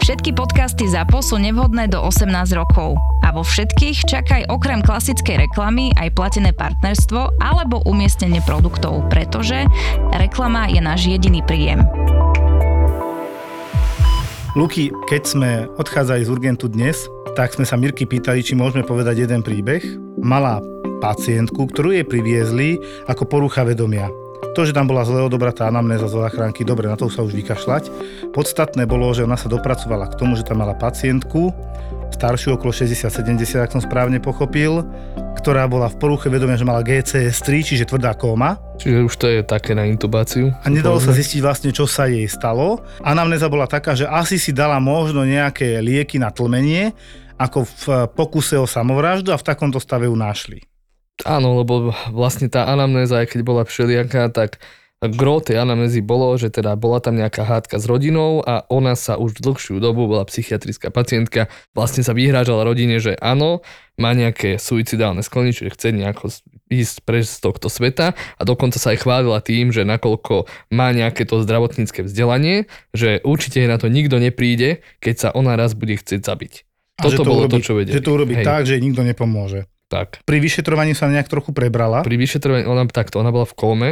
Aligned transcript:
Všetky 0.00 0.34
podcasty 0.34 0.90
ZAPO 0.90 1.22
sú 1.22 1.38
nevhodné 1.38 1.86
do 1.86 2.02
18 2.02 2.32
rokov. 2.58 2.98
A 3.22 3.30
vo 3.30 3.46
všetkých 3.46 4.10
čakaj 4.10 4.42
okrem 4.50 4.82
klasickej 4.82 5.46
reklamy 5.46 5.94
aj 5.94 6.10
platené 6.18 6.50
partnerstvo 6.50 7.38
alebo 7.38 7.84
umiestnenie 7.86 8.42
produktov, 8.42 9.06
pretože 9.06 9.68
reklama 10.10 10.66
je 10.66 10.80
náš 10.82 11.06
jediný 11.06 11.44
príjem. 11.46 11.86
Luky, 14.58 14.90
keď 15.06 15.22
sme 15.22 15.50
odchádzali 15.78 16.26
z 16.26 16.32
Urgentu 16.32 16.66
dnes, 16.66 17.06
tak 17.38 17.54
sme 17.54 17.62
sa 17.62 17.78
Mirky 17.78 18.02
pýtali, 18.02 18.42
či 18.42 18.58
môžeme 18.58 18.82
povedať 18.82 19.22
jeden 19.22 19.46
príbeh. 19.46 19.84
Malá 20.18 20.58
pacientku, 20.98 21.70
ktorú 21.70 21.94
jej 21.94 22.02
priviezli 22.02 22.82
ako 23.06 23.30
porucha 23.30 23.62
vedomia. 23.62 24.10
To, 24.50 24.66
že 24.66 24.74
tam 24.74 24.90
bola 24.90 25.06
zle 25.06 25.22
odobratá 25.22 25.70
anamnéza 25.70 26.10
zo 26.10 26.26
záchranky, 26.26 26.66
dobre, 26.66 26.90
na 26.90 26.98
to 26.98 27.06
sa 27.06 27.22
už 27.22 27.38
vykašľať. 27.38 27.86
Podstatné 28.34 28.82
bolo, 28.82 29.06
že 29.14 29.22
ona 29.22 29.38
sa 29.38 29.46
dopracovala 29.46 30.10
k 30.10 30.18
tomu, 30.18 30.34
že 30.34 30.42
tam 30.42 30.58
mala 30.58 30.74
pacientku, 30.74 31.54
staršiu 32.10 32.58
okolo 32.58 32.74
60-70, 32.74 33.62
ak 33.62 33.70
som 33.70 33.78
správne 33.78 34.18
pochopil, 34.18 34.82
ktorá 35.38 35.70
bola 35.70 35.86
v 35.86 35.96
poruche 36.02 36.26
vedomia, 36.26 36.58
že 36.58 36.66
mala 36.66 36.82
GCS3, 36.82 37.48
čiže 37.62 37.88
tvrdá 37.88 38.12
kóma. 38.18 38.58
Čiže 38.82 38.98
už 39.06 39.14
to 39.16 39.26
je 39.30 39.40
také 39.46 39.72
na 39.72 39.86
intubáciu. 39.86 40.50
A 40.60 40.66
nedalo 40.68 40.98
sa 40.98 41.14
zistiť 41.14 41.40
vlastne, 41.40 41.70
čo 41.70 41.86
sa 41.86 42.10
jej 42.10 42.26
stalo. 42.26 42.82
Anamnéza 43.00 43.46
bola 43.46 43.70
taká, 43.70 43.94
že 43.94 44.04
asi 44.04 44.36
si 44.36 44.50
dala 44.50 44.82
možno 44.82 45.22
nejaké 45.22 45.78
lieky 45.78 46.18
na 46.18 46.34
tlmenie, 46.34 46.92
ako 47.40 47.64
v 47.64 47.84
pokuse 48.12 48.58
o 48.60 48.68
samovraždu 48.68 49.32
a 49.32 49.40
v 49.40 49.46
takomto 49.46 49.80
stave 49.80 50.10
ju 50.10 50.12
našli. 50.18 50.60
Áno, 51.24 51.60
lebo 51.60 51.92
vlastne 52.12 52.48
tá 52.48 52.68
anamnéza, 52.68 53.20
aj 53.20 53.36
keď 53.36 53.40
bola 53.44 53.62
všelijaká, 53.64 54.32
tak 54.32 54.60
gro 55.08 55.40
tej 55.40 55.56
anamnézy 55.56 56.04
bolo, 56.04 56.36
že 56.36 56.52
teda 56.52 56.76
bola 56.76 57.00
tam 57.00 57.16
nejaká 57.16 57.48
hádka 57.48 57.80
s 57.80 57.88
rodinou 57.88 58.44
a 58.44 58.68
ona 58.68 58.92
sa 58.92 59.16
už 59.16 59.40
dlhšiu 59.40 59.80
dobu 59.80 60.04
bola 60.04 60.28
psychiatrická 60.28 60.92
pacientka, 60.92 61.48
vlastne 61.72 62.04
sa 62.04 62.12
vyhrážala 62.12 62.68
rodine, 62.68 63.00
že 63.00 63.16
áno, 63.16 63.64
má 63.96 64.12
nejaké 64.12 64.60
suicidálne 64.60 65.24
sklony, 65.24 65.56
čiže 65.56 65.72
chce 65.72 65.88
nejako 65.96 66.28
ísť 66.68 66.96
preč 67.08 67.32
z 67.32 67.40
tohto 67.40 67.72
sveta 67.72 68.12
a 68.12 68.42
dokonca 68.44 68.76
sa 68.76 68.92
aj 68.92 69.00
chválila 69.00 69.40
tým, 69.40 69.72
že 69.72 69.88
nakoľko 69.88 70.44
má 70.68 70.92
nejaké 70.92 71.24
to 71.24 71.40
zdravotnícke 71.40 72.04
vzdelanie, 72.04 72.68
že 72.92 73.24
určite 73.24 73.64
na 73.64 73.80
to 73.80 73.88
nikto 73.88 74.20
nepríde, 74.20 74.84
keď 75.00 75.14
sa 75.16 75.28
ona 75.32 75.56
raz 75.56 75.72
bude 75.72 75.96
chcieť 75.96 76.20
zabiť. 76.20 76.52
A 77.00 77.08
Toto 77.08 77.24
to 77.24 77.28
bolo 77.28 77.48
urobí, 77.48 77.64
to, 77.64 77.64
čo 77.64 77.72
vedeli. 77.72 77.96
Že 77.96 78.04
to 78.04 78.12
urobí 78.12 78.34
Hej. 78.36 78.44
tak, 78.44 78.62
že 78.68 78.76
nikto 78.76 79.00
nepomôže. 79.00 79.64
Tak. 79.90 80.22
Pri 80.22 80.38
vyšetrovaní 80.38 80.94
sa 80.94 81.10
nejak 81.10 81.26
trochu 81.26 81.50
prebrala. 81.50 82.06
Pri 82.06 82.14
vyšetrovaní, 82.14 82.62
ona 82.62 82.86
takto, 82.86 83.18
ona 83.18 83.34
bola 83.34 83.42
v 83.42 83.58
kóme, 83.58 83.90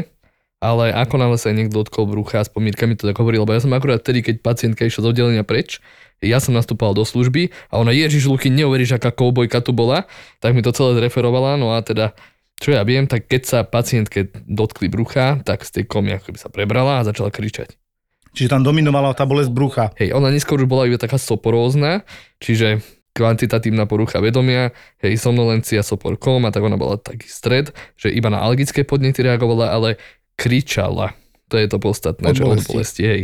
ale 0.62 0.94
ako 0.94 1.14
náhle 1.18 1.38
sa 1.38 1.50
niekto 1.50 1.82
dotkol 1.82 2.06
brucha, 2.06 2.46
aspoň 2.46 2.60
Mirka 2.70 2.86
mi 2.86 2.94
to 2.94 3.10
tak 3.10 3.18
hovorila, 3.18 3.42
lebo 3.42 3.58
ja 3.58 3.62
som 3.62 3.74
akurát 3.74 3.98
vtedy, 4.06 4.22
keď 4.22 4.46
pacientka 4.46 4.86
išla 4.86 5.02
z 5.02 5.08
oddelenia 5.10 5.42
preč, 5.42 5.82
ja 6.22 6.38
som 6.38 6.54
nastúpal 6.54 6.94
do 6.94 7.02
služby 7.02 7.50
a 7.70 7.78
ona, 7.82 7.94
Ježiš 7.94 8.30
Luky, 8.30 8.50
neuveríš, 8.50 8.98
aká 8.98 9.14
koubojka 9.14 9.58
tu 9.62 9.70
bola, 9.74 10.06
tak 10.38 10.54
mi 10.54 10.62
to 10.62 10.74
celé 10.74 10.98
zreferovala, 10.98 11.58
no 11.58 11.74
a 11.74 11.82
teda 11.82 12.14
čo 12.58 12.74
ja 12.74 12.82
viem, 12.82 13.06
tak 13.06 13.30
keď 13.30 13.42
sa 13.46 13.58
pacientke 13.62 14.34
dotkli 14.34 14.90
brucha, 14.90 15.38
tak 15.46 15.62
z 15.62 15.78
tej 15.78 15.84
komy 15.86 16.18
ako 16.18 16.34
by 16.34 16.38
sa 16.42 16.50
prebrala 16.50 17.02
a 17.02 17.06
začala 17.06 17.30
kričať. 17.30 17.78
Čiže 18.34 18.50
tam 18.50 18.66
dominovala 18.66 19.14
tá 19.14 19.26
bolesť 19.26 19.50
brucha. 19.54 19.94
Hej, 19.94 20.10
ona 20.14 20.34
neskôr 20.34 20.58
už 20.58 20.66
bola 20.66 20.90
iba 20.90 20.98
taká 20.98 21.22
soporózna, 21.22 22.02
čiže 22.42 22.82
kvantitatívna 23.18 23.84
porucha 23.84 24.18
vedomia, 24.18 24.70
hej, 24.96 25.18
somnolencia, 25.18 25.82
sopor 25.82 26.14
kóma, 26.14 26.48
tak 26.48 26.62
ona 26.62 26.74
bola 26.74 26.94
taký 26.94 27.26
stred, 27.26 27.68
že 27.94 28.08
iba 28.08 28.30
na 28.30 28.38
alergické 28.38 28.82
podnety 28.82 29.20
reagovala, 29.20 29.68
ale 29.68 29.98
kričala. 30.32 31.18
To 31.48 31.56
je 31.56 31.66
to 31.66 31.76
podstatné, 31.76 32.22
Od 32.24 32.32
že 32.32 32.42
od 32.42 32.48
bolesti. 32.48 32.70
bolesti, 32.70 33.02
hej. 33.04 33.22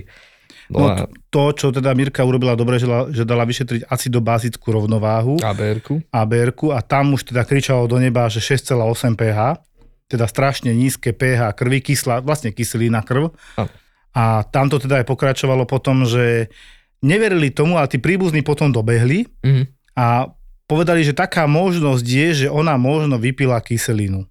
No, 0.66 0.80
No, 0.80 0.84
a 0.88 0.94
to, 1.28 1.52
čo 1.52 1.68
teda 1.70 1.92
Mirka 1.92 2.24
urobila 2.24 2.56
dobre, 2.56 2.76
že, 2.76 2.84
la- 2.84 3.06
že 3.06 3.22
dala 3.22 3.44
vyšetriť 3.44 3.84
acidobázickú 3.84 4.64
rovnováhu 4.66 5.36
ABR-ku. 5.38 6.00
ABR 6.10 6.50
a 6.72 6.80
tam 6.80 7.12
už 7.12 7.28
teda 7.28 7.44
kričalo 7.44 7.84
do 7.84 8.00
neba, 8.00 8.26
že 8.26 8.40
6,8 8.40 8.80
pH, 9.12 9.60
teda 10.06 10.24
strašne 10.24 10.72
nízke 10.72 11.12
pH 11.12 11.52
krvi, 11.52 11.84
kyslá, 11.84 12.18
vlastne 12.18 12.48
kyselina 12.48 13.00
krv. 13.00 13.28
A 14.10 14.24
tam 14.46 14.66
to 14.66 14.78
teda 14.78 15.00
aj 15.00 15.06
pokračovalo 15.06 15.64
potom, 15.64 16.04
že 16.04 16.48
neverili 17.00 17.52
tomu, 17.52 17.76
ale 17.76 17.84
tí 17.86 17.98
príbuzní 17.98 18.40
potom 18.40 18.72
dobehli 18.72 19.28
Mhm. 19.44 19.73
A 19.94 20.34
povedali, 20.66 21.06
že 21.06 21.16
taká 21.16 21.46
možnosť 21.46 22.06
je, 22.06 22.28
že 22.46 22.48
ona 22.50 22.74
možno 22.74 23.18
vypila 23.18 23.62
kyselinu. 23.62 24.26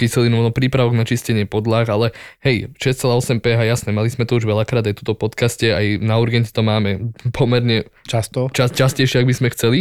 kyselinu, 0.00 0.40
no 0.40 0.48
prípravok 0.48 0.96
na 0.96 1.04
čistenie 1.04 1.44
podlah, 1.44 1.84
ale 1.84 2.16
hej, 2.40 2.72
6,8 2.80 3.44
pH, 3.44 3.68
jasné, 3.68 3.92
mali 3.92 4.08
sme 4.08 4.24
to 4.24 4.40
už 4.40 4.48
veľakrát 4.48 4.88
aj 4.88 5.04
tuto 5.04 5.12
podcaste, 5.12 5.68
aj 5.68 6.00
na 6.00 6.16
urgente 6.16 6.48
to 6.48 6.64
máme 6.64 7.12
pomerne 7.36 7.84
Často. 8.08 8.48
čas, 8.56 8.72
častejšie, 8.72 9.20
ak 9.20 9.28
by 9.28 9.34
sme 9.36 9.48
chceli. 9.52 9.80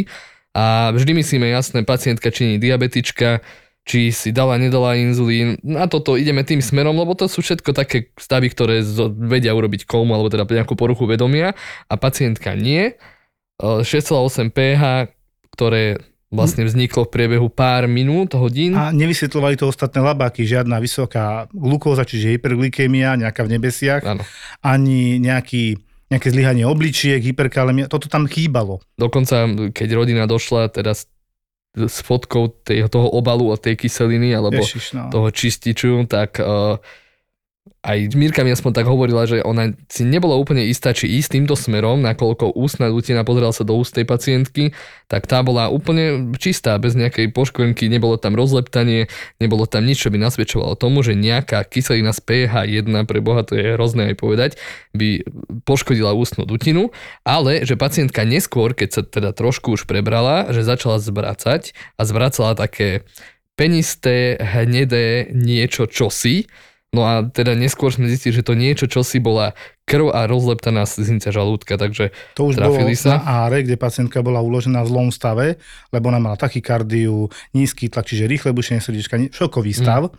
A 0.51 0.91
vždy 0.91 1.15
myslíme, 1.23 1.47
jasné, 1.47 1.87
pacientka 1.87 2.33
či 2.35 2.51
nie 2.51 2.59
diabetička, 2.59 3.39
či 3.87 4.13
si 4.13 4.29
dala, 4.29 4.59
nedala 4.61 4.99
inzulín. 4.99 5.57
Na 5.65 5.89
toto 5.89 6.13
ideme 6.19 6.45
tým 6.45 6.61
smerom, 6.61 6.93
lebo 6.93 7.15
to 7.15 7.25
sú 7.31 7.41
všetko 7.41 7.73
také 7.73 8.13
stavy, 8.19 8.51
ktoré 8.51 8.85
vedia 9.17 9.55
urobiť 9.55 9.87
komu, 9.87 10.13
alebo 10.13 10.29
teda 10.29 10.45
nejakú 10.45 10.75
poruchu 10.75 11.07
vedomia 11.09 11.55
a 11.89 11.93
pacientka 11.95 12.53
nie. 12.53 12.93
E, 13.59 13.83
6,8 13.83 14.49
pH, 14.49 15.11
ktoré 15.53 15.99
vlastne 16.29 16.61
vzniklo 16.61 17.09
v 17.09 17.13
priebehu 17.13 17.49
pár 17.49 17.89
minút, 17.89 18.37
hodín. 18.37 18.77
A 18.77 18.93
nevysvetľovali 18.93 19.57
to 19.57 19.65
ostatné 19.65 19.99
labáky, 20.05 20.45
žiadna 20.45 20.77
vysoká 20.77 21.49
glukóza, 21.49 22.05
čiže 22.05 22.37
hyperglykémia, 22.37 23.17
nejaká 23.17 23.41
v 23.41 23.57
nebesiach, 23.57 24.05
Áno. 24.05 24.21
ani 24.61 25.17
nejaký, 25.17 25.81
nejaké 26.13 26.29
zlyhanie 26.29 26.69
obličiek, 26.69 27.17
hyperkalemia, 27.17 27.89
toto 27.89 28.05
tam 28.05 28.29
chýbalo. 28.29 28.77
Dokonca, 28.93 29.49
keď 29.73 29.89
rodina 29.97 30.29
došla 30.29 30.69
teda 30.69 30.93
s, 30.93 31.09
s 31.73 31.97
fotkou 32.05 32.53
tej, 32.61 32.85
toho 32.93 33.09
obalu 33.09 33.49
a 33.49 33.57
tej 33.57 33.81
kyseliny, 33.81 34.29
alebo 34.29 34.61
Ježiš, 34.61 34.93
no. 34.93 35.09
toho 35.09 35.33
čističu, 35.33 36.05
tak 36.05 36.37
uh, 36.37 36.77
aj 37.79 38.11
Mirka 38.11 38.43
mi 38.43 38.51
aspoň 38.51 38.71
tak 38.75 38.87
hovorila, 38.91 39.23
že 39.23 39.39
ona 39.39 39.71
si 39.87 40.03
nebola 40.03 40.35
úplne 40.35 40.67
istá, 40.67 40.91
či 40.91 41.07
ísť 41.07 41.39
týmto 41.39 41.55
smerom, 41.55 42.03
nakoľko 42.03 42.51
ústna 42.51 42.91
dutina 42.91 43.23
pozerala 43.23 43.55
sa 43.55 43.63
do 43.63 43.79
úst 43.79 43.95
pacientky, 43.95 44.75
tak 45.07 45.25
tá 45.25 45.39
bola 45.39 45.71
úplne 45.71 46.35
čistá, 46.35 46.75
bez 46.75 46.99
nejakej 46.99 47.31
poškvrnky, 47.31 47.87
nebolo 47.87 48.19
tam 48.19 48.35
rozleptanie, 48.35 49.07
nebolo 49.39 49.63
tam 49.63 49.87
nič, 49.87 50.03
čo 50.03 50.11
by 50.11 50.19
nasvedčovalo 50.19 50.75
tomu, 50.75 50.99
že 51.01 51.15
nejaká 51.15 51.63
kyselina 51.63 52.11
z 52.11 52.19
pH 52.19 52.67
1, 52.67 53.09
pre 53.09 53.23
Boha 53.23 53.47
to 53.47 53.55
je 53.55 53.79
hrozné 53.79 54.11
aj 54.11 54.15
povedať, 54.19 54.51
by 54.91 55.23
poškodila 55.63 56.11
ústnu 56.11 56.43
dutinu, 56.43 56.91
ale 57.23 57.63
že 57.63 57.79
pacientka 57.79 58.27
neskôr, 58.27 58.75
keď 58.75 58.89
sa 58.91 59.01
teda 59.07 59.31
trošku 59.31 59.79
už 59.79 59.87
prebrala, 59.87 60.51
že 60.51 60.67
začala 60.67 60.99
zvracať 60.99 61.71
a 61.95 62.01
zvracala 62.03 62.59
také 62.59 63.07
penisté, 63.59 64.39
hnedé 64.39 65.31
niečo 65.35 65.83
čosi, 65.83 66.47
No 66.89 67.05
a 67.05 67.21
teda 67.21 67.53
neskôr 67.53 67.93
sme 67.93 68.09
zistili, 68.09 68.33
že 68.33 68.41
to 68.41 68.57
niečo, 68.57 68.89
čo 68.89 69.05
si 69.05 69.21
bola 69.21 69.53
krv 69.85 70.09
a 70.09 70.25
rozleptaná 70.25 70.89
sliznica 70.89 71.29
žalúdka, 71.29 71.77
takže 71.77 72.09
To 72.33 72.49
už 72.49 72.57
Trafili 72.57 72.97
bolo 72.97 73.01
sa. 73.05 73.21
na 73.21 73.45
áre, 73.45 73.61
kde 73.61 73.77
pacientka 73.77 74.25
bola 74.25 74.41
uložená 74.41 74.81
v 74.81 74.89
zlom 74.89 75.09
stave, 75.13 75.61
lebo 75.93 76.09
ona 76.09 76.17
mala 76.17 76.33
tachykardiu, 76.33 77.29
nízky 77.53 77.93
tlak, 77.93 78.09
čiže 78.09 78.25
rýchle 78.25 78.57
bušenie 78.57 78.81
srdiečka, 78.81 79.21
šokový 79.29 79.69
stav. 79.69 80.09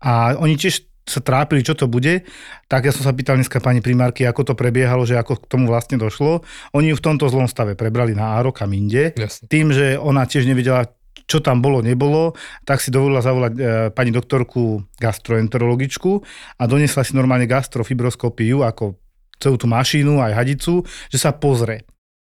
A 0.00 0.36
oni 0.40 0.56
tiež 0.56 0.88
sa 1.06 1.22
trápili, 1.22 1.62
čo 1.62 1.78
to 1.78 1.86
bude. 1.86 2.26
Tak 2.66 2.82
ja 2.82 2.90
som 2.90 3.06
sa 3.06 3.14
pýtal 3.14 3.38
dneska 3.38 3.62
pani 3.62 3.78
primárky, 3.78 4.26
ako 4.26 4.42
to 4.42 4.54
prebiehalo, 4.58 5.06
že 5.06 5.14
ako 5.14 5.38
k 5.38 5.46
tomu 5.46 5.70
vlastne 5.70 6.02
došlo. 6.02 6.42
Oni 6.74 6.90
ju 6.90 6.98
v 6.98 7.04
tomto 7.06 7.30
zlom 7.30 7.46
stave 7.46 7.78
prebrali 7.78 8.10
na 8.10 8.34
áro 8.34 8.50
kam 8.50 8.74
inde. 8.74 9.14
jasne. 9.14 9.46
Tým, 9.46 9.70
že 9.70 9.94
ona 10.02 10.26
tiež 10.26 10.50
nevedela, 10.50 10.90
čo 11.26 11.42
tam 11.42 11.58
bolo, 11.58 11.82
nebolo, 11.82 12.38
tak 12.62 12.78
si 12.78 12.94
dovolila 12.94 13.18
zavolať 13.18 13.52
e, 13.58 13.60
pani 13.90 14.14
doktorku 14.14 14.86
gastroenterologičku 15.02 16.12
a 16.58 16.62
donesla 16.70 17.02
si 17.02 17.18
normálne 17.18 17.50
gastrofibroskopiu 17.50 18.62
ako 18.62 18.94
celú 19.42 19.58
tú 19.58 19.66
mašínu, 19.66 20.22
aj 20.22 20.32
hadicu, 20.38 20.86
že 21.10 21.18
sa 21.18 21.34
pozrie. 21.34 21.82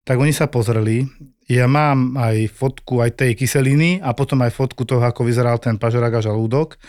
Tak 0.07 0.15
oni 0.15 0.31
sa 0.31 0.47
pozreli, 0.47 1.05
ja 1.45 1.69
mám 1.69 2.17
aj 2.17 2.49
fotku 2.49 3.05
aj 3.05 3.21
tej 3.21 3.37
kyseliny 3.37 4.01
a 4.01 4.17
potom 4.17 4.41
aj 4.41 4.55
fotku 4.55 4.81
toho, 4.81 5.05
ako 5.05 5.21
vyzeral 5.21 5.61
ten 5.61 5.77
pažerák 5.77 6.17
a 6.17 6.25
žalúdok. 6.25 6.81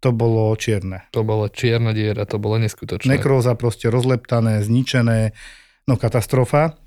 To 0.00 0.14
bolo 0.14 0.54
čierne. 0.54 1.10
To 1.10 1.26
bola 1.26 1.50
čierna 1.50 1.90
diera, 1.90 2.22
to 2.24 2.38
bolo 2.38 2.56
neskutočné. 2.62 3.18
Nekróza 3.18 3.58
proste 3.58 3.90
rozleptané, 3.90 4.62
zničené. 4.62 5.34
no 5.90 5.98
katastrofa. 5.98 6.78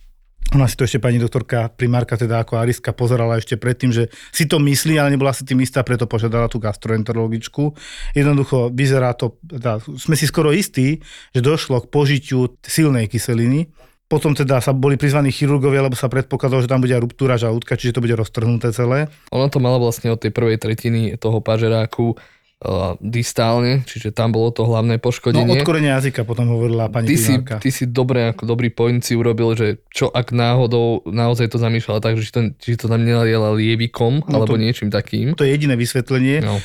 Ona 0.52 0.68
si 0.68 0.76
to 0.76 0.84
ešte 0.84 1.00
pani 1.00 1.16
doktorka 1.16 1.72
primárka, 1.72 2.20
teda 2.20 2.44
ako 2.44 2.60
Ariska, 2.60 2.92
pozerala 2.92 3.40
ešte 3.40 3.56
predtým, 3.56 3.96
že 3.96 4.12
si 4.36 4.44
to 4.44 4.60
myslí, 4.60 5.00
ale 5.00 5.16
nebola 5.16 5.32
si 5.32 5.48
tým 5.48 5.64
istá, 5.64 5.80
preto 5.80 6.12
požiadala 6.12 6.52
tú 6.52 6.60
gastroenterologičku. 6.60 7.72
Jednoducho 8.12 8.68
vyzerá 8.68 9.16
to, 9.16 9.40
teda, 9.48 9.80
sme 9.80 10.20
si 10.20 10.28
skoro 10.28 10.52
istí, 10.52 11.00
že 11.32 11.40
došlo 11.40 11.88
k 11.88 11.92
požitiu 11.94 12.52
silnej 12.68 13.08
kyseliny. 13.08 13.72
Potom 14.12 14.36
teda 14.36 14.60
sa 14.60 14.76
boli 14.76 15.00
prizvaní 15.00 15.32
chirurgovia, 15.32 15.88
lebo 15.88 15.96
sa 15.96 16.12
predpokladalo, 16.12 16.60
že 16.60 16.68
tam 16.68 16.84
bude 16.84 17.00
ruptúra 17.00 17.40
žalúdka, 17.40 17.80
čiže 17.80 17.96
to 17.96 18.04
bude 18.04 18.20
roztrhnuté 18.20 18.76
celé. 18.76 19.08
Ona 19.32 19.48
to 19.48 19.64
mala 19.64 19.80
vlastne 19.80 20.12
od 20.12 20.20
tej 20.20 20.36
prvej 20.36 20.60
tretiny 20.60 21.16
toho 21.16 21.40
pažeráku 21.40 22.20
uh, 22.62 22.94
distálne, 23.00 23.82
čiže 23.84 24.10
tam 24.10 24.30
bolo 24.30 24.50
to 24.50 24.64
hlavné 24.64 24.96
No 24.96 25.02
poškodenie. 25.02 25.58
odkorenie 25.58 25.92
jazyka 25.92 26.22
potom 26.22 26.48
hovorila 26.48 26.88
pani 26.88 27.06
ty 27.06 27.16
si, 27.16 27.34
ty 27.38 27.70
si 27.70 27.86
dobre, 27.86 28.30
ako 28.30 28.46
dobrý 28.48 28.70
point 28.70 29.00
si 29.00 29.14
urobil, 29.14 29.52
že 29.52 29.82
čo 29.88 30.08
ak 30.08 30.30
náhodou 30.30 31.02
naozaj 31.04 31.48
to 31.48 31.58
zamýšľala 31.58 32.00
tak, 32.00 32.16
že 32.16 32.24
či 32.24 32.32
to, 32.32 32.42
či 32.56 32.70
to 32.76 32.86
tam 32.86 33.00
nenaliela 33.00 33.52
lievikom 33.52 34.24
No 34.24 34.34
alebo 34.38 34.54
to- 34.54 34.62
niečím 34.62 34.88
takým. 34.88 35.34
To 35.34 35.42
je 35.42 35.52
jediné 35.52 35.74
vysvetlenie, 35.74 36.40
No. 36.40 36.62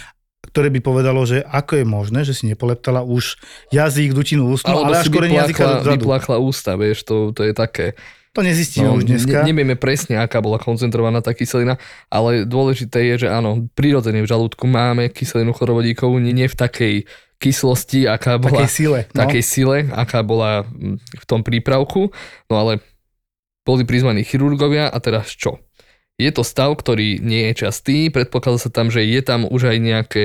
ktoré 0.47 0.69
by 0.69 0.81
povedalo, 0.81 1.21
že 1.23 1.41
ako 1.41 1.73
je 1.75 1.87
možné, 1.87 2.21
že 2.23 2.33
si 2.33 2.47
nepoleptala 2.47 3.01
už 3.01 3.37
jazyk, 3.69 4.13
dutinu 4.13 4.47
ústnu, 4.49 4.71
Alebo 4.71 4.89
ale 4.89 5.01
až 5.01 5.09
korenie 5.09 5.37
jazyka 5.39 5.83
dozadu. 5.83 5.93
vypláchla 5.99 6.37
ústa, 6.39 6.73
vieš, 6.75 7.03
to, 7.03 7.31
to 7.31 7.43
je 7.43 7.53
také. 7.53 7.99
To 8.37 8.45
nezistíme 8.45 8.93
No, 8.93 9.01
už 9.01 9.09
dneska. 9.09 9.41
Ne, 9.41 9.57
nevieme 9.57 9.81
presne, 9.81 10.21
aká 10.21 10.45
bola 10.45 10.61
koncentrovaná 10.61 11.25
tá 11.25 11.33
kyselina, 11.33 11.81
ale 12.13 12.45
dôležité 12.45 13.01
je, 13.17 13.25
že 13.25 13.29
áno, 13.33 13.65
prirodzene 13.73 14.21
v 14.21 14.29
žalúdku 14.29 14.69
máme 14.69 15.09
kyselinu 15.09 15.57
chlorovodíkovú, 15.57 16.21
nie, 16.21 16.37
nie 16.37 16.45
v 16.45 16.53
takej 16.53 16.95
kyslosti, 17.41 18.05
aká 18.05 18.37
bola 18.37 18.65
Takej 18.65 18.73
sile. 18.73 18.99
No. 19.13 19.25
takej 19.25 19.43
sile, 19.45 19.77
aká 19.89 20.21
bola 20.21 20.69
mm, 20.69 21.01
v 21.01 21.25
tom 21.25 21.41
prípravku. 21.41 22.13
No 22.53 22.55
ale 22.61 22.85
boli 23.65 23.89
prizvaní 23.89 24.21
chirurgovia 24.21 24.93
a 24.93 24.97
teraz 25.01 25.33
čo? 25.33 25.61
Je 26.17 26.33
to 26.33 26.45
stav, 26.45 26.73
ktorý 26.77 27.21
nie 27.21 27.53
je 27.53 27.69
častý, 27.69 28.09
predpokladá 28.09 28.57
sa 28.57 28.73
tam, 28.73 28.89
že 28.89 29.05
je 29.05 29.21
tam 29.21 29.45
už 29.45 29.69
aj 29.73 29.79
nejaké, 29.81 30.23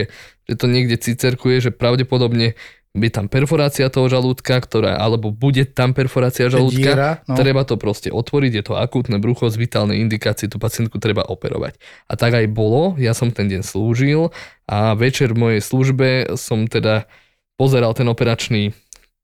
že 0.48 0.56
to 0.56 0.72
niekde 0.72 0.96
cicerkuje, 0.96 1.60
že 1.60 1.76
pravdepodobne 1.76 2.56
je 2.92 3.08
tam 3.08 3.32
perforácia 3.32 3.88
toho 3.88 4.12
žalúdka, 4.12 4.60
ktorá, 4.60 5.00
alebo 5.00 5.32
bude 5.32 5.64
tam 5.64 5.96
perforácia 5.96 6.52
žalúdka, 6.52 6.92
Diera, 6.92 7.12
no. 7.24 7.40
treba 7.40 7.64
to 7.64 7.80
proste 7.80 8.12
otvoriť, 8.12 8.52
je 8.52 8.64
to 8.68 8.74
akútne 8.76 9.16
brucho 9.24 9.48
z 9.48 9.56
vitálnej 9.56 10.04
indikácie, 10.04 10.52
tú 10.52 10.60
pacientku 10.60 11.00
treba 11.00 11.24
operovať. 11.24 11.80
A 12.12 12.20
tak 12.20 12.36
aj 12.36 12.52
bolo, 12.52 13.00
ja 13.00 13.16
som 13.16 13.32
ten 13.32 13.48
deň 13.48 13.64
slúžil 13.64 14.36
a 14.68 14.92
večer 15.00 15.32
v 15.32 15.40
mojej 15.40 15.62
službe 15.64 16.36
som 16.36 16.68
teda 16.68 17.08
pozeral 17.56 17.96
ten 17.96 18.12
operačný 18.12 18.76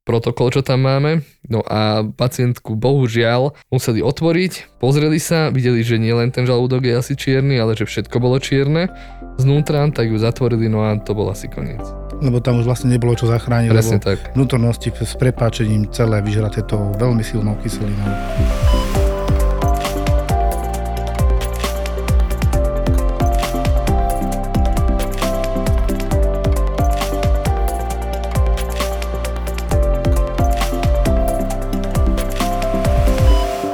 protokol, 0.07 0.47
čo 0.55 0.63
tam 0.63 0.87
máme. 0.87 1.27
No 1.51 1.59
a 1.67 2.07
pacientku 2.07 2.79
bohužiaľ 2.79 3.51
museli 3.67 3.99
otvoriť, 3.99 4.79
pozreli 4.79 5.19
sa, 5.19 5.51
videli, 5.51 5.83
že 5.83 5.99
nie 5.99 6.15
len 6.15 6.31
ten 6.31 6.47
žalúdok 6.47 6.87
je 6.87 6.95
asi 6.95 7.19
čierny, 7.19 7.59
ale 7.59 7.75
že 7.75 7.83
všetko 7.83 8.15
bolo 8.23 8.39
čierne 8.39 8.87
znútra, 9.35 9.83
tak 9.91 10.07
ju 10.07 10.15
zatvorili, 10.15 10.71
no 10.71 10.87
a 10.87 10.95
to 10.95 11.11
bol 11.11 11.27
asi 11.27 11.51
koniec. 11.51 12.06
Lebo 12.17 12.41
tam 12.41 12.57
už 12.57 12.65
vlastne 12.65 12.89
nebolo 12.89 13.13
čo 13.13 13.25
zachrániť, 13.25 13.69
Presne 13.69 13.97
lebo 13.97 14.07
tak. 14.07 14.17
vnútornosti 14.33 14.89
s 14.89 15.13
prepáčením 15.13 15.85
celé 15.89 16.17
vyžraté 16.19 16.65
to 16.65 16.97
veľmi 16.97 17.21
silnou 17.21 17.53
kyselinou. 17.55 18.09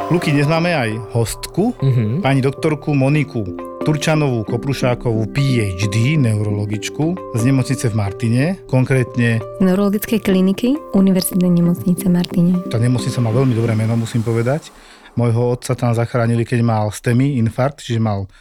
Luky, 0.09 0.29
dnes 0.29 0.45
máme 0.45 0.69
aj 0.69 0.89
hostku, 1.11 1.73
Mhm. 1.73 2.21
pani 2.21 2.37
doktorku 2.39 2.93
Moniku 2.93 3.41
Turčanovú 3.83 4.47
Koprušákovú 4.47 5.35
PhD, 5.35 6.15
neurologičku 6.15 7.35
z 7.35 7.41
nemocnice 7.43 7.91
v 7.91 7.95
Martine. 7.99 8.43
Konkrétne 8.71 9.43
neurologickej 9.59 10.23
kliniky 10.23 10.79
Univerzitnej 10.95 11.51
nemocnice 11.51 12.07
Martine. 12.07 12.63
tá 12.71 12.79
nemocnica 12.79 13.19
má 13.19 13.35
veľmi 13.35 13.51
dobré 13.51 13.75
meno, 13.75 13.99
musím 13.99 14.23
povedať. 14.23 14.71
Mojho 15.19 15.59
otca 15.59 15.75
tam 15.75 15.91
zachránili, 15.91 16.47
keď 16.47 16.63
mal 16.63 16.95
STEMI, 16.95 17.35
infarkt, 17.43 17.83
čiže 17.83 17.99
mal 17.99 18.31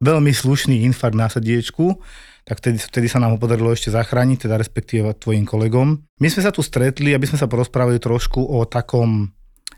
veľmi 0.00 0.32
slušný 0.32 0.80
infarkt 0.88 1.12
na 1.12 1.28
srdiečku, 1.28 2.00
tak 2.48 2.64
vtedy, 2.64 2.80
vtedy 2.80 3.06
sa 3.12 3.20
nám 3.20 3.36
ho 3.36 3.38
podarilo 3.38 3.76
ešte 3.76 3.92
zachrániť, 3.92 4.48
teda 4.48 4.56
respektíve 4.56 5.12
tvojim 5.20 5.44
kolegom. 5.44 6.08
My 6.24 6.32
sme 6.32 6.40
sa 6.40 6.48
tu 6.48 6.64
stretli, 6.64 7.12
aby 7.12 7.28
sme 7.28 7.36
sa 7.36 7.44
porozprávali 7.44 8.00
trošku 8.00 8.40
o 8.40 8.64
takom 8.64 9.28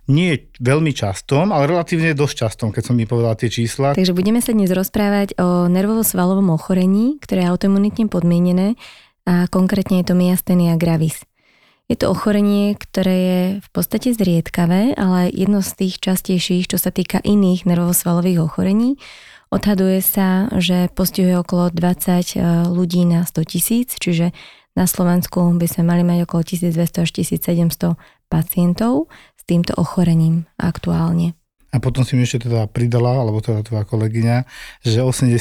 nie 0.09 0.49
veľmi 0.57 0.97
častom, 0.97 1.53
ale 1.53 1.69
relatívne 1.69 2.17
dosť 2.17 2.35
častom, 2.49 2.69
keď 2.73 2.83
som 2.91 2.97
mi 2.97 3.05
povedal 3.05 3.37
tie 3.37 3.53
čísla. 3.53 3.93
Takže 3.93 4.17
budeme 4.17 4.41
sa 4.41 4.57
dnes 4.57 4.73
rozprávať 4.73 5.37
o 5.37 5.69
nervovo-svalovom 5.69 6.49
ochorení, 6.49 7.21
ktoré 7.21 7.45
je 7.45 7.51
autoimunitne 7.53 8.09
podmienené 8.09 8.81
a 9.29 9.45
konkrétne 9.53 10.01
je 10.01 10.09
to 10.09 10.17
myastenia 10.17 10.81
gravis. 10.81 11.21
Je 11.89 11.97
to 11.97 12.13
ochorenie, 12.13 12.77
ktoré 12.77 13.17
je 13.17 13.41
v 13.65 13.69
podstate 13.73 14.13
zriedkavé, 14.13 14.93
ale 14.97 15.33
jedno 15.33 15.65
z 15.65 15.73
tých 15.85 16.01
častejších, 16.01 16.69
čo 16.69 16.77
sa 16.77 16.93
týka 16.93 17.21
iných 17.25 17.65
nervosvalových 17.65 18.45
ochorení. 18.45 19.01
Odhaduje 19.49 20.05
sa, 20.05 20.53
že 20.61 20.93
postihuje 20.93 21.41
okolo 21.41 21.73
20 21.73 22.69
ľudí 22.69 23.09
na 23.09 23.25
100 23.25 23.41
tisíc, 23.49 23.97
čiže 23.97 24.37
na 24.77 24.85
Slovensku 24.85 25.41
by 25.57 25.65
sme 25.65 25.89
mali 25.89 26.05
mať 26.05 26.29
okolo 26.29 26.45
1200 26.45 27.05
až 27.09 27.11
1700 27.25 27.97
pacientov 28.29 29.09
týmto 29.49 29.73
ochorením 29.75 30.45
aktuálne. 30.55 31.33
A 31.69 31.81
potom 31.81 32.05
si 32.05 32.17
mi 32.17 32.25
ešte 32.25 32.49
teda 32.49 32.65
pridala, 32.65 33.17
alebo 33.19 33.41
teda 33.41 33.61
tvoja 33.61 33.85
kolegyňa, 33.85 34.37
že 34.81 35.01
80 35.01 35.33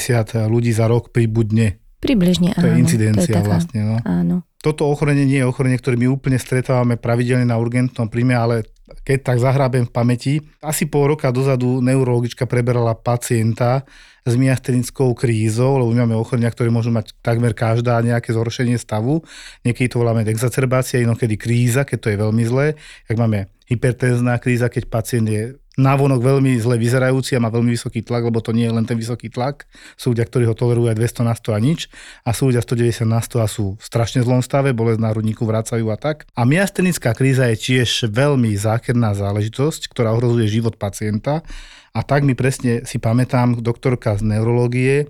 ľudí 0.48 0.72
za 0.72 0.84
rok 0.84 1.08
pribudne. 1.08 1.80
Približne 1.98 2.52
To 2.52 2.62
áno. 2.62 2.68
je 2.68 2.74
incidencia 2.78 3.36
taká- 3.36 3.44
vlastne. 3.44 3.80
No. 3.80 3.96
Áno. 4.02 4.36
Toto 4.58 4.86
ochorenie 4.86 5.24
nie 5.24 5.40
je 5.40 5.46
ochorenie, 5.46 5.76
ktoré 5.76 5.94
my 5.94 6.10
úplne 6.10 6.36
stretávame 6.36 6.96
pravidelne 6.96 7.44
na 7.44 7.56
urgentnom 7.56 8.08
príjme, 8.08 8.34
ale 8.34 8.66
keď 9.04 9.18
tak 9.20 9.38
zahrábem 9.40 9.84
v 9.84 9.92
pamäti, 9.92 10.34
asi 10.64 10.88
pol 10.88 11.12
roka 11.12 11.28
dozadu 11.28 11.80
neurologička 11.84 12.48
preberala 12.48 12.96
pacienta 12.96 13.84
s 14.28 14.36
myastenickou 14.36 15.16
krízou, 15.16 15.80
lebo 15.80 15.90
my 15.92 16.04
máme 16.04 16.16
ochorenia, 16.20 16.52
ktoré 16.52 16.68
môžu 16.68 16.92
mať 16.92 17.16
takmer 17.24 17.56
každá 17.56 17.96
nejaké 18.04 18.36
zhoršenie 18.36 18.76
stavu. 18.76 19.24
Niekedy 19.64 19.88
to 19.88 20.00
voláme 20.04 20.24
exacerbácia, 20.28 21.00
inokedy 21.00 21.40
kríza, 21.40 21.88
keď 21.88 21.98
to 21.98 22.08
je 22.12 22.16
veľmi 22.20 22.44
zlé. 22.44 22.66
Jak 23.08 23.16
máme 23.16 23.48
hypertenzná 23.68 24.36
kríza, 24.36 24.68
keď 24.68 24.84
pacient 24.92 25.28
je 25.28 25.42
návonok 25.78 26.20
veľmi 26.20 26.58
zle 26.58 26.74
vyzerajúci 26.74 27.38
a 27.38 27.42
má 27.42 27.48
veľmi 27.48 27.70
vysoký 27.72 28.02
tlak, 28.02 28.26
lebo 28.26 28.42
to 28.42 28.50
nie 28.50 28.66
je 28.66 28.74
len 28.74 28.84
ten 28.84 28.98
vysoký 28.98 29.30
tlak. 29.30 29.70
Sú 29.94 30.10
ľudia, 30.10 30.26
ktorí 30.26 30.44
ho 30.50 30.58
tolerujú 30.58 30.90
aj 30.90 30.98
200 30.98 31.30
na 31.30 31.34
100 31.38 31.54
a 31.54 31.60
nič 31.62 31.80
a 32.26 32.30
sú 32.34 32.50
ľudia 32.50 32.60
190 32.60 33.06
na 33.06 33.22
100 33.22 33.38
a 33.38 33.46
sú 33.46 33.78
v 33.78 33.84
strašne 33.86 34.20
zlom 34.26 34.42
stave, 34.42 34.74
bolesť 34.74 35.00
na 35.00 35.14
hrudníku 35.14 35.46
vracajú 35.46 35.86
a 35.88 35.96
tak. 35.96 36.26
A 36.34 36.42
myastenická 36.42 37.14
kríza 37.14 37.46
je 37.54 37.56
tiež 37.56 38.10
veľmi 38.10 38.50
zákerná 38.58 39.14
záležitosť, 39.14 39.86
ktorá 39.88 40.12
ohrozuje 40.12 40.50
život 40.50 40.74
pacienta 40.74 41.46
a 41.94 42.00
tak 42.04 42.26
mi 42.26 42.36
presne 42.36 42.84
si 42.84 43.00
pamätám, 43.00 43.58
doktorka 43.62 44.18
z 44.18 44.22
neurológie, 44.22 45.08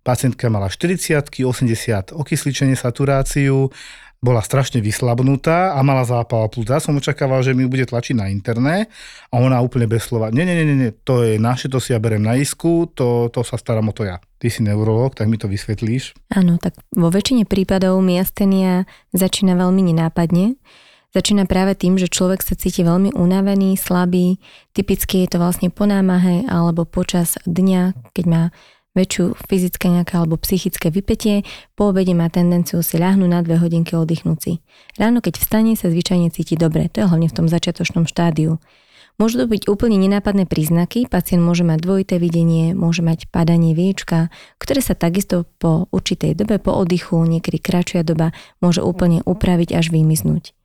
pacientka 0.00 0.48
mala 0.48 0.72
40 0.72 1.20
80 1.44 2.16
okysličenie, 2.16 2.76
saturáciu, 2.76 3.68
bola 4.20 4.44
strašne 4.44 4.84
vyslabnutá 4.84 5.72
a 5.72 5.80
mala 5.80 6.04
zápal 6.04 6.44
plúca. 6.52 6.76
Som 6.76 7.00
očakával, 7.00 7.40
že 7.40 7.56
mi 7.56 7.64
bude 7.64 7.88
tlačiť 7.88 8.14
na 8.20 8.28
interné 8.28 8.92
a 9.32 9.40
ona 9.40 9.64
úplne 9.64 9.88
bez 9.88 10.12
slova. 10.12 10.28
Nie, 10.28 10.44
nie, 10.44 10.60
nie, 10.60 10.76
nie, 10.76 10.92
to 10.92 11.24
je 11.24 11.40
naše, 11.40 11.72
to 11.72 11.80
si 11.80 11.96
ja 11.96 11.98
berem 11.98 12.20
na 12.20 12.36
isku, 12.36 12.84
to, 12.92 13.32
to 13.32 13.40
sa 13.40 13.56
starám 13.56 13.88
o 13.88 13.96
to 13.96 14.04
ja. 14.04 14.20
Ty 14.36 14.46
si 14.52 14.60
neurolog, 14.60 15.16
tak 15.16 15.24
mi 15.32 15.40
to 15.40 15.48
vysvetlíš. 15.48 16.12
Áno, 16.36 16.60
tak 16.60 16.76
vo 16.92 17.08
väčšine 17.08 17.48
prípadov 17.48 17.96
miastenia 18.04 18.84
začína 19.16 19.56
veľmi 19.56 19.88
nenápadne. 19.88 20.60
Začína 21.10 21.50
práve 21.50 21.74
tým, 21.74 21.98
že 21.98 22.06
človek 22.06 22.38
sa 22.38 22.54
cíti 22.54 22.86
veľmi 22.86 23.18
unavený, 23.18 23.74
slabý. 23.74 24.38
Typicky 24.70 25.26
je 25.26 25.34
to 25.34 25.42
vlastne 25.42 25.66
po 25.72 25.82
námahe 25.82 26.46
alebo 26.46 26.86
počas 26.86 27.34
dňa, 27.50 28.14
keď 28.14 28.24
má 28.30 28.42
väčšiu 28.94 29.38
fyzické 29.46 29.86
nejaké 29.86 30.18
alebo 30.18 30.40
psychické 30.42 30.90
vypetie, 30.90 31.46
po 31.78 31.94
obede 31.94 32.10
má 32.16 32.26
tendenciu 32.26 32.82
si 32.82 32.98
ľahnúť 32.98 33.30
na 33.30 33.40
dve 33.46 33.58
hodinky 33.62 33.94
oddychnúť 33.94 34.38
si. 34.42 34.52
Ráno, 34.98 35.22
keď 35.22 35.38
vstane, 35.38 35.78
sa 35.78 35.90
zvyčajne 35.90 36.28
cíti 36.34 36.58
dobre, 36.58 36.90
to 36.90 37.02
je 37.02 37.06
hlavne 37.06 37.30
v 37.30 37.36
tom 37.36 37.46
začiatočnom 37.46 38.10
štádiu. 38.10 38.58
Môžu 39.20 39.44
to 39.44 39.52
byť 39.52 39.68
úplne 39.68 40.00
nenápadné 40.00 40.48
príznaky, 40.48 41.04
pacient 41.04 41.44
môže 41.44 41.60
mať 41.60 41.84
dvojité 41.84 42.16
videnie, 42.16 42.72
môže 42.72 43.04
mať 43.04 43.28
padanie 43.28 43.76
viečka, 43.76 44.32
ktoré 44.56 44.80
sa 44.80 44.96
takisto 44.96 45.44
po 45.60 45.92
určitej 45.92 46.32
dobe, 46.40 46.56
po 46.56 46.72
oddychu, 46.72 47.20
niekedy 47.28 47.60
kratšia 47.60 48.00
doba, 48.00 48.32
môže 48.64 48.80
úplne 48.80 49.20
upraviť 49.28 49.76
až 49.76 49.92
vymiznúť. 49.92 50.56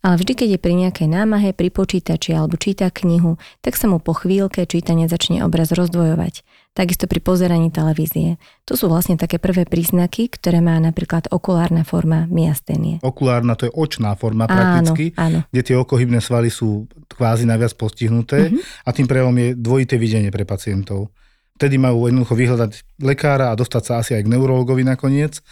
Ale 0.00 0.16
vždy, 0.16 0.32
keď 0.32 0.48
je 0.56 0.60
pri 0.64 0.74
nejakej 0.80 1.08
námahe, 1.12 1.52
pri 1.52 1.68
počítači 1.68 2.32
alebo 2.32 2.56
číta 2.56 2.88
knihu, 2.88 3.36
tak 3.60 3.76
sa 3.76 3.84
mu 3.84 4.00
po 4.00 4.16
chvíľke 4.16 4.64
čítania 4.64 5.04
začne 5.04 5.44
obraz 5.44 5.68
rozdvojovať. 5.68 6.40
Takisto 6.70 7.04
pri 7.04 7.18
pozeraní 7.18 7.68
televízie. 7.68 8.38
To 8.64 8.78
sú 8.78 8.86
vlastne 8.86 9.18
také 9.18 9.36
prvé 9.36 9.66
príznaky, 9.66 10.30
ktoré 10.30 10.62
má 10.62 10.78
napríklad 10.78 11.26
okulárna 11.28 11.82
forma 11.82 12.30
myasténie. 12.30 13.02
Okulárna 13.02 13.58
to 13.58 13.66
je 13.66 13.72
očná 13.74 14.14
forma 14.14 14.46
Áno, 14.46 14.54
prakticky, 14.54 15.12
áno. 15.18 15.42
kde 15.50 15.62
tie 15.66 15.76
okohybné 15.76 16.22
svaly 16.22 16.48
sú 16.48 16.86
kvázi 17.10 17.44
najviac 17.44 17.74
postihnuté 17.74 18.48
Mhm. 18.48 18.58
a 18.86 18.90
tým 18.94 19.06
prejavom 19.06 19.34
je 19.34 19.48
dvojité 19.54 19.98
videnie 19.98 20.30
pre 20.30 20.46
pacientov. 20.46 21.10
Vtedy 21.58 21.76
majú 21.76 22.08
jednoducho 22.08 22.32
vyhľadať 22.32 22.70
lekára 23.04 23.52
a 23.52 23.58
dostať 23.58 23.82
sa 23.84 23.92
asi 24.00 24.16
aj 24.16 24.24
k 24.24 24.32
neurologovi 24.32 24.80
nakoniec 24.80 25.44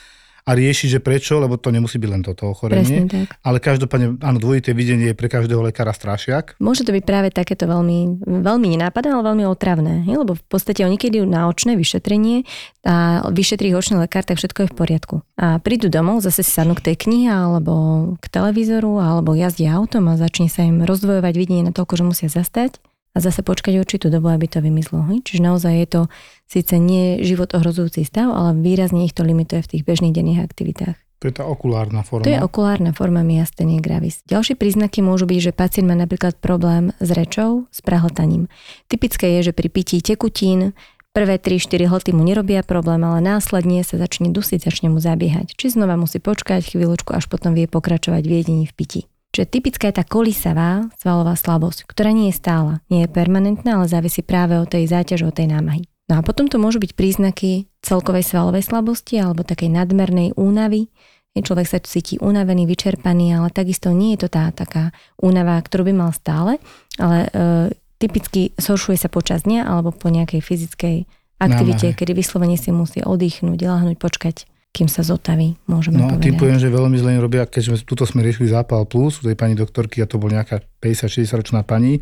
a 0.48 0.56
riešiť, 0.56 0.96
že 0.96 1.00
prečo, 1.04 1.36
lebo 1.36 1.60
to 1.60 1.68
nemusí 1.68 2.00
byť 2.00 2.08
len 2.08 2.24
toto 2.24 2.48
ochorenie. 2.48 3.04
Presne 3.04 3.28
tak. 3.28 3.36
Ale 3.44 3.60
každopádne, 3.60 4.16
áno, 4.24 4.40
dvojité 4.40 4.72
videnie 4.72 5.12
je 5.12 5.16
pre 5.18 5.28
každého 5.28 5.60
lekára 5.60 5.92
strašiak. 5.92 6.56
Môže 6.56 6.88
to 6.88 6.96
byť 6.96 7.04
práve 7.04 7.28
takéto 7.28 7.68
veľmi, 7.68 8.24
veľmi 8.24 8.66
nenápadné, 8.72 9.12
ale 9.12 9.28
veľmi 9.28 9.44
otravné. 9.44 10.08
Lebo 10.08 10.32
v 10.32 10.44
podstate 10.48 10.88
oni 10.88 10.96
keď 10.96 11.20
idú 11.20 11.28
na 11.28 11.52
očné 11.52 11.76
vyšetrenie 11.76 12.48
a 12.88 13.28
vyšetrí 13.28 13.76
očný 13.76 14.00
lekár, 14.00 14.24
tak 14.24 14.40
všetko 14.40 14.64
je 14.64 14.68
v 14.72 14.76
poriadku. 14.78 15.16
A 15.36 15.60
prídu 15.60 15.92
domov, 15.92 16.24
zase 16.24 16.40
si 16.40 16.48
sadnú 16.48 16.72
k 16.72 16.88
tej 16.88 16.96
knihe 17.04 17.28
alebo 17.28 18.16
k 18.16 18.26
televízoru 18.32 18.96
alebo 19.04 19.36
jazdia 19.36 19.76
autom 19.76 20.08
a 20.08 20.16
začne 20.16 20.48
sa 20.48 20.64
im 20.64 20.80
rozdvojovať 20.80 21.34
videnie 21.36 21.68
na 21.68 21.76
toľko, 21.76 22.00
že 22.00 22.04
musia 22.08 22.28
zastať 22.32 22.80
a 23.18 23.25
zase 23.25 23.42
počkať 23.42 23.82
určitú 23.82 24.14
dobu, 24.14 24.30
aby 24.30 24.46
to 24.46 24.62
vymizlo. 24.62 25.02
Hej? 25.10 25.26
Čiže 25.26 25.42
naozaj 25.42 25.75
je 25.75 25.88
to 25.90 26.00
síce 26.46 26.75
nie 26.78 27.18
život 27.26 27.50
ohrozujúci 27.50 28.06
stav, 28.06 28.30
ale 28.30 28.54
výrazne 28.62 29.02
ich 29.02 29.18
to 29.18 29.26
limituje 29.26 29.66
v 29.66 29.70
tých 29.75 29.82
bežných 29.82 30.14
denných 30.14 30.46
aktivitách. 30.46 30.94
To 31.18 31.26
je 31.26 31.34
tá 31.34 31.42
okulárna 31.42 32.06
forma. 32.06 32.22
To 32.22 32.30
je 32.30 32.38
okulárna 32.38 32.94
forma 32.94 33.26
myastenie 33.26 33.82
gravis. 33.82 34.22
Ďalšie 34.30 34.54
príznaky 34.54 35.02
môžu 35.02 35.26
byť, 35.26 35.50
že 35.50 35.52
pacient 35.52 35.90
má 35.90 35.98
napríklad 35.98 36.38
problém 36.38 36.94
s 37.02 37.10
rečou, 37.10 37.66
s 37.75 37.82
prehltaním. 37.82 38.46
Typické 38.87 39.42
je, 39.42 39.50
že 39.50 39.52
pri 39.52 39.66
pití 39.66 39.98
tekutín 39.98 40.78
prvé 41.10 41.42
3-4 41.42 41.90
hlty 41.90 42.10
mu 42.14 42.22
nerobia 42.22 42.62
problém, 42.62 43.02
ale 43.02 43.18
následne 43.18 43.82
sa 43.82 43.98
začne 43.98 44.30
dusiť, 44.30 44.62
začne 44.62 44.94
mu 44.94 45.02
zabiehať. 45.02 45.58
Či 45.58 45.75
znova 45.75 45.98
musí 45.98 46.22
počkať 46.22 46.62
chvíľočku, 46.70 47.10
až 47.10 47.26
potom 47.26 47.50
vie 47.50 47.66
pokračovať 47.66 48.22
v 48.22 48.32
jedení 48.38 48.64
v 48.70 48.75
pití. 48.78 49.00
Čiže 49.38 49.54
typická 49.54 49.87
je 49.87 50.02
tá 50.02 50.02
kolisavá 50.02 50.90
svalová 50.99 51.38
slabosť, 51.38 51.87
ktorá 51.87 52.11
nie 52.11 52.35
je 52.35 52.42
stála, 52.42 52.83
nie 52.90 53.07
je 53.07 53.14
permanentná, 53.14 53.78
ale 53.78 53.87
závisí 53.87 54.26
práve 54.26 54.59
od 54.59 54.66
tej 54.66 54.90
záťaže, 54.90 55.30
od 55.30 55.38
tej 55.38 55.47
námahy. 55.47 55.87
No 56.11 56.18
a 56.18 56.26
potom 56.26 56.50
to 56.50 56.59
môžu 56.59 56.83
byť 56.83 56.99
príznaky 56.99 57.71
celkovej 57.78 58.26
svalovej 58.26 58.66
slabosti 58.66 59.14
alebo 59.14 59.47
takej 59.47 59.71
nadmernej 59.71 60.35
únavy. 60.35 60.90
Človek 61.38 61.71
sa 61.71 61.78
cíti 61.78 62.18
unavený, 62.18 62.66
vyčerpaný, 62.66 63.38
ale 63.38 63.54
takisto 63.54 63.95
nie 63.95 64.18
je 64.18 64.26
to 64.26 64.35
tá 64.35 64.50
taká 64.50 64.90
únava, 65.23 65.54
ktorú 65.62 65.87
by 65.87 65.95
mal 65.95 66.11
stále, 66.11 66.59
ale 66.99 67.30
e, 67.30 67.71
typicky 68.02 68.59
zhoršuje 68.59 68.99
sa 68.99 69.07
počas 69.07 69.47
dňa 69.47 69.71
alebo 69.71 69.95
po 69.95 70.11
nejakej 70.11 70.42
fyzickej 70.42 71.07
aktivite, 71.38 71.95
Námahe. 71.95 71.99
kedy 72.02 72.11
vyslovene 72.11 72.59
si 72.59 72.75
musí 72.75 73.07
oddychnúť, 73.07 73.54
lahnúť, 73.54 74.02
počkať, 74.02 74.50
kým 74.68 74.87
sa 74.87 75.02
zotaví, 75.02 75.56
môžeme 75.64 75.98
No, 75.98 76.12
povedať. 76.12 76.25
typujem, 76.30 76.56
že 76.60 76.68
veľmi 76.68 76.96
zle 76.96 77.18
robia, 77.18 77.44
keďže 77.44 77.82
tuto 77.82 78.04
sme 78.04 78.22
riešili 78.22 78.46
zápal 78.46 78.84
plus 78.84 79.18
u 79.18 79.26
tej 79.26 79.34
pani 79.34 79.52
doktorky 79.52 79.98
a 79.98 80.06
to 80.06 80.20
bol 80.20 80.28
nejaká 80.28 80.62
50-60 80.78 81.34
ročná 81.34 81.60
pani. 81.62 81.98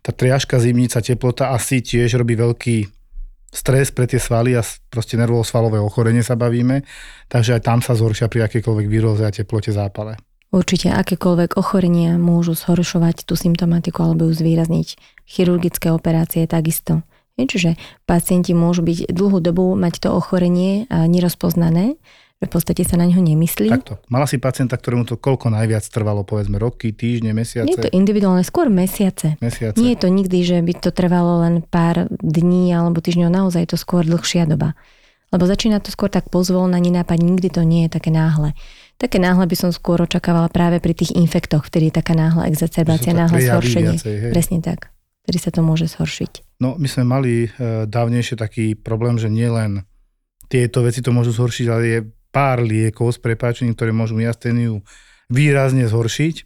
Tá 0.00 0.12
triažka, 0.12 0.60
zimnica, 0.60 1.00
teplota 1.00 1.50
asi 1.50 1.80
tiež 1.80 2.20
robí 2.20 2.36
veľký 2.36 2.86
stres 3.50 3.90
pre 3.90 4.06
tie 4.06 4.22
svaly 4.22 4.54
a 4.54 4.62
proste 4.88 5.18
nervosvalové 5.18 5.82
ochorenie 5.82 6.22
sa 6.22 6.38
bavíme, 6.38 6.86
takže 7.26 7.58
aj 7.58 7.62
tam 7.66 7.78
sa 7.82 7.98
zhoršia 7.98 8.30
pri 8.30 8.46
akékoľvek 8.46 8.86
výroze 8.86 9.26
a 9.26 9.34
teplote 9.34 9.74
zápale. 9.74 10.14
Určite 10.50 10.90
akékoľvek 10.90 11.58
ochorenia 11.58 12.14
môžu 12.14 12.54
zhoršovať 12.54 13.22
tú 13.22 13.34
symptomatiku 13.34 14.02
alebo 14.02 14.26
ju 14.30 14.34
zvýrazniť. 14.34 14.98
Chirurgické 15.26 15.90
operácie 15.90 16.46
takisto. 16.46 17.02
Čiže 17.44 17.76
pacienti 18.08 18.56
môžu 18.56 18.82
byť 18.82 19.12
dlhú 19.12 19.38
dobu 19.38 19.72
mať 19.76 20.04
to 20.04 20.08
ochorenie 20.10 20.88
a 20.90 21.04
nerozpoznané, 21.06 22.00
že 22.40 22.44
v 22.48 22.52
podstate 22.56 22.82
sa 22.88 22.96
na 22.96 23.04
ňo 23.04 23.20
nemyslí. 23.20 23.68
Takto. 23.68 24.00
Mala 24.08 24.24
si 24.24 24.40
pacienta, 24.40 24.80
ktorému 24.80 25.04
to 25.04 25.20
koľko 25.20 25.52
najviac 25.52 25.84
trvalo, 25.92 26.24
povedzme 26.24 26.56
roky, 26.56 26.88
týždne, 26.96 27.36
mesiace? 27.36 27.68
Nie 27.68 27.76
je 27.76 27.84
to 27.84 27.92
individuálne, 27.92 28.40
skôr 28.40 28.72
mesiace. 28.72 29.36
mesiace. 29.44 29.76
Nie 29.76 29.92
je 29.92 30.00
to 30.00 30.08
nikdy, 30.08 30.38
že 30.40 30.56
by 30.64 30.72
to 30.80 30.88
trvalo 30.88 31.44
len 31.44 31.60
pár 31.60 32.08
dní 32.08 32.72
alebo 32.72 33.04
týždňov, 33.04 33.28
naozaj 33.28 33.68
je 33.68 33.70
to 33.76 33.78
skôr 33.78 34.08
dlhšia 34.08 34.48
doba. 34.48 34.72
Lebo 35.30 35.46
začína 35.46 35.78
to 35.84 35.92
skôr 35.94 36.10
tak 36.10 36.32
pozvolna, 36.32 36.80
nenápadne, 36.82 37.22
nikdy 37.22 37.52
to 37.52 37.62
nie 37.62 37.86
je 37.86 37.90
také 37.92 38.10
náhle. 38.10 38.56
Také 38.96 39.22
náhle 39.22 39.46
by 39.46 39.56
som 39.56 39.70
skôr 39.70 40.00
očakávala 40.02 40.50
práve 40.50 40.82
pri 40.82 40.96
tých 40.96 41.14
infektoch, 41.14 41.68
vtedy 41.68 41.92
je 41.92 42.02
taká 42.02 42.16
náhla 42.16 42.50
exacerbácia, 42.50 43.14
náhle 43.14 43.38
zhoršenie. 43.38 43.96
viacej. 44.00 44.32
Presne 44.32 44.58
tak. 44.64 44.90
Vtedy 45.28 45.38
sa 45.38 45.52
to 45.52 45.60
môže 45.60 45.92
zhoršiť. 45.92 46.49
No, 46.60 46.76
my 46.76 46.88
sme 46.92 47.08
mali 47.08 47.48
e, 47.48 47.88
dávnejšie 47.88 48.36
taký 48.36 48.76
problém, 48.76 49.16
že 49.16 49.32
nielen 49.32 49.88
tieto 50.52 50.84
veci 50.84 51.00
to 51.00 51.08
môžu 51.08 51.32
zhoršiť, 51.32 51.66
ale 51.72 51.82
je 51.88 51.98
pár 52.28 52.60
liekov 52.60 53.16
s 53.16 53.18
prepáčením, 53.18 53.72
ktoré 53.72 53.96
môžu 53.96 54.14
myasténiu 54.14 54.84
výrazne 55.32 55.88
zhoršiť. 55.88 56.44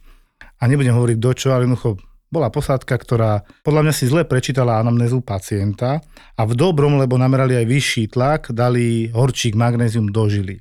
A 0.63 0.71
nebudem 0.71 0.95
hovoriť 0.95 1.17
do 1.19 1.31
čo, 1.35 1.51
ale 1.51 1.67
jednoducho 1.67 1.99
bola 2.31 2.47
posádka, 2.47 2.95
ktorá 2.95 3.43
podľa 3.61 3.81
mňa 3.85 3.93
si 3.93 4.05
zle 4.07 4.23
prečítala 4.23 4.79
anamnézu 4.79 5.19
pacienta 5.19 5.99
a 6.35 6.41
v 6.47 6.53
dobrom, 6.57 6.95
lebo 6.95 7.19
namerali 7.19 7.59
aj 7.59 7.65
vyšší 7.67 8.03
tlak, 8.15 8.55
dali 8.55 9.11
horčík 9.11 9.53
magnézium 9.53 10.09
do 10.09 10.25
žily. 10.31 10.57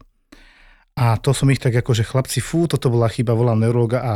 A 0.95 1.19
to 1.19 1.35
som 1.35 1.51
ich 1.51 1.59
tak 1.59 1.75
ako, 1.75 1.91
že 1.91 2.07
chlapci, 2.07 2.39
fú, 2.39 2.71
toto 2.71 2.87
bola 2.87 3.11
chyba, 3.11 3.35
volám 3.35 3.59
neurologa 3.59 3.99
a 3.99 4.13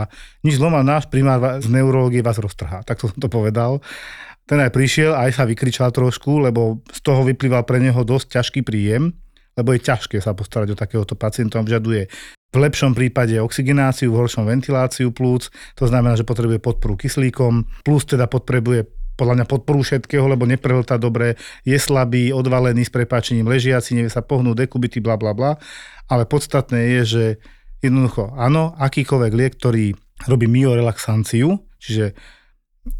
nič 0.47 0.62
zloma, 0.62 0.87
náš 0.87 1.11
primár 1.11 1.59
z 1.59 1.66
neurológie 1.66 2.23
vás 2.23 2.38
roztrhá. 2.38 2.87
Tak 2.87 3.02
som 3.02 3.11
to 3.18 3.26
povedal. 3.26 3.83
Ten 4.49 4.64
aj 4.64 4.73
prišiel, 4.73 5.12
aj 5.12 5.37
sa 5.37 5.45
vykričal 5.45 5.93
trošku, 5.93 6.40
lebo 6.40 6.81
z 6.88 7.00
toho 7.05 7.21
vyplýval 7.21 7.69
pre 7.69 7.85
neho 7.85 8.00
dosť 8.00 8.40
ťažký 8.40 8.64
príjem, 8.64 9.12
lebo 9.61 9.76
je 9.76 9.85
ťažké 9.85 10.25
sa 10.25 10.33
postarať 10.33 10.73
o 10.73 10.81
takéhoto 10.81 11.12
pacienta. 11.21 11.61
On 11.61 11.69
vyžaduje 11.69 12.09
v 12.49 12.57
lepšom 12.57 12.97
prípade 12.97 13.37
oxigenáciu, 13.37 14.09
v 14.09 14.25
horšom 14.25 14.49
ventiláciu 14.49 15.12
plúc, 15.12 15.52
to 15.76 15.85
znamená, 15.85 16.17
že 16.17 16.25
potrebuje 16.25 16.64
podporu 16.64 16.97
kyslíkom, 16.97 17.85
plus 17.85 18.09
teda 18.09 18.25
potrebuje 18.25 18.88
podľa 19.21 19.43
mňa 19.43 19.47
podporu 19.50 19.85
všetkého, 19.85 20.25
lebo 20.25 20.49
neprehltá 20.49 20.97
dobre, 20.97 21.37
je 21.67 21.76
slabý, 21.76 22.33
odvalený 22.33 22.88
s 22.88 22.95
prepáčením, 22.95 23.50
ležiaci, 23.50 23.99
nevie 23.99 24.09
sa 24.09 24.25
pohnúť, 24.25 24.64
dekubity, 24.64 25.02
bla 25.02 25.21
bla 25.21 25.37
bla. 25.37 25.61
Ale 26.09 26.25
podstatné 26.25 26.97
je, 26.97 27.00
že 27.05 27.25
jednoducho, 27.85 28.33
áno, 28.38 28.73
akýkoľvek 28.81 29.33
liek, 29.35 29.55
ktorý 29.61 29.93
robí 30.25 30.47
myorelaxanciu, 30.49 31.61
čiže 31.83 32.17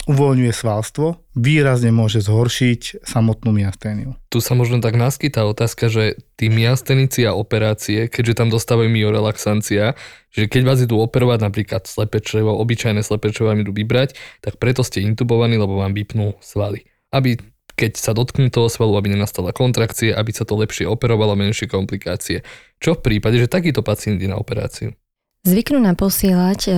uvoľňuje 0.09 0.53
svalstvo, 0.53 1.21
výrazne 1.37 1.93
môže 1.93 2.25
zhoršiť 2.25 3.05
samotnú 3.05 3.53
myasténiu. 3.55 4.17
Tu 4.33 4.39
sa 4.41 4.57
možno 4.57 4.81
tak 4.81 4.97
naskytá 4.97 5.45
otázka, 5.45 5.93
že 5.93 6.19
tí 6.39 6.49
myastenici 6.49 7.25
a 7.29 7.37
operácie, 7.37 8.09
keďže 8.09 8.39
tam 8.45 8.49
dostávajú 8.49 8.89
myorelaxancia, 8.89 9.95
že 10.33 10.45
keď 10.47 10.63
vás 10.65 10.79
idú 10.85 11.01
operovať 11.01 11.39
napríklad 11.45 11.83
slepé 11.89 12.21
črevo, 12.25 12.57
obyčajné 12.57 13.01
slepé 13.05 13.33
črevo 13.33 13.53
vám 13.53 13.63
idú 13.65 13.73
vybrať, 13.73 14.15
tak 14.45 14.57
preto 14.57 14.85
ste 14.85 15.05
intubovaní, 15.05 15.57
lebo 15.57 15.79
vám 15.79 15.97
vypnú 15.97 16.37
svaly. 16.41 16.89
Aby 17.13 17.41
keď 17.79 17.95
sa 17.95 18.11
dotknú 18.11 18.51
toho 18.51 18.67
svalu, 18.67 18.99
aby 18.99 19.15
nenastala 19.15 19.55
kontrakcie, 19.55 20.11
aby 20.11 20.35
sa 20.35 20.43
to 20.43 20.59
lepšie 20.59 20.91
operovalo, 20.91 21.39
menšie 21.39 21.71
komplikácie. 21.71 22.43
Čo 22.83 22.99
v 22.99 23.07
prípade, 23.07 23.39
že 23.39 23.47
takýto 23.47 23.87
pacient 23.87 24.19
ide 24.19 24.27
na 24.27 24.35
operáciu? 24.35 24.99
Zvyknú 25.47 25.79
nám 25.79 25.95
posielať 25.95 26.61
e, 26.67 26.73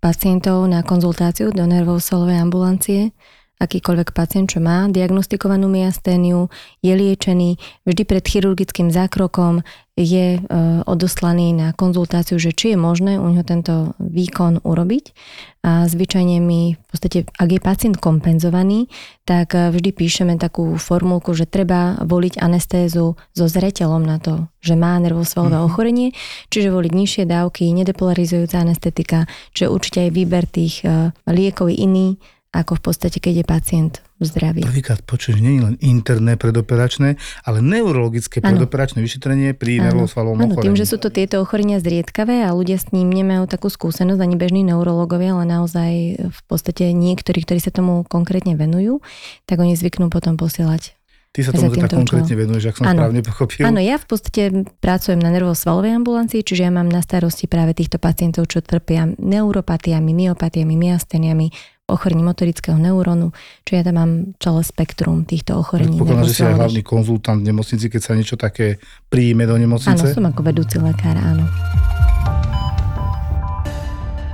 pacientov 0.00 0.64
na 0.64 0.80
konzultáciu 0.80 1.52
do 1.52 1.68
nervov-svalovej 1.68 2.40
ambulancie. 2.40 3.12
Akýkoľvek 3.60 4.16
pacient, 4.16 4.56
čo 4.56 4.64
má 4.64 4.88
diagnostikovanú 4.88 5.68
myasténiu, 5.68 6.48
je 6.80 6.96
liečený, 6.96 7.60
vždy 7.84 8.02
pred 8.08 8.24
chirurgickým 8.24 8.88
zákrokom 8.88 9.60
je 10.00 10.38
e, 10.38 10.40
odoslaný 10.88 11.52
na 11.52 11.76
konzultáciu, 11.76 12.40
že 12.40 12.56
či 12.56 12.72
je 12.72 12.78
možné 12.80 13.20
u 13.20 13.28
neho 13.28 13.44
tento 13.44 13.92
výkon 14.00 14.64
urobiť. 14.64 15.12
A 15.60 15.84
zvyčajne 15.84 16.40
my, 16.40 16.72
v 16.72 16.86
podstate, 16.88 17.28
ak 17.36 17.48
je 17.52 17.60
pacient 17.60 17.96
kompenzovaný, 18.00 18.88
tak 19.28 19.52
e, 19.52 19.68
vždy 19.68 19.92
píšeme 19.92 20.40
takú 20.40 20.80
formulku, 20.80 21.36
že 21.36 21.44
treba 21.44 22.00
voliť 22.00 22.40
anestézu 22.40 23.20
so 23.36 23.44
zreteľom 23.44 24.00
na 24.00 24.16
to, 24.16 24.48
že 24.64 24.72
má 24.72 24.96
nervosvalové 24.96 25.60
ochorenie, 25.60 26.16
čiže 26.48 26.72
voliť 26.72 26.92
nižšie 26.96 27.24
dávky, 27.28 27.68
nedepolarizujúca 27.76 28.56
anestetika, 28.64 29.28
čiže 29.52 29.68
určite 29.68 29.98
aj 30.08 30.10
výber 30.16 30.48
tých 30.48 30.80
e, 30.80 31.12
liekov 31.28 31.68
iný, 31.68 32.16
ako 32.50 32.82
v 32.82 32.82
podstate, 32.82 33.22
keď 33.22 33.42
je 33.42 33.44
pacient 33.46 33.92
zdravý. 34.18 34.66
Prvýkrát 34.66 35.00
počuješ, 35.06 35.38
nie 35.38 35.58
je 35.58 35.62
len 35.70 35.76
interné 35.78 36.34
predoperačné, 36.34 37.14
ale 37.46 37.58
neurologické 37.62 38.42
Áno. 38.42 38.58
predoperačné 38.58 38.98
vyšetrenie 39.00 39.54
pri 39.54 39.78
nervosvalovom 39.78 40.50
ochorení. 40.50 40.74
tým, 40.74 40.76
že 40.76 40.90
sú 40.90 40.98
to 40.98 41.14
tieto 41.14 41.38
ochorenia 41.38 41.78
zriedkavé 41.78 42.42
a 42.42 42.50
ľudia 42.50 42.82
s 42.82 42.90
ním 42.90 43.08
nemajú 43.14 43.46
takú 43.46 43.70
skúsenosť, 43.70 44.18
ani 44.18 44.34
bežní 44.34 44.66
neurologovia, 44.66 45.38
ale 45.38 45.46
naozaj 45.46 45.92
v 46.26 46.40
podstate 46.50 46.90
niektorí, 46.90 47.46
ktorí 47.46 47.62
sa 47.62 47.70
tomu 47.70 48.02
konkrétne 48.02 48.58
venujú, 48.58 48.98
tak 49.46 49.62
oni 49.62 49.78
zvyknú 49.78 50.10
potom 50.10 50.34
posielať. 50.34 50.98
Ty 51.30 51.46
sa 51.46 51.54
tomu 51.54 51.70
týmto 51.70 51.94
konkrétne 51.94 52.34
účelom. 52.34 52.42
venuješ, 52.42 52.64
ak 52.66 52.76
som 52.82 52.84
Áno. 52.90 53.06
správne 53.06 53.22
pochopil. 53.22 53.62
Áno, 53.62 53.78
ja 53.78 54.02
v 54.02 54.06
podstate 54.10 54.42
pracujem 54.82 55.22
na 55.22 55.30
nervosvalovej 55.30 56.02
ambulancii, 56.02 56.42
čiže 56.42 56.66
ja 56.66 56.74
mám 56.74 56.90
na 56.90 56.98
starosti 57.06 57.46
práve 57.46 57.70
týchto 57.78 58.02
pacientov, 58.02 58.50
čo 58.50 58.58
trpia 58.58 59.06
neuropatiami, 59.14 60.10
myopatiami, 60.10 60.74
myasteniami, 60.74 61.54
ochorení 61.92 62.22
motorického 62.22 62.78
neurónu, 62.78 63.34
či 63.66 63.78
ja 63.78 63.82
tam 63.84 63.94
mám 63.98 64.10
celé 64.38 64.60
spektrum 64.64 65.28
týchto 65.28 65.58
ochorení. 65.58 65.98
Predpokladám, 65.98 66.26
že 66.26 66.34
si 66.34 66.42
aj 66.46 66.54
hlavný 66.56 66.82
konzultant 66.86 67.38
v 67.42 67.46
nemocnici, 67.52 67.86
keď 67.90 68.00
sa 68.00 68.12
niečo 68.16 68.36
také 68.38 68.78
príjme 69.12 69.44
do 69.44 69.58
Áno, 69.58 69.62
nemocnice. 69.68 70.14
som 70.14 70.24
ako 70.24 70.40
vedúci 70.46 70.78
lekár, 70.80 71.18
áno. 71.18 71.44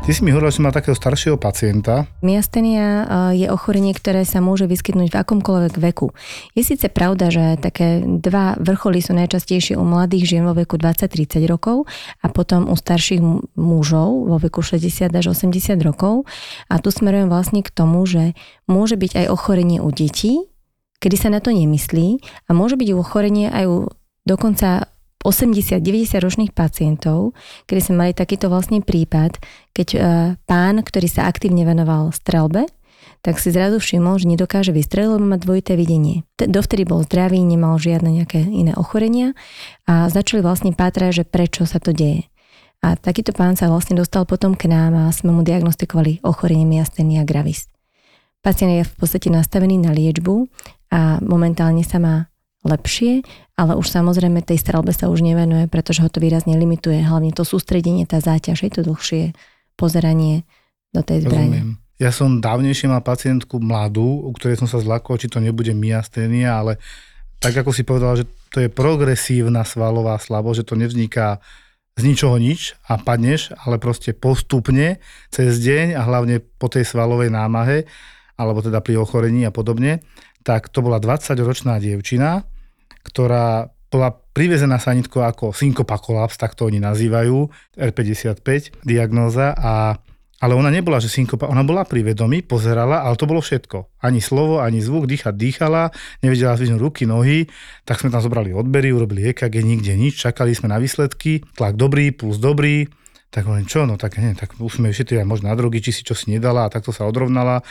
Ty 0.06 0.14
si 0.14 0.22
mi 0.22 0.30
hovoril, 0.30 0.54
že 0.54 0.62
mal 0.62 0.70
takého 0.70 0.94
staršieho 0.94 1.34
pacienta. 1.34 2.06
Miastenia 2.22 2.86
eh, 2.86 3.42
je 3.42 3.46
ochorenie, 3.50 3.90
ktoré 3.90 4.22
sa 4.22 4.38
môže 4.38 4.70
vyskytnúť 4.70 5.10
v 5.10 5.18
akomkoľvek 5.18 5.82
veku. 5.82 6.14
Je 6.54 6.62
síce 6.62 6.86
pravda, 6.94 7.26
že 7.26 7.58
také 7.58 8.06
dva 8.06 8.54
vrcholy 8.54 9.02
sú 9.02 9.18
najčastejšie 9.18 9.74
u 9.74 9.82
mladých 9.82 10.30
žien 10.30 10.46
vo 10.46 10.54
veku 10.54 10.78
20-30 10.78 11.42
rokov 11.50 11.90
a 12.22 12.30
potom 12.30 12.70
u 12.70 12.78
starších 12.78 13.18
mu- 13.18 13.50
mužov 13.58 14.30
vo 14.30 14.38
veku 14.38 14.62
60 14.62 15.10
až 15.10 15.26
80 15.34 15.74
rokov. 15.82 16.22
A 16.70 16.78
tu 16.78 16.94
smerujem 16.94 17.26
vlastne 17.26 17.66
k 17.66 17.74
tomu, 17.74 18.06
že 18.06 18.38
môže 18.70 18.94
byť 18.94 19.26
aj 19.26 19.26
ochorenie 19.26 19.82
u 19.82 19.90
detí, 19.90 20.38
kedy 21.02 21.18
sa 21.18 21.34
na 21.34 21.42
to 21.42 21.50
nemyslí 21.50 22.22
a 22.46 22.54
môže 22.54 22.78
byť 22.78 22.94
ochorenie 22.94 23.50
aj 23.50 23.64
u 23.66 23.90
dokonca 24.22 24.86
80-90 25.26 26.22
ročných 26.22 26.52
pacientov, 26.54 27.34
kedy 27.66 27.80
sme 27.82 27.94
mali 28.06 28.12
takýto 28.14 28.46
vlastne 28.46 28.78
prípad, 28.78 29.42
keď 29.74 29.88
e, 29.92 29.98
pán, 30.46 30.86
ktorý 30.86 31.10
sa 31.10 31.26
aktívne 31.26 31.66
venoval 31.66 32.14
strelbe, 32.14 32.70
tak 33.26 33.42
si 33.42 33.50
zrazu 33.50 33.82
všimol, 33.82 34.22
že 34.22 34.30
nedokáže 34.30 34.70
vystreliť, 34.70 35.10
lebo 35.10 35.26
má 35.26 35.34
dvojité 35.34 35.74
videnie. 35.74 36.22
Dovtedy 36.38 36.86
bol 36.86 37.02
zdravý, 37.02 37.42
nemal 37.42 37.74
žiadne 37.74 38.22
nejaké 38.22 38.38
iné 38.38 38.70
ochorenia 38.78 39.34
a 39.90 40.06
začali 40.06 40.46
vlastne 40.46 40.70
pátrať, 40.70 41.22
že 41.22 41.24
prečo 41.26 41.66
sa 41.66 41.82
to 41.82 41.90
deje. 41.90 42.30
A 42.86 42.94
takýto 42.94 43.34
pán 43.34 43.58
sa 43.58 43.66
vlastne 43.66 43.98
dostal 43.98 44.28
potom 44.28 44.54
k 44.54 44.70
nám 44.70 44.94
a 44.94 45.04
sme 45.10 45.34
mu 45.34 45.42
diagnostikovali 45.42 46.22
ochorenie 46.22 46.68
miastenia 46.68 47.26
gravis. 47.26 47.66
Pacient 48.46 48.78
je 48.78 48.84
v 48.86 48.94
podstate 48.94 49.26
nastavený 49.26 49.80
na 49.80 49.90
liečbu 49.90 50.46
a 50.94 51.18
momentálne 51.18 51.82
sa 51.82 51.98
má 51.98 52.30
lepšie, 52.66 53.22
ale 53.56 53.72
už 53.78 53.86
samozrejme 53.88 54.44
tej 54.44 54.60
strelbe 54.60 54.92
sa 54.92 55.08
už 55.08 55.22
nevenuje, 55.24 55.70
pretože 55.70 56.04
ho 56.04 56.10
to 56.10 56.20
výrazne 56.20 56.58
limituje. 56.58 57.00
Hlavne 57.00 57.32
to 57.32 57.46
sústredenie, 57.46 58.04
tá 58.04 58.20
záťaž, 58.20 58.66
je 58.66 58.72
to 58.74 58.82
dlhšie 58.84 59.32
pozeranie 59.78 60.44
do 60.92 61.00
tej 61.00 61.24
zbrane. 61.24 61.78
Ja 61.96 62.12
som 62.12 62.44
dávnejšie 62.44 62.92
mal 62.92 63.00
pacientku 63.00 63.56
mladú, 63.56 64.28
u 64.28 64.30
ktorej 64.36 64.60
som 64.60 64.68
sa 64.68 64.76
zlakol, 64.82 65.16
či 65.16 65.32
to 65.32 65.40
nebude 65.40 65.72
myasténia, 65.72 66.60
ale 66.60 66.76
tak 67.40 67.56
ako 67.56 67.72
si 67.72 67.88
povedala, 67.88 68.20
že 68.20 68.28
to 68.52 68.60
je 68.64 68.68
progresívna 68.68 69.64
svalová 69.64 70.20
slabosť, 70.20 70.60
že 70.60 70.68
to 70.68 70.74
nevzniká 70.76 71.40
z 71.96 72.02
ničoho 72.04 72.36
nič 72.36 72.76
a 72.84 73.00
padneš, 73.00 73.56
ale 73.64 73.80
proste 73.80 74.12
postupne 74.12 75.00
cez 75.32 75.56
deň 75.64 75.96
a 75.96 76.04
hlavne 76.04 76.44
po 76.60 76.68
tej 76.68 76.84
svalovej 76.84 77.32
námahe, 77.32 77.88
alebo 78.36 78.60
teda 78.60 78.84
pri 78.84 79.00
ochorení 79.00 79.48
a 79.48 79.52
podobne, 79.52 80.04
tak 80.44 80.68
to 80.68 80.84
bola 80.84 81.00
20-ročná 81.00 81.80
dievčina, 81.80 82.44
ktorá 83.06 83.70
bola 83.86 84.10
privezená 84.10 84.82
sanitko 84.82 85.22
ako 85.22 85.54
synkopa 85.54 85.96
kolaps, 86.02 86.34
tak 86.36 86.58
to 86.58 86.66
oni 86.66 86.82
nazývajú, 86.82 87.46
R55 87.78 88.82
diagnóza 88.82 89.54
a 89.54 89.96
ale 90.36 90.52
ona 90.52 90.68
nebola, 90.68 91.00
že 91.00 91.08
synkopa, 91.08 91.48
ona 91.48 91.64
bola 91.64 91.88
pri 91.88 92.12
vedomí, 92.12 92.44
pozerala, 92.44 93.08
ale 93.08 93.16
to 93.16 93.24
bolo 93.24 93.40
všetko. 93.40 94.04
Ani 94.04 94.20
slovo, 94.20 94.60
ani 94.60 94.84
zvuk, 94.84 95.08
dýchať 95.08 95.32
dýchala, 95.32 95.88
nevedela 96.20 96.60
zvihnúť 96.60 96.76
ruky, 96.76 97.08
nohy, 97.08 97.48
tak 97.88 98.04
sme 98.04 98.12
tam 98.12 98.20
zobrali 98.20 98.52
odbery, 98.52 98.92
urobili 98.92 99.32
EKG, 99.32 99.64
nikde 99.64 99.96
nič, 99.96 100.20
čakali 100.20 100.52
sme 100.52 100.68
na 100.68 100.76
výsledky, 100.76 101.40
tlak 101.56 101.80
dobrý, 101.80 102.12
puls 102.12 102.36
dobrý, 102.36 102.84
tak 103.32 103.48
hovorím, 103.48 103.64
čo, 103.64 103.88
no 103.88 103.96
tak, 103.96 104.20
nie, 104.20 104.36
tak 104.36 104.60
už 104.60 104.76
sme 104.76 104.92
vyšetrili 104.92 105.24
aj 105.24 105.28
možno 105.28 105.48
na 105.48 105.56
drogy, 105.56 105.80
či 105.80 105.90
si 105.96 106.02
čo 106.04 106.12
si 106.12 106.28
nedala 106.28 106.68
a 106.68 106.72
takto 106.72 106.92
sa 106.92 107.08
odrovnala. 107.08 107.64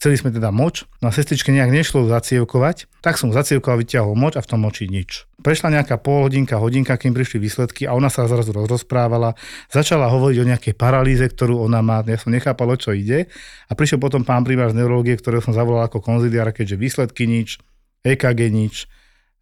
Chceli 0.00 0.16
sme 0.16 0.32
teda 0.32 0.48
moč, 0.48 0.88
no 1.04 1.12
a 1.12 1.14
sestričke 1.14 1.52
nejak 1.52 1.76
nešlo 1.76 2.08
zacievkovať, 2.08 2.88
tak 3.04 3.20
som 3.20 3.36
zacievkoval, 3.36 3.84
vyťahol 3.84 4.16
moč 4.16 4.32
a 4.32 4.40
v 4.40 4.48
tom 4.48 4.64
moči 4.64 4.88
nič. 4.88 5.28
Prešla 5.44 5.76
nejaká 5.76 6.00
pol 6.00 6.24
hodinka, 6.24 6.96
kým 6.96 7.12
prišli 7.12 7.36
výsledky 7.36 7.84
a 7.84 7.92
ona 7.92 8.08
sa 8.08 8.24
zrazu 8.24 8.56
rozprávala, 8.56 9.36
začala 9.68 10.08
hovoriť 10.08 10.36
o 10.40 10.48
nejakej 10.48 10.72
paralýze, 10.72 11.28
ktorú 11.28 11.60
ona 11.60 11.84
má, 11.84 12.00
ja 12.08 12.16
som 12.16 12.32
nechápal, 12.32 12.72
o 12.72 12.80
čo 12.80 12.96
ide 12.96 13.28
a 13.68 13.76
prišiel 13.76 14.00
potom 14.00 14.24
pán 14.24 14.40
primár 14.40 14.72
z 14.72 14.80
neurologie, 14.80 15.20
ktorého 15.20 15.44
som 15.44 15.52
zavolal 15.52 15.84
ako 15.84 16.00
konziliár, 16.00 16.48
keďže 16.48 16.80
výsledky 16.80 17.28
nič, 17.28 17.60
EKG 18.00 18.40
nič, 18.48 18.88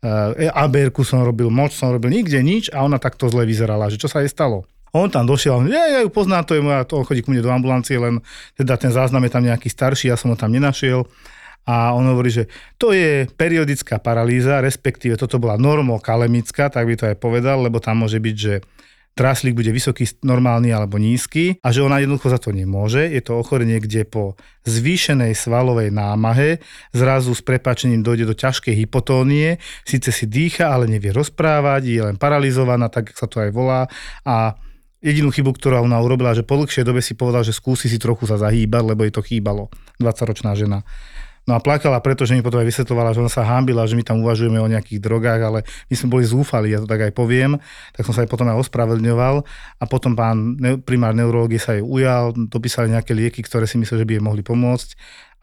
e, 0.03 0.51
ABR 0.51 0.91
som 1.07 1.23
robil, 1.23 1.55
moč 1.55 1.79
som 1.79 1.95
robil, 1.95 2.11
nikde 2.11 2.43
nič 2.43 2.67
a 2.75 2.83
ona 2.83 2.99
takto 2.99 3.31
zle 3.31 3.47
vyzerala, 3.47 3.95
že 3.95 4.03
čo 4.03 4.11
sa 4.11 4.27
jej 4.27 4.31
stalo. 4.35 4.67
On 4.97 5.09
tam 5.13 5.29
došiel, 5.29 5.69
ja, 5.69 5.99
ja 5.99 5.99
ju 6.01 6.09
poznám, 6.09 6.49
to 6.49 6.57
je 6.57 6.65
moja, 6.65 6.85
to 6.89 7.01
on 7.01 7.05
chodí 7.05 7.21
ku 7.21 7.33
mne 7.33 7.45
do 7.45 7.53
ambulancie, 7.53 8.01
len 8.01 8.25
teda 8.57 8.81
ten 8.81 8.93
záznam 8.93 9.25
je 9.27 9.33
tam 9.33 9.45
nejaký 9.45 9.69
starší, 9.69 10.09
ja 10.09 10.17
som 10.17 10.33
ho 10.33 10.37
tam 10.39 10.53
nenašiel. 10.53 11.05
A 11.69 11.93
on 11.93 12.09
hovorí, 12.09 12.33
že 12.33 12.49
to 12.81 12.97
je 12.97 13.29
periodická 13.29 14.01
paralýza, 14.01 14.65
respektíve 14.65 15.21
toto 15.21 15.37
bola 15.37 15.61
normokalemická, 15.61 16.73
tak 16.73 16.89
by 16.89 16.95
to 16.97 17.05
aj 17.13 17.17
povedal, 17.21 17.61
lebo 17.61 17.77
tam 17.77 18.09
môže 18.09 18.17
byť, 18.17 18.37
že 18.41 18.65
traslík 19.19 19.59
bude 19.59 19.75
vysoký, 19.75 20.07
normálny 20.23 20.71
alebo 20.71 20.95
nízky 20.95 21.59
a 21.59 21.75
že 21.75 21.83
ona 21.83 21.99
jednoducho 21.99 22.31
za 22.31 22.39
to 22.39 22.55
nemôže. 22.55 23.03
Je 23.03 23.19
to 23.19 23.35
ochorenie, 23.35 23.83
kde 23.83 24.07
po 24.07 24.39
zvýšenej 24.63 25.35
svalovej 25.35 25.91
námahe 25.91 26.63
zrazu 26.95 27.35
s 27.35 27.43
prepačením 27.43 28.07
dojde 28.07 28.31
do 28.31 28.39
ťažkej 28.39 28.79
hypotónie, 28.79 29.59
síce 29.83 30.15
si 30.15 30.31
dýcha, 30.31 30.71
ale 30.71 30.87
nevie 30.87 31.11
rozprávať, 31.11 31.83
je 31.83 32.01
len 32.01 32.15
paralizovaná, 32.15 32.87
tak 32.87 33.11
sa 33.11 33.27
to 33.27 33.43
aj 33.43 33.51
volá 33.51 33.91
a 34.23 34.55
jedinú 34.99 35.31
chybu, 35.31 35.55
ktorú 35.55 35.87
ona 35.87 35.99
urobila, 36.03 36.35
že 36.35 36.43
po 36.43 36.59
dlhšej 36.59 36.87
dobe 36.87 37.03
si 37.03 37.15
povedal, 37.15 37.47
že 37.47 37.55
skúsi 37.55 37.87
si 37.87 37.99
trochu 37.99 38.27
sa 38.27 38.39
zahýbať, 38.39 38.83
lebo 38.83 39.07
jej 39.07 39.15
to 39.15 39.23
chýbalo. 39.23 39.71
20-ročná 40.03 40.55
žena. 40.59 40.83
No 41.49 41.57
a 41.57 41.65
plakala, 41.65 41.97
pretože 42.05 42.37
mi 42.37 42.45
potom 42.45 42.61
aj 42.61 42.69
vysvetlovala, 42.69 43.17
že 43.17 43.25
ona 43.25 43.33
sa 43.33 43.41
hámbila, 43.41 43.89
že 43.89 43.97
my 43.97 44.05
tam 44.05 44.21
uvažujeme 44.21 44.61
o 44.61 44.69
nejakých 44.69 45.01
drogách, 45.01 45.41
ale 45.41 45.59
my 45.89 45.95
sme 45.97 46.13
boli 46.13 46.29
zúfali, 46.29 46.77
ja 46.77 46.85
to 46.85 46.85
tak 46.85 47.09
aj 47.09 47.13
poviem, 47.17 47.57
tak 47.97 48.05
som 48.05 48.13
sa 48.13 48.21
aj 48.21 48.29
potom 48.29 48.53
aj 48.53 48.69
ospravedlňoval 48.69 49.49
a 49.81 49.85
potom 49.89 50.13
pán 50.13 50.61
primár 50.85 51.17
neurológie 51.17 51.57
sa 51.57 51.73
jej 51.73 51.81
ujal, 51.81 52.37
dopísali 52.37 52.93
nejaké 52.93 53.17
lieky, 53.17 53.41
ktoré 53.41 53.65
si 53.65 53.81
myslel, 53.81 54.05
že 54.05 54.07
by 54.07 54.21
jej 54.21 54.25
mohli 54.29 54.45
pomôcť 54.45 54.89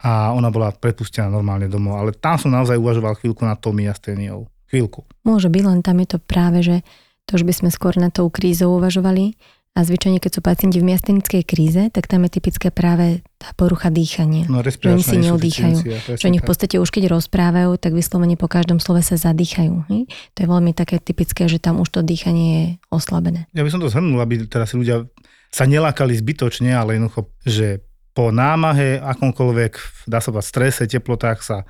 a 0.05 0.29
ona 0.29 0.53
bola 0.53 0.69
prepustená 0.77 1.25
normálne 1.25 1.65
domov. 1.65 1.97
Ale 1.97 2.13
tam 2.13 2.37
som 2.37 2.53
naozaj 2.53 2.77
uvažoval 2.77 3.17
chvíľku 3.17 3.41
nad 3.41 3.57
tou 3.57 3.73
myasténiou. 3.73 4.45
Chvíľku. 4.69 5.09
Môže 5.25 5.49
byť, 5.49 5.63
len 5.65 5.81
tam 5.81 5.97
je 6.01 6.07
to 6.09 6.17
práve, 6.21 6.61
že 6.61 6.85
to 7.25 7.41
už 7.41 7.43
by 7.43 7.53
sme 7.53 7.69
skôr 7.73 7.97
na 7.97 8.13
tou 8.13 8.29
krízou 8.29 8.77
uvažovali. 8.77 9.37
A 9.75 9.83
zvyčajne, 9.83 10.23
keď 10.23 10.39
sú 10.39 10.41
pacienti 10.41 10.79
v 10.79 10.87
miastenickej 10.87 11.43
kríze, 11.43 11.91
tak 11.91 12.07
tam 12.07 12.23
je 12.23 12.39
typické 12.39 12.71
práve 12.71 13.27
tá 13.35 13.51
porucha 13.59 13.91
dýchania. 13.91 14.47
No, 14.47 14.63
oni 14.63 15.03
si 15.03 15.19
neodýchajú. 15.19 15.77
Že 16.15 16.31
oni 16.31 16.39
v 16.39 16.47
podstate 16.47 16.79
už 16.79 16.87
keď 16.95 17.11
rozprávajú, 17.11 17.75
tak 17.75 17.91
vyslovene 17.91 18.39
po 18.39 18.47
každom 18.47 18.79
slove 18.79 19.03
sa 19.03 19.19
zadýchajú. 19.19 19.83
Hej? 19.91 20.07
To 20.07 20.37
je 20.39 20.47
veľmi 20.47 20.71
také 20.71 21.03
typické, 21.03 21.51
že 21.51 21.59
tam 21.59 21.83
už 21.83 21.91
to 21.91 22.07
dýchanie 22.07 22.47
je 22.47 22.65
oslabené. 22.87 23.51
Ja 23.51 23.67
by 23.67 23.71
som 23.75 23.83
to 23.83 23.91
zhrnul, 23.91 24.15
aby 24.23 24.47
teraz 24.47 24.71
ľudia 24.71 25.11
sa 25.51 25.67
nelákali 25.67 26.15
zbytočne, 26.15 26.71
ale 26.71 26.95
jednoducho, 26.95 27.35
že 27.43 27.83
po 28.15 28.31
námahe, 28.31 29.03
akomkoľvek, 29.03 30.07
dá 30.07 30.23
sa 30.23 30.31
povedať, 30.31 30.47
strese, 30.47 30.83
teplotách 30.87 31.43
sa 31.43 31.67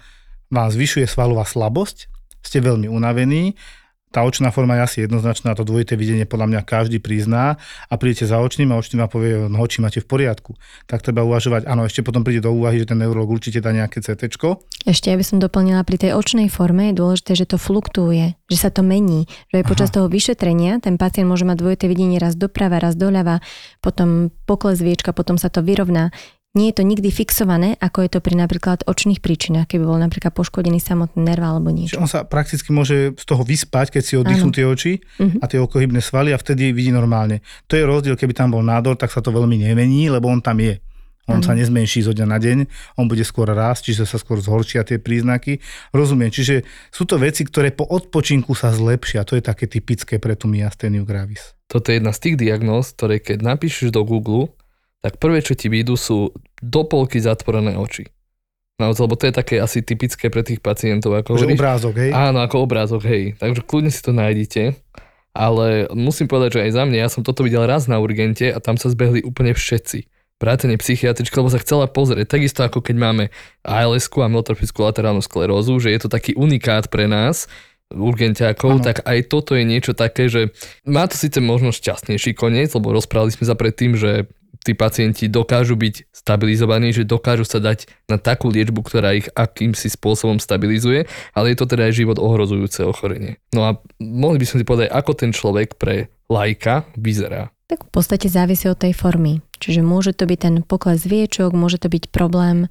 vám 0.53 0.69
zvyšuje 0.69 1.09
svalová 1.09 1.41
slabosť, 1.41 2.05
ste 2.45 2.61
veľmi 2.61 2.85
unavení, 2.85 3.57
tá 4.15 4.23
očná 4.23 4.47
forma 4.47 4.79
je 4.79 4.81
asi 4.81 4.97
jednoznačná, 5.03 5.59
to 5.59 5.67
dvojité 5.67 5.99
videnie 5.99 6.23
podľa 6.23 6.47
mňa 6.47 6.61
každý 6.63 7.03
prizná 7.03 7.59
a 7.91 7.93
prídete 7.99 8.31
za 8.31 8.39
očným 8.39 8.71
a 8.71 8.79
očný 8.79 9.03
vám 9.03 9.11
povie, 9.11 9.35
no 9.51 9.59
oči 9.59 9.83
máte 9.83 9.99
v 9.99 10.07
poriadku. 10.07 10.55
Tak 10.87 11.03
treba 11.03 11.27
uvažovať, 11.27 11.67
áno, 11.67 11.83
ešte 11.83 11.99
potom 11.99 12.23
príde 12.23 12.39
do 12.39 12.55
úvahy, 12.55 12.79
že 12.79 12.95
ten 12.95 13.03
neurolog 13.03 13.27
určite 13.27 13.59
dá 13.59 13.75
nejaké 13.75 13.99
CT. 13.99 14.31
Ešte 14.87 15.11
aby 15.11 15.19
som 15.19 15.43
doplnila, 15.43 15.83
pri 15.83 15.99
tej 15.99 16.11
očnej 16.15 16.47
forme 16.47 16.95
je 16.95 16.99
dôležité, 17.01 17.35
že 17.35 17.45
to 17.49 17.57
fluktuje, 17.59 18.39
že 18.47 18.57
sa 18.57 18.71
to 18.71 18.87
mení, 18.87 19.27
že 19.51 19.59
aj 19.59 19.65
počas 19.67 19.89
toho 19.91 20.07
vyšetrenia 20.07 20.79
ten 20.79 20.95
pacient 20.95 21.27
môže 21.27 21.43
mať 21.43 21.59
dvojité 21.59 21.85
videnie 21.91 22.15
raz 22.15 22.39
doprava, 22.39 22.79
raz 22.79 22.95
doľava, 22.95 23.43
potom 23.83 24.31
pokles 24.47 24.79
viečka, 24.79 25.11
potom 25.11 25.35
sa 25.35 25.51
to 25.51 25.59
vyrovná. 25.59 26.15
Nie 26.55 26.71
je 26.71 26.79
to 26.79 26.87
nikdy 26.87 27.11
fixované, 27.11 27.75
ako 27.77 28.07
je 28.07 28.09
to 28.15 28.19
pri 28.23 28.39
napríklad 28.39 28.87
očných 28.87 29.19
príčinách, 29.19 29.67
keby 29.67 29.83
bol 29.83 29.99
napríklad 29.99 30.31
poškodený 30.31 30.79
samotný 30.79 31.19
nerv 31.19 31.43
alebo 31.43 31.67
niečo. 31.69 31.99
on 31.99 32.07
sa 32.07 32.23
prakticky 32.23 32.71
môže 32.71 33.11
z 33.11 33.25
toho 33.27 33.43
vyspať, 33.43 33.91
keď 33.91 34.03
si 34.07 34.13
oddychnú 34.15 34.55
tie 34.55 34.63
oči 34.63 35.03
Mhm. 35.19 35.43
a 35.43 35.45
tie 35.45 35.59
okohybné 35.59 35.99
svaly 35.99 36.31
a 36.31 36.39
vtedy 36.39 36.71
vidí 36.71 36.95
normálne. 36.95 37.43
To 37.67 37.75
je 37.75 37.83
rozdiel, 37.83 38.15
keby 38.15 38.31
tam 38.31 38.55
bol 38.55 38.63
nádor, 38.63 38.95
tak 38.95 39.11
sa 39.11 39.19
to 39.19 39.29
veľmi 39.29 39.59
nemení, 39.59 40.07
lebo 40.07 40.31
on 40.31 40.39
tam 40.39 40.63
je. 40.63 40.79
On 41.27 41.41
Áno. 41.41 41.43
sa 41.43 41.57
nezmenší 41.57 42.05
zo 42.05 42.13
dňa 42.13 42.27
na 42.29 42.37
deň, 42.37 42.57
on 42.95 43.09
bude 43.09 43.25
skôr 43.25 43.49
rásť, 43.49 43.89
čiže 43.91 44.05
sa 44.05 44.15
skôr 44.15 44.37
zhoršia 44.39 44.85
tie 44.85 45.01
príznaky. 45.01 45.57
Rozumiem, 45.91 46.29
čiže 46.29 46.63
sú 46.87 47.03
to 47.03 47.17
veci, 47.17 47.43
ktoré 47.43 47.73
po 47.73 47.83
odpočinku 47.83 48.53
sa 48.53 48.69
zlepšia. 48.71 49.25
To 49.25 49.35
je 49.35 49.41
také 49.41 49.65
typické 49.65 50.21
pre 50.21 50.37
tú 50.37 50.47
myasténiu 50.47 51.03
gravis. 51.03 51.57
Toto 51.67 51.89
je 51.91 51.97
jedna 51.97 52.13
z 52.13 52.19
tých 52.21 52.35
diagnóz, 52.37 52.93
ktoré 52.93 53.17
keď 53.19 53.41
napíšeš 53.41 53.89
do 53.89 54.05
Google, 54.05 54.53
tak 55.05 55.21
prvé, 55.21 55.45
čo 55.45 55.53
ti 55.53 55.69
výjdu, 55.69 55.93
sú 55.93 56.33
do 56.65 56.81
polky 56.81 57.21
zatvorené 57.21 57.77
oči. 57.77 58.09
No, 58.81 58.89
lebo 58.89 59.13
to 59.13 59.29
je 59.29 59.33
také 59.37 59.61
asi 59.61 59.85
typické 59.85 60.33
pre 60.33 60.41
tých 60.41 60.65
pacientov. 60.65 61.13
Ako 61.13 61.37
Že 61.37 61.53
hovoríš. 61.53 61.59
obrázok, 61.61 61.93
hej? 62.01 62.11
Áno, 62.11 62.41
ako 62.41 62.55
obrázok, 62.65 63.01
hej. 63.05 63.23
Takže 63.37 63.61
kľudne 63.63 63.91
si 63.93 64.01
to 64.01 64.11
nájdete. 64.11 64.75
Ale 65.35 65.91
musím 65.93 66.25
povedať, 66.25 66.57
že 66.57 66.63
aj 66.65 66.71
za 66.73 66.83
mňa, 66.89 66.97
ja 66.97 67.09
som 67.11 67.21
toto 67.21 67.45
videl 67.45 67.63
raz 67.69 67.85
na 67.85 68.01
urgente 68.01 68.49
a 68.49 68.57
tam 68.57 68.75
sa 68.81 68.89
zbehli 68.89 69.21
úplne 69.21 69.53
všetci. 69.53 70.09
vrátane 70.35 70.75
psychiatričky, 70.75 71.31
lebo 71.39 71.47
sa 71.47 71.63
chcela 71.63 71.87
pozrieť, 71.87 72.27
takisto 72.27 72.67
ako 72.67 72.83
keď 72.83 72.95
máme 72.99 73.23
ALS 73.63 74.11
a 74.11 74.27
myotrofickú 74.27 74.83
laterálnu 74.83 75.23
sklerózu, 75.23 75.79
že 75.79 75.95
je 75.95 75.99
to 76.03 76.09
taký 76.11 76.35
unikát 76.35 76.91
pre 76.91 77.07
nás, 77.07 77.47
urgentiakov, 77.93 78.81
tak 78.83 79.05
aj 79.07 79.29
toto 79.31 79.55
je 79.55 79.63
niečo 79.63 79.93
také, 79.95 80.27
že 80.27 80.51
má 80.83 81.07
to 81.07 81.15
síce 81.15 81.37
možno 81.39 81.71
šťastnejší 81.71 82.35
koniec, 82.35 82.73
lebo 82.75 82.91
rozprávali 82.91 83.31
sme 83.31 83.45
sa 83.47 83.55
predtým, 83.55 83.95
že 83.95 84.27
tí 84.65 84.73
pacienti 84.73 85.29
dokážu 85.29 85.77
byť 85.77 86.09
stabilizovaní, 86.09 86.89
že 86.89 87.05
dokážu 87.05 87.45
sa 87.45 87.61
dať 87.61 87.85
na 88.09 88.17
takú 88.17 88.49
liečbu, 88.49 88.81
ktorá 88.81 89.13
ich 89.13 89.29
akýmsi 89.37 89.93
spôsobom 89.93 90.41
stabilizuje, 90.41 91.05
ale 91.37 91.53
je 91.53 91.57
to 91.61 91.69
teda 91.69 91.85
aj 91.85 91.93
život 91.93 92.17
ohrozujúce 92.17 92.81
ochorenie. 92.81 93.37
No 93.53 93.69
a 93.69 93.77
mohli 94.01 94.41
by 94.41 94.45
sme 94.49 94.57
si 94.61 94.65
povedať, 94.65 94.89
ako 94.89 95.11
ten 95.13 95.29
človek 95.29 95.77
pre 95.77 96.09
lajka 96.25 96.89
vyzerá. 96.97 97.53
Tak 97.69 97.85
v 97.85 97.91
podstate 97.93 98.25
závisí 98.25 98.65
od 98.65 98.81
tej 98.81 98.97
formy. 98.97 99.45
Čiže 99.61 99.85
môže 99.85 100.17
to 100.17 100.25
byť 100.25 100.39
ten 100.41 100.55
pokles 100.65 101.05
viečok, 101.05 101.53
môže 101.53 101.77
to 101.77 101.89
byť 101.89 102.09
problém 102.09 102.65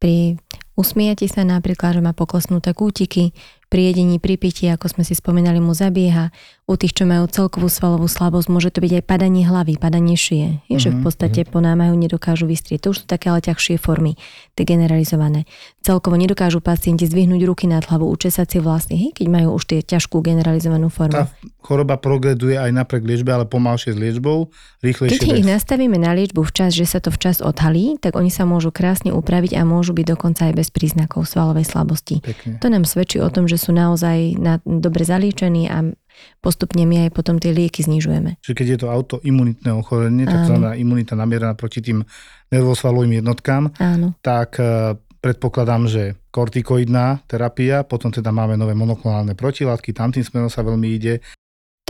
pri 0.00 0.40
usmiati 0.80 1.28
sa 1.28 1.44
napríklad, 1.44 2.00
že 2.00 2.02
má 2.02 2.16
poklesnuté 2.16 2.72
kútiky, 2.72 3.36
pri 3.70 3.94
jedení, 3.94 4.18
pri 4.18 4.34
pití, 4.34 4.66
ako 4.66 4.90
sme 4.90 5.06
si 5.06 5.14
spomínali, 5.14 5.62
mu 5.62 5.76
zabieha. 5.76 6.34
U 6.70 6.78
tých, 6.78 6.94
čo 6.94 7.02
majú 7.02 7.26
celkovú 7.26 7.66
svalovú 7.66 8.06
slabosť, 8.06 8.46
môže 8.46 8.70
to 8.70 8.78
byť 8.78 9.02
aj 9.02 9.04
padanie 9.10 9.42
hlavy, 9.42 9.74
padanie 9.74 10.14
šie. 10.14 10.62
Je, 10.70 10.78
mm-hmm. 10.78 10.78
že 10.78 10.88
v 10.94 10.98
mhm, 11.02 11.04
podstate 11.04 11.40
mhm. 11.42 11.48
ponámajú, 11.50 11.92
nedokážu 11.98 12.46
vystrieť. 12.46 12.86
To 12.86 12.88
už 12.94 13.02
sú 13.02 13.06
také 13.10 13.26
ale 13.26 13.42
ťažšie 13.42 13.74
formy, 13.82 14.14
tie 14.54 14.62
generalizované. 14.62 15.50
Celkovo 15.82 16.14
nedokážu 16.14 16.62
pacienti 16.62 17.10
zdvihnúť 17.10 17.42
ruky 17.42 17.66
nad 17.66 17.82
hlavu, 17.82 18.06
učesať 18.06 18.46
si 18.46 18.58
vlastne, 18.62 18.94
hej, 18.94 19.10
keď 19.10 19.26
majú 19.26 19.58
už 19.58 19.66
tie 19.66 19.80
ťažkú 19.82 20.22
generalizovanú 20.22 20.94
formu. 20.94 21.26
Tá 21.26 21.26
choroba 21.58 21.98
progreduje 21.98 22.54
aj 22.54 22.70
napriek 22.70 23.02
liečbe, 23.02 23.34
ale 23.34 23.50
pomalšie 23.50 23.92
s 23.92 23.98
liečbou, 23.98 24.54
rýchlejšie 24.80 25.20
Keď 25.20 25.26
bez. 25.26 25.38
ich 25.42 25.46
nastavíme 25.48 25.98
na 25.98 26.14
liečbu 26.14 26.46
včas, 26.46 26.72
že 26.72 26.86
sa 26.86 27.02
to 27.02 27.10
včas 27.10 27.42
odhalí, 27.42 27.98
tak 27.98 28.14
oni 28.14 28.30
sa 28.30 28.46
môžu 28.46 28.70
krásne 28.70 29.10
upraviť 29.10 29.58
a 29.58 29.66
môžu 29.66 29.90
byť 29.90 30.06
dokonca 30.06 30.46
aj 30.48 30.54
bez 30.54 30.68
príznakov 30.70 31.26
svalovej 31.26 31.66
slabosti. 31.66 32.22
Pekne. 32.22 32.62
To 32.62 32.66
nám 32.70 32.86
svedčí 32.86 33.18
o 33.18 33.28
tom, 33.28 33.50
že 33.50 33.60
sú 33.60 33.74
naozaj 33.74 34.38
na, 34.40 34.62
dobre 34.64 35.02
zaliečení 35.04 35.68
a 35.68 35.92
postupne 36.40 36.82
my 36.86 37.08
aj 37.08 37.10
potom 37.14 37.36
tie 37.36 37.50
lieky 37.50 37.82
znižujeme. 37.84 38.40
Čiže 38.40 38.56
keď 38.56 38.66
je 38.66 38.78
to 38.84 38.88
autoimunitné 38.88 39.70
ochorenie, 39.74 40.24
tak 40.26 40.46
znamená 40.48 40.78
imunita 40.78 41.18
namieraná 41.18 41.54
proti 41.54 41.80
tým 41.80 42.04
nervosvalovým 42.50 43.22
jednotkám, 43.22 43.70
Áno. 43.78 44.18
tak 44.24 44.58
e, 44.58 44.96
predpokladám, 45.22 45.86
že 45.86 46.18
kortikoidná 46.34 47.22
terapia, 47.30 47.86
potom 47.86 48.10
teda 48.10 48.34
máme 48.34 48.58
nové 48.58 48.74
monoklonálne 48.74 49.38
protilátky, 49.38 49.94
tam 49.94 50.10
tým 50.10 50.26
smerom 50.26 50.50
sa 50.50 50.66
veľmi 50.66 50.88
ide 50.90 51.22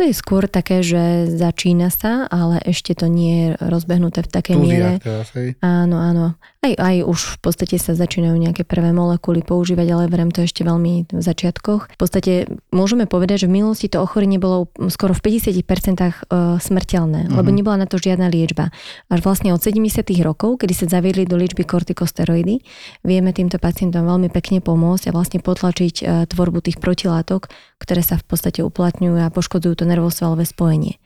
to 0.01 0.09
je 0.09 0.17
skôr 0.17 0.49
také, 0.49 0.81
že 0.81 1.29
začína 1.29 1.93
sa, 1.93 2.25
ale 2.25 2.57
ešte 2.65 2.97
to 2.97 3.05
nie 3.05 3.53
je 3.53 3.69
rozbehnuté 3.69 4.25
v 4.25 4.33
takej 4.33 4.57
miere. 4.57 4.97
Teraz, 4.97 5.29
hej. 5.37 5.61
Áno, 5.61 6.01
áno. 6.01 6.41
Aj, 6.61 6.77
aj 6.77 7.09
už 7.09 7.21
v 7.25 7.39
podstate 7.41 7.81
sa 7.81 7.97
začínajú 7.97 8.37
nejaké 8.37 8.69
prvé 8.69 8.93
molekuly 8.93 9.41
používať, 9.41 9.97
ale 9.97 10.13
verím 10.13 10.29
to 10.29 10.45
ešte 10.45 10.61
veľmi 10.61 11.09
v 11.09 11.23
začiatkoch. 11.25 11.89
V 11.89 11.97
podstate 11.97 12.53
môžeme 12.69 13.09
povedať, 13.09 13.45
že 13.45 13.47
v 13.49 13.65
minulosti 13.65 13.89
to 13.89 14.05
ochorenie 14.05 14.37
bolo 14.37 14.69
skoro 14.93 15.17
v 15.17 15.41
50% 15.41 15.57
e, 15.57 16.13
smrteľné, 16.61 17.21
mm-hmm. 17.25 17.37
lebo 17.41 17.49
nebola 17.49 17.81
na 17.81 17.89
to 17.89 17.97
žiadna 17.97 18.29
liečba. 18.29 18.69
Až 19.09 19.25
vlastne 19.25 19.57
od 19.57 19.65
70. 19.65 20.05
rokov, 20.21 20.61
kedy 20.61 20.77
sa 20.77 21.01
zaviedli 21.01 21.25
do 21.25 21.41
liečby 21.41 21.65
kortikosteroidy, 21.65 22.61
vieme 23.09 23.33
týmto 23.33 23.57
pacientom 23.57 24.05
veľmi 24.05 24.29
pekne 24.29 24.61
pomôcť 24.61 25.09
a 25.09 25.17
vlastne 25.17 25.41
potlačiť 25.41 26.05
e, 26.05 26.29
tvorbu 26.29 26.61
tých 26.61 26.77
protilátok, 26.77 27.49
ktoré 27.81 28.05
sa 28.05 28.21
v 28.21 28.29
podstate 28.29 28.61
uplatňujú 28.61 29.17
a 29.17 29.33
poškodzujú 29.33 29.81
to 29.81 29.89
nervosvalové 29.89 30.45
spojenie. 30.45 31.01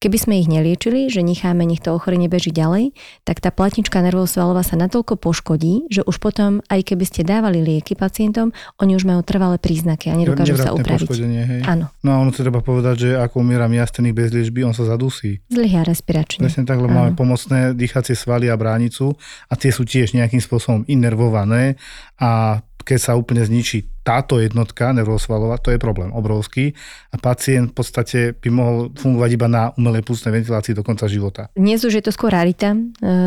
Keby 0.00 0.16
sme 0.16 0.40
ich 0.40 0.48
neliečili, 0.48 1.12
že 1.12 1.20
necháme, 1.20 1.68
nech 1.68 1.84
to 1.84 1.92
ochorenie 1.92 2.24
beží 2.24 2.56
ďalej, 2.56 2.96
tak 3.28 3.44
tá 3.44 3.52
platnička 3.52 4.00
nervosvalová 4.00 4.64
sa 4.64 4.72
natoľko 4.80 5.20
poškodí, 5.20 5.92
že 5.92 6.00
už 6.08 6.16
potom, 6.16 6.64
aj 6.72 6.88
keby 6.88 7.04
ste 7.04 7.20
dávali 7.20 7.60
lieky 7.60 8.00
pacientom, 8.00 8.48
oni 8.80 8.96
už 8.96 9.04
majú 9.04 9.20
trvalé 9.20 9.60
príznaky 9.60 10.08
a 10.08 10.16
nedokážu 10.16 10.56
sa 10.56 10.72
upraviť. 10.72 11.04
Hej. 11.04 11.62
Áno. 11.68 11.92
No 12.00 12.16
a 12.16 12.24
ono 12.24 12.32
treba 12.32 12.64
povedať, 12.64 12.96
že 12.96 13.10
ako 13.12 13.44
umiera 13.44 13.68
miastených 13.68 14.16
bez 14.16 14.32
liečby, 14.32 14.64
on 14.64 14.72
sa 14.72 14.88
zadusí. 14.88 15.44
Zlyhá 15.52 15.84
respiračne. 15.84 16.48
Presne 16.48 16.64
tak, 16.64 16.80
lebo 16.80 16.96
máme 16.96 17.12
pomocné 17.12 17.76
dýchacie 17.76 18.16
svaly 18.16 18.48
a 18.48 18.56
bránicu 18.56 19.12
a 19.52 19.54
tie 19.60 19.68
sú 19.68 19.84
tiež 19.84 20.16
nejakým 20.16 20.40
spôsobom 20.40 20.88
inervované 20.88 21.76
a 22.16 22.64
keď 22.88 22.98
sa 22.98 23.12
úplne 23.20 23.44
zničí 23.44 23.99
táto 24.00 24.40
jednotka 24.40 24.90
nervosvalová, 24.96 25.60
to 25.60 25.70
je 25.70 25.78
problém 25.78 26.08
obrovský 26.12 26.72
a 27.12 27.16
pacient 27.20 27.70
v 27.70 27.74
podstate 27.76 28.18
by 28.32 28.48
mohol 28.48 28.76
fungovať 28.96 29.30
iba 29.36 29.48
na 29.48 29.62
umelej 29.76 30.02
pustnej 30.02 30.40
ventilácii 30.40 30.72
do 30.72 30.80
konca 30.80 31.04
života. 31.04 31.52
Dnes 31.52 31.84
už 31.84 32.00
je 32.00 32.04
to 32.04 32.12
skôr 32.12 32.32
rarita, 32.32 32.72
e, 32.72 32.80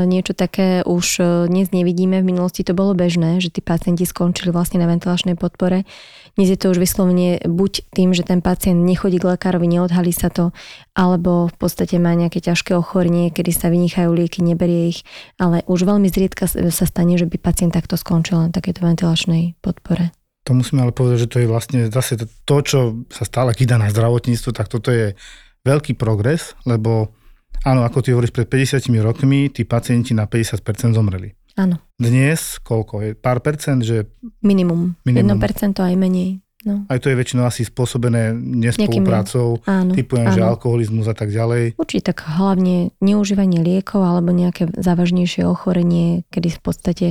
niečo 0.09 0.33
také 0.33 0.81
už 0.81 1.05
e, 1.21 1.23
dnes 1.47 1.69
nevidíme, 1.69 2.19
v 2.21 2.29
minulosti 2.33 2.65
to 2.65 2.73
bolo 2.73 2.97
bežné, 2.97 3.37
že 3.37 3.53
tí 3.53 3.61
pacienti 3.61 4.03
skončili 4.03 4.49
vlastne 4.49 4.81
na 4.81 4.89
ventilačnej 4.89 5.37
podpore. 5.37 5.85
Dnes 6.33 6.49
je 6.49 6.57
to 6.57 6.73
už 6.73 6.81
vyslovene 6.81 7.37
buď 7.45 7.93
tým, 7.93 8.17
že 8.17 8.25
ten 8.25 8.41
pacient 8.41 8.81
nechodí 8.81 9.21
k 9.21 9.37
lekárovi, 9.37 9.69
neodhalí 9.69 10.09
sa 10.09 10.33
to, 10.33 10.49
alebo 10.97 11.53
v 11.53 11.55
podstate 11.61 12.01
má 12.01 12.17
nejaké 12.17 12.41
ťažké 12.41 12.73
ochorenie, 12.73 13.29
kedy 13.29 13.53
sa 13.53 13.69
vynichajú 13.69 14.09
lieky, 14.09 14.41
neberie 14.41 14.89
ich, 14.89 15.05
ale 15.37 15.61
už 15.69 15.85
veľmi 15.85 16.09
zriedka 16.09 16.49
sa 16.49 16.85
stane, 16.89 17.13
že 17.21 17.29
by 17.29 17.37
pacient 17.37 17.77
takto 17.77 17.93
skončil 17.93 18.41
na 18.41 18.49
takéto 18.49 18.81
ventilačnej 18.81 19.53
podpore. 19.61 20.22
To 20.43 20.51
musíme 20.51 20.83
ale 20.83 20.91
povedať, 20.91 21.27
že 21.27 21.31
to 21.31 21.37
je 21.39 21.47
vlastne 21.47 21.79
zase 21.87 22.19
to, 22.19 22.57
čo 22.59 22.79
sa 23.07 23.23
stále 23.23 23.55
kýda 23.55 23.79
na 23.79 23.87
zdravotníctvo, 23.87 24.51
tak 24.51 24.67
toto 24.67 24.91
je 24.91 25.15
veľký 25.63 25.95
progres, 25.95 26.59
lebo 26.67 27.15
áno, 27.63 27.87
ako 27.87 28.03
ty 28.03 28.11
hovoríš, 28.11 28.35
pred 28.35 28.47
50 28.47 28.91
rokmi 28.99 29.47
tí 29.47 29.63
pacienti 29.63 30.11
na 30.11 30.27
50% 30.27 30.59
zomreli. 30.91 31.31
Áno. 31.55 31.79
Dnes 31.95 32.59
koľko? 32.59 32.93
Je 33.05 33.11
pár 33.15 33.39
percent, 33.39 33.79
že... 33.79 34.09
Minimum. 34.43 34.99
Minimum. 35.07 35.39
1% 35.39 35.79
aj 35.79 35.95
menej. 35.95 36.43
No. 36.63 36.87
Aj 36.87 36.95
to 36.95 37.11
je 37.11 37.19
väčšinou 37.19 37.43
asi 37.43 37.67
spôsobené 37.67 38.31
nespoluprácou, 38.39 39.59
typujem, 39.67 40.31
áno. 40.31 40.35
že 40.35 40.41
alkoholizmus 40.47 41.11
a 41.11 41.15
tak 41.15 41.27
ďalej. 41.27 41.75
Určite 41.75 42.15
tak 42.15 42.23
hlavne 42.23 42.95
neužívanie 43.03 43.59
liekov 43.59 43.99
alebo 43.99 44.31
nejaké 44.31 44.71
závažnejšie 44.71 45.43
ochorenie, 45.43 46.23
kedy 46.31 46.55
v 46.55 46.61
podstate 46.63 47.07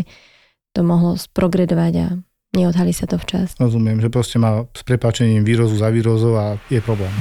to 0.72 0.80
mohlo 0.80 1.20
sprogredovať 1.20 1.92
a 2.00 2.06
neodhalí 2.52 2.92
sa 2.92 3.08
to 3.08 3.16
včas. 3.16 3.56
Rozumiem, 3.56 3.98
že 3.98 4.12
proste 4.12 4.36
má 4.36 4.68
s 4.70 4.82
prepáčením 4.84 5.42
výrozu 5.42 5.80
za 5.80 5.88
výrozou 5.88 6.36
a 6.36 6.46
je 6.68 6.78
problém. 6.84 7.12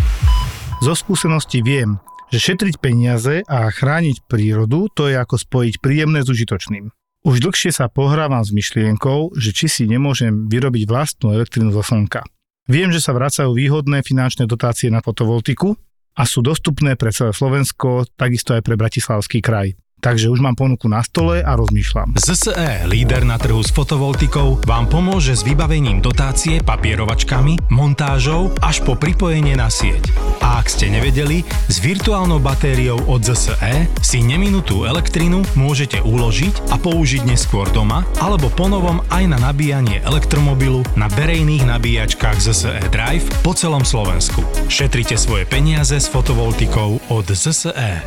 Zo 0.83 0.93
skúsenosti 0.93 1.63
viem, 1.63 1.97
že 2.31 2.39
šetriť 2.39 2.79
peniaze 2.79 3.43
a 3.47 3.67
chrániť 3.67 4.27
prírodu 4.27 4.87
to 4.91 5.11
je 5.11 5.15
ako 5.19 5.35
spojiť 5.35 5.83
príjemné 5.83 6.23
s 6.23 6.31
užitočným. 6.31 6.91
Už 7.21 7.37
dlhšie 7.37 7.69
sa 7.69 7.85
pohrávam 7.85 8.41
s 8.41 8.49
myšlienkou, 8.49 9.37
že 9.37 9.53
či 9.53 9.69
si 9.69 9.83
nemôžem 9.85 10.49
vyrobiť 10.49 10.89
vlastnú 10.89 11.37
elektrinu 11.37 11.69
zo 11.69 11.85
slnka. 11.85 12.25
Viem, 12.65 12.89
že 12.89 13.03
sa 13.03 13.13
vracajú 13.13 13.53
výhodné 13.53 14.01
finančné 14.01 14.49
dotácie 14.49 14.89
na 14.89 15.05
fotovoltiku 15.05 15.77
a 16.17 16.23
sú 16.25 16.41
dostupné 16.41 16.97
pre 16.97 17.13
celé 17.13 17.29
Slovensko, 17.29 18.09
takisto 18.17 18.57
aj 18.57 18.65
pre 18.65 18.73
Bratislavský 18.73 19.37
kraj. 19.37 19.77
Takže 20.01 20.33
už 20.33 20.41
mám 20.41 20.57
ponuku 20.57 20.89
na 20.89 21.05
stole 21.05 21.45
a 21.45 21.53
rozmýšľam. 21.53 22.17
ZSE, 22.17 22.89
líder 22.89 23.21
na 23.21 23.37
trhu 23.37 23.61
s 23.61 23.69
fotovoltikou, 23.69 24.57
vám 24.65 24.89
pomôže 24.89 25.37
s 25.37 25.45
vybavením 25.45 26.01
dotácie 26.01 26.57
papierovačkami, 26.65 27.69
montážou 27.69 28.49
až 28.65 28.81
po 28.81 28.97
pripojenie 28.97 29.53
na 29.53 29.69
sieť. 29.69 30.09
A 30.41 30.57
ak 30.57 30.73
ste 30.73 30.89
nevedeli, 30.89 31.45
s 31.69 31.77
virtuálnou 31.77 32.41
batériou 32.41 32.97
od 33.05 33.21
ZSE 33.21 33.85
si 34.01 34.25
neminutú 34.25 34.89
elektrinu 34.89 35.45
môžete 35.53 36.01
uložiť 36.01 36.73
a 36.73 36.81
použiť 36.81 37.21
neskôr 37.29 37.69
doma 37.69 38.01
alebo 38.17 38.49
ponovom 38.49 39.05
aj 39.13 39.23
na 39.29 39.37
nabíjanie 39.37 40.01
elektromobilu 40.01 40.81
na 40.97 41.05
verejných 41.13 41.69
nabíjačkách 41.69 42.41
ZSE 42.41 42.81
Drive 42.89 43.29
po 43.45 43.53
celom 43.53 43.85
Slovensku. 43.85 44.41
Šetrite 44.65 45.13
svoje 45.13 45.45
peniaze 45.45 46.01
s 46.01 46.09
fotovoltikou 46.09 46.97
od 47.13 47.25
ZSE. 47.29 48.01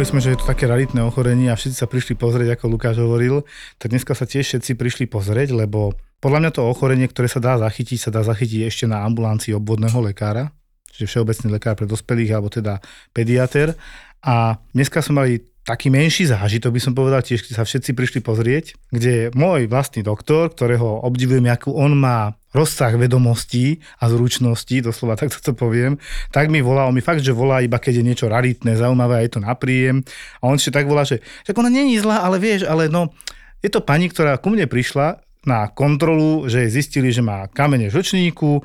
Hovorili 0.00 0.16
sme, 0.16 0.24
že 0.24 0.32
je 0.32 0.40
to 0.40 0.48
také 0.48 0.64
raritné 0.64 1.04
ochorenie 1.04 1.52
a 1.52 1.60
všetci 1.60 1.76
sa 1.76 1.84
prišli 1.84 2.16
pozrieť, 2.16 2.56
ako 2.56 2.72
Lukáš 2.72 3.04
hovoril, 3.04 3.44
tak 3.76 3.92
dneska 3.92 4.16
sa 4.16 4.24
tiež 4.24 4.48
všetci 4.48 4.72
prišli 4.80 5.04
pozrieť, 5.04 5.52
lebo 5.52 5.92
podľa 6.24 6.40
mňa 6.40 6.50
to 6.56 6.64
ochorenie, 6.64 7.04
ktoré 7.04 7.28
sa 7.28 7.36
dá 7.36 7.60
zachytiť, 7.60 8.08
sa 8.08 8.08
dá 8.08 8.24
zachytiť 8.24 8.64
ešte 8.64 8.88
na 8.88 9.04
ambulancii 9.04 9.52
obvodného 9.52 10.00
lekára, 10.00 10.56
čiže 10.96 11.04
všeobecný 11.04 11.52
lekár 11.52 11.76
pre 11.76 11.84
dospelých, 11.84 12.32
alebo 12.32 12.48
teda 12.48 12.80
pediater. 13.12 13.76
A 14.24 14.56
dneska 14.72 15.04
sme 15.04 15.20
mali 15.20 15.32
taký 15.64 15.92
menší 15.92 16.26
zážitok, 16.26 16.72
by 16.72 16.80
som 16.80 16.92
povedal, 16.96 17.20
tiež 17.20 17.44
sa 17.52 17.62
všetci 17.62 17.92
prišli 17.92 18.20
pozrieť, 18.24 18.74
kde 18.88 19.30
môj 19.36 19.68
vlastný 19.68 20.00
doktor, 20.00 20.50
ktorého 20.50 21.04
obdivujem, 21.04 21.44
akú 21.52 21.76
on 21.76 21.94
má 21.94 22.34
rozsah 22.50 22.90
vedomostí 22.98 23.78
a 24.02 24.10
zručností, 24.10 24.82
doslova 24.82 25.14
takto 25.14 25.38
to 25.38 25.52
poviem, 25.54 26.00
tak 26.34 26.50
mi 26.50 26.58
volá, 26.64 26.88
on 26.90 26.96
mi 26.96 27.04
fakt, 27.04 27.22
že 27.22 27.30
volá 27.30 27.62
iba 27.62 27.78
keď 27.78 28.02
je 28.02 28.08
niečo 28.10 28.26
raritné, 28.26 28.74
zaujímavé 28.74 29.22
a 29.22 29.24
je 29.24 29.32
to 29.38 29.40
na 29.40 29.54
príjem. 29.54 30.02
A 30.42 30.50
on 30.50 30.58
ešte 30.58 30.74
tak 30.74 30.90
volá, 30.90 31.06
že, 31.06 31.22
že 31.46 31.54
ona 31.54 31.70
není 31.70 32.00
zlá, 32.02 32.26
ale 32.26 32.42
vieš, 32.42 32.66
ale 32.66 32.90
no, 32.90 33.14
je 33.62 33.70
to 33.70 33.84
pani, 33.84 34.10
ktorá 34.10 34.40
ku 34.42 34.50
mne 34.50 34.66
prišla 34.66 35.22
na 35.46 35.70
kontrolu, 35.72 36.50
že 36.50 36.68
zistili, 36.68 37.14
že 37.14 37.24
má 37.24 37.48
kamene 37.48 37.88
žlčníku 37.88 38.60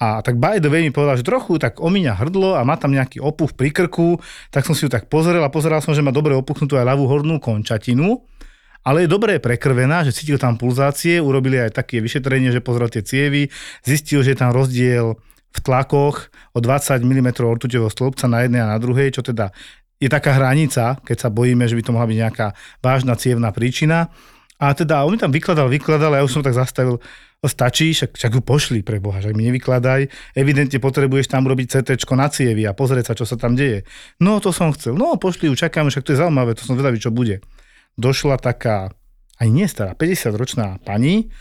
A 0.00 0.24
tak 0.24 0.40
by 0.40 0.56
the 0.64 0.72
way 0.72 0.80
mi 0.80 0.88
povedal, 0.88 1.20
že 1.20 1.28
trochu 1.28 1.60
tak 1.60 1.76
omíňa 1.76 2.16
hrdlo 2.16 2.56
a 2.56 2.64
má 2.64 2.80
tam 2.80 2.96
nejaký 2.96 3.20
opuch 3.20 3.52
pri 3.52 3.68
krku, 3.68 4.16
tak 4.48 4.64
som 4.64 4.72
si 4.72 4.88
ju 4.88 4.90
tak 4.90 5.12
pozrel 5.12 5.44
a 5.44 5.52
pozeral 5.52 5.84
som, 5.84 5.92
že 5.92 6.00
má 6.00 6.08
dobre 6.08 6.32
opuchnutú 6.32 6.80
aj 6.80 6.88
ľavú 6.88 7.04
hornú 7.04 7.36
končatinu, 7.36 8.24
ale 8.80 9.04
je 9.04 9.12
dobre 9.12 9.36
prekrvená, 9.36 10.00
že 10.08 10.16
cítil 10.16 10.40
tam 10.40 10.56
pulzácie, 10.56 11.20
urobili 11.20 11.60
aj 11.60 11.84
také 11.84 12.00
vyšetrenie, 12.00 12.48
že 12.48 12.64
pozrel 12.64 12.88
tie 12.88 13.04
cievy, 13.04 13.52
zistil, 13.84 14.24
že 14.24 14.32
je 14.32 14.40
tam 14.40 14.56
rozdiel 14.56 15.20
v 15.50 15.58
tlakoch 15.60 16.32
o 16.56 16.58
20 16.64 17.04
mm 17.04 17.28
ortuťového 17.36 17.92
stĺpca 17.92 18.24
na 18.24 18.48
jednej 18.48 18.64
a 18.64 18.72
na 18.72 18.80
druhej, 18.80 19.12
čo 19.12 19.20
teda 19.20 19.52
je 20.00 20.08
taká 20.08 20.32
hranica, 20.32 20.96
keď 21.04 21.16
sa 21.20 21.28
bojíme, 21.28 21.68
že 21.68 21.76
by 21.76 21.82
to 21.84 21.92
mohla 21.92 22.08
byť 22.08 22.18
nejaká 22.24 22.46
vážna 22.80 23.20
cievná 23.20 23.52
príčina. 23.52 24.08
A 24.60 24.76
teda 24.76 25.08
on 25.08 25.16
mi 25.16 25.18
tam 25.18 25.32
vykladal, 25.32 25.72
vykladal 25.72 26.12
a 26.12 26.20
ja 26.20 26.24
už 26.28 26.36
som 26.36 26.44
tak 26.44 26.52
zastavil, 26.52 27.00
stačí, 27.48 27.96
však, 27.96 28.20
však 28.20 28.32
ju 28.36 28.42
pošli 28.44 28.80
pre 28.84 29.00
Boha, 29.00 29.24
že 29.24 29.32
mi 29.32 29.48
nevykladaj. 29.48 30.12
Evidentne 30.36 30.76
potrebuješ 30.76 31.32
tam 31.32 31.48
robiť 31.48 31.80
CT 31.80 32.04
na 32.12 32.28
cievy 32.28 32.68
a 32.68 32.76
pozrieť 32.76 33.12
sa, 33.12 33.14
čo 33.16 33.24
sa 33.24 33.40
tam 33.40 33.56
deje. 33.56 33.88
No 34.20 34.36
to 34.44 34.52
som 34.52 34.76
chcel. 34.76 34.92
No 34.92 35.16
pošli 35.16 35.48
ju, 35.48 35.56
čakám, 35.56 35.88
však 35.88 36.04
to 36.04 36.12
je 36.12 36.20
zaujímavé, 36.20 36.52
to 36.52 36.68
som 36.68 36.76
zvedavý, 36.76 37.00
čo 37.00 37.08
bude. 37.08 37.40
Došla 37.96 38.36
taká, 38.36 38.92
aj 39.40 39.48
nie 39.48 39.64
stará, 39.64 39.96
50-ročná 39.96 40.84
pani, 40.84 41.32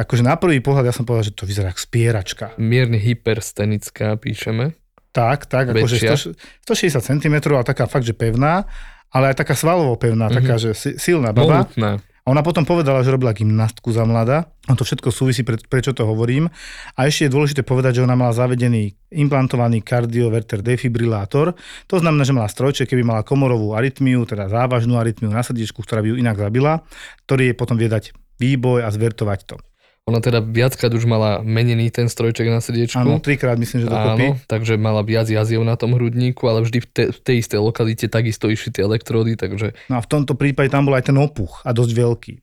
akože 0.00 0.24
na 0.24 0.40
prvý 0.40 0.64
pohľad 0.64 0.88
ja 0.88 0.96
som 0.96 1.04
povedal, 1.04 1.28
že 1.28 1.36
to 1.36 1.44
vyzerá 1.44 1.76
ako 1.76 1.84
spieračka. 1.84 2.56
Mierne 2.56 2.96
hyperstenická 2.96 4.16
píšeme. 4.16 4.72
Tak, 5.12 5.44
tak, 5.44 5.76
akože 5.76 6.32
160 6.64 6.96
cm 6.96 7.36
a 7.52 7.60
taká 7.60 7.84
fakt, 7.84 8.08
že 8.08 8.16
pevná, 8.16 8.64
ale 9.12 9.36
aj 9.36 9.44
taká 9.44 9.52
svalovo 9.52 10.00
pevná, 10.00 10.32
mm-hmm. 10.32 10.40
taká, 10.40 10.54
že 10.56 10.72
silná 10.96 11.36
baba. 11.36 11.68
Mohutná. 11.68 12.00
A 12.22 12.30
ona 12.30 12.46
potom 12.46 12.62
povedala, 12.62 13.02
že 13.02 13.10
robila 13.10 13.34
gymnastku 13.34 13.90
za 13.90 14.06
mladá. 14.06 14.46
A 14.70 14.78
to 14.78 14.86
všetko 14.86 15.10
súvisí, 15.10 15.42
pre, 15.42 15.58
prečo 15.58 15.90
to 15.90 16.06
hovorím. 16.06 16.46
A 16.94 17.10
ešte 17.10 17.26
je 17.26 17.34
dôležité 17.34 17.66
povedať, 17.66 17.98
že 17.98 18.04
ona 18.06 18.14
mala 18.14 18.30
zavedený 18.30 18.94
implantovaný 19.10 19.82
kardioverter 19.82 20.62
defibrilátor. 20.62 21.58
To 21.90 21.96
znamená, 21.98 22.22
že 22.22 22.30
mala 22.30 22.46
strojček, 22.46 22.94
keby 22.94 23.02
mala 23.02 23.26
komorovú 23.26 23.74
arytmiu, 23.74 24.22
teda 24.22 24.46
závažnú 24.46 25.02
arytmiu 25.02 25.34
na 25.34 25.42
srdiečku, 25.42 25.82
ktorá 25.82 25.98
by 25.98 26.14
ju 26.14 26.16
inak 26.22 26.38
zabila, 26.38 26.86
ktorý 27.26 27.50
je 27.50 27.58
potom 27.58 27.74
viedať 27.74 28.14
výboj 28.38 28.86
a 28.86 28.88
zvertovať 28.94 29.40
to. 29.42 29.56
Ona 30.10 30.18
teda 30.18 30.42
viackrát 30.42 30.90
už 30.90 31.06
mala 31.06 31.46
menený 31.46 31.86
ten 31.94 32.10
strojček 32.10 32.50
na 32.50 32.58
srdiečku. 32.58 32.98
Áno, 32.98 33.22
trikrát 33.22 33.54
myslím, 33.54 33.86
že 33.86 33.88
dokopy. 33.88 34.34
Áno, 34.34 34.42
takže 34.50 34.74
mala 34.74 35.06
viac 35.06 35.30
jaziev 35.30 35.62
na 35.62 35.78
tom 35.78 35.94
hrudníku, 35.94 36.42
ale 36.50 36.66
vždy 36.66 36.78
v, 36.82 36.86
te, 36.90 37.04
v 37.14 37.18
tej 37.22 37.36
istej 37.46 37.62
lokalite 37.62 38.10
takisto 38.10 38.50
išli 38.50 38.74
tie 38.74 38.82
elektródy, 38.82 39.38
takže... 39.38 39.78
No 39.86 39.96
a 39.96 40.02
v 40.02 40.08
tomto 40.10 40.34
prípade 40.34 40.74
tam 40.74 40.90
bol 40.90 40.98
aj 40.98 41.06
ten 41.06 41.18
opuch 41.22 41.62
a 41.62 41.70
dosť 41.70 41.92
veľký. 41.94 42.34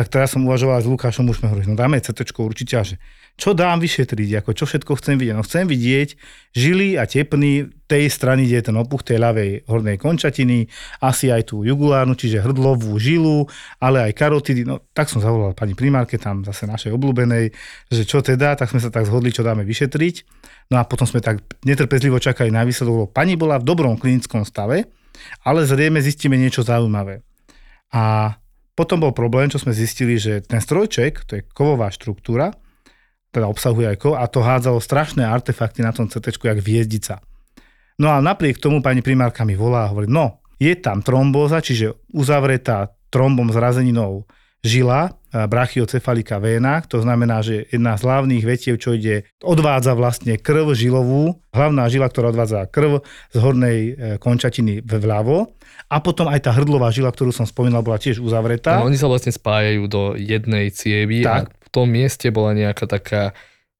Tak 0.00 0.08
teraz 0.08 0.32
som 0.32 0.48
uvažoval 0.48 0.80
s 0.80 0.88
Lukášom, 0.88 1.28
už 1.28 1.44
sme 1.44 1.52
hovorili, 1.52 1.68
no 1.68 1.76
dáme 1.76 2.00
CT 2.00 2.32
určite, 2.40 2.72
že 2.80 2.96
čo 3.36 3.52
dám 3.52 3.84
vyšetriť, 3.84 4.40
ako 4.40 4.56
čo 4.56 4.64
všetko 4.64 4.96
chcem 4.96 5.20
vidieť. 5.20 5.36
No 5.36 5.44
chcem 5.44 5.68
vidieť 5.68 6.16
žily 6.56 6.96
a 6.96 7.04
tepny 7.04 7.68
tej 7.84 8.08
strany, 8.08 8.48
kde 8.48 8.56
je 8.56 8.64
ten 8.72 8.76
opuch 8.80 9.04
tej 9.04 9.20
ľavej 9.20 9.68
hornej 9.68 10.00
končatiny, 10.00 10.72
asi 11.04 11.28
aj 11.28 11.52
tú 11.52 11.68
jugulárnu, 11.68 12.16
čiže 12.16 12.40
hrdlovú 12.40 12.96
žilu, 12.96 13.44
ale 13.76 14.08
aj 14.08 14.16
karotidy. 14.16 14.64
No 14.64 14.80
tak 14.96 15.12
som 15.12 15.20
zavolal 15.20 15.52
pani 15.52 15.76
primárke, 15.76 16.16
tam 16.16 16.48
zase 16.48 16.64
našej 16.64 16.96
obľúbenej, 16.96 17.52
že 17.92 18.08
čo 18.08 18.24
teda, 18.24 18.56
tak 18.56 18.72
sme 18.72 18.80
sa 18.80 18.88
tak 18.88 19.04
zhodli, 19.04 19.36
čo 19.36 19.44
dáme 19.44 19.68
vyšetriť. 19.68 20.24
No 20.72 20.80
a 20.80 20.88
potom 20.88 21.04
sme 21.04 21.20
tak 21.20 21.44
netrpezlivo 21.68 22.16
čakali 22.16 22.48
na 22.48 22.64
výsledok, 22.64 23.04
lebo 23.04 23.08
pani 23.12 23.36
bola 23.36 23.60
v 23.60 23.68
dobrom 23.68 24.00
klinickom 24.00 24.48
stave, 24.48 24.88
ale 25.44 25.68
zrejme 25.68 26.00
zistíme 26.00 26.40
niečo 26.40 26.64
zaujímavé. 26.64 27.20
A 27.92 28.32
potom 28.80 28.96
bol 28.96 29.12
problém, 29.12 29.52
čo 29.52 29.60
sme 29.60 29.76
zistili, 29.76 30.16
že 30.16 30.40
ten 30.40 30.56
strojček, 30.56 31.28
to 31.28 31.36
je 31.36 31.44
kovová 31.52 31.92
štruktúra, 31.92 32.56
teda 33.28 33.44
obsahuje 33.44 33.92
aj 33.92 33.98
kov 34.00 34.16
a 34.16 34.24
to 34.24 34.40
hádzalo 34.40 34.80
strašné 34.80 35.20
artefakty 35.20 35.84
na 35.84 35.92
tom 35.92 36.08
CT, 36.08 36.40
jak 36.40 36.64
viezdica. 36.64 37.20
No 38.00 38.08
a 38.08 38.24
napriek 38.24 38.56
tomu 38.56 38.80
pani 38.80 39.04
primárka 39.04 39.44
mi 39.44 39.52
volá 39.52 39.84
a 39.84 39.90
hovorí, 39.92 40.08
no, 40.08 40.40
je 40.56 40.72
tam 40.80 41.04
trombóza, 41.04 41.60
čiže 41.60 42.08
uzavretá 42.16 42.96
trombom 43.12 43.52
zrazeninou 43.52 44.24
žila, 44.60 45.16
brachiocefalika 45.30 46.42
véna, 46.42 46.82
to 46.84 46.98
znamená, 47.00 47.40
že 47.40 47.64
jedna 47.70 47.94
z 47.94 48.02
hlavných 48.02 48.44
vetiev, 48.44 48.76
čo 48.82 48.98
ide, 48.98 49.30
odvádza 49.40 49.94
vlastne 49.94 50.34
krv 50.36 50.74
žilovú, 50.74 51.38
hlavná 51.54 51.86
žila, 51.86 52.10
ktorá 52.10 52.34
odvádza 52.34 52.66
krv 52.66 53.06
z 53.30 53.36
hornej 53.38 53.78
e, 53.78 53.92
končatiny 54.18 54.82
vľavo 54.82 55.54
a 55.86 55.96
potom 56.02 56.26
aj 56.26 56.44
tá 56.44 56.50
hrdlová 56.50 56.90
žila, 56.90 57.14
ktorú 57.14 57.30
som 57.30 57.46
spomínal, 57.46 57.86
bola 57.86 58.02
tiež 58.02 58.18
uzavretá. 58.18 58.82
No, 58.82 58.90
oni 58.90 58.98
sa 58.98 59.06
vlastne 59.06 59.30
spájajú 59.30 59.86
do 59.86 60.02
jednej 60.18 60.74
cievy 60.74 61.22
tak. 61.22 61.54
a 61.54 61.60
tom 61.70 61.88
mieste 61.94 62.28
bola 62.34 62.52
nejaká 62.52 62.84
taká 62.90 63.22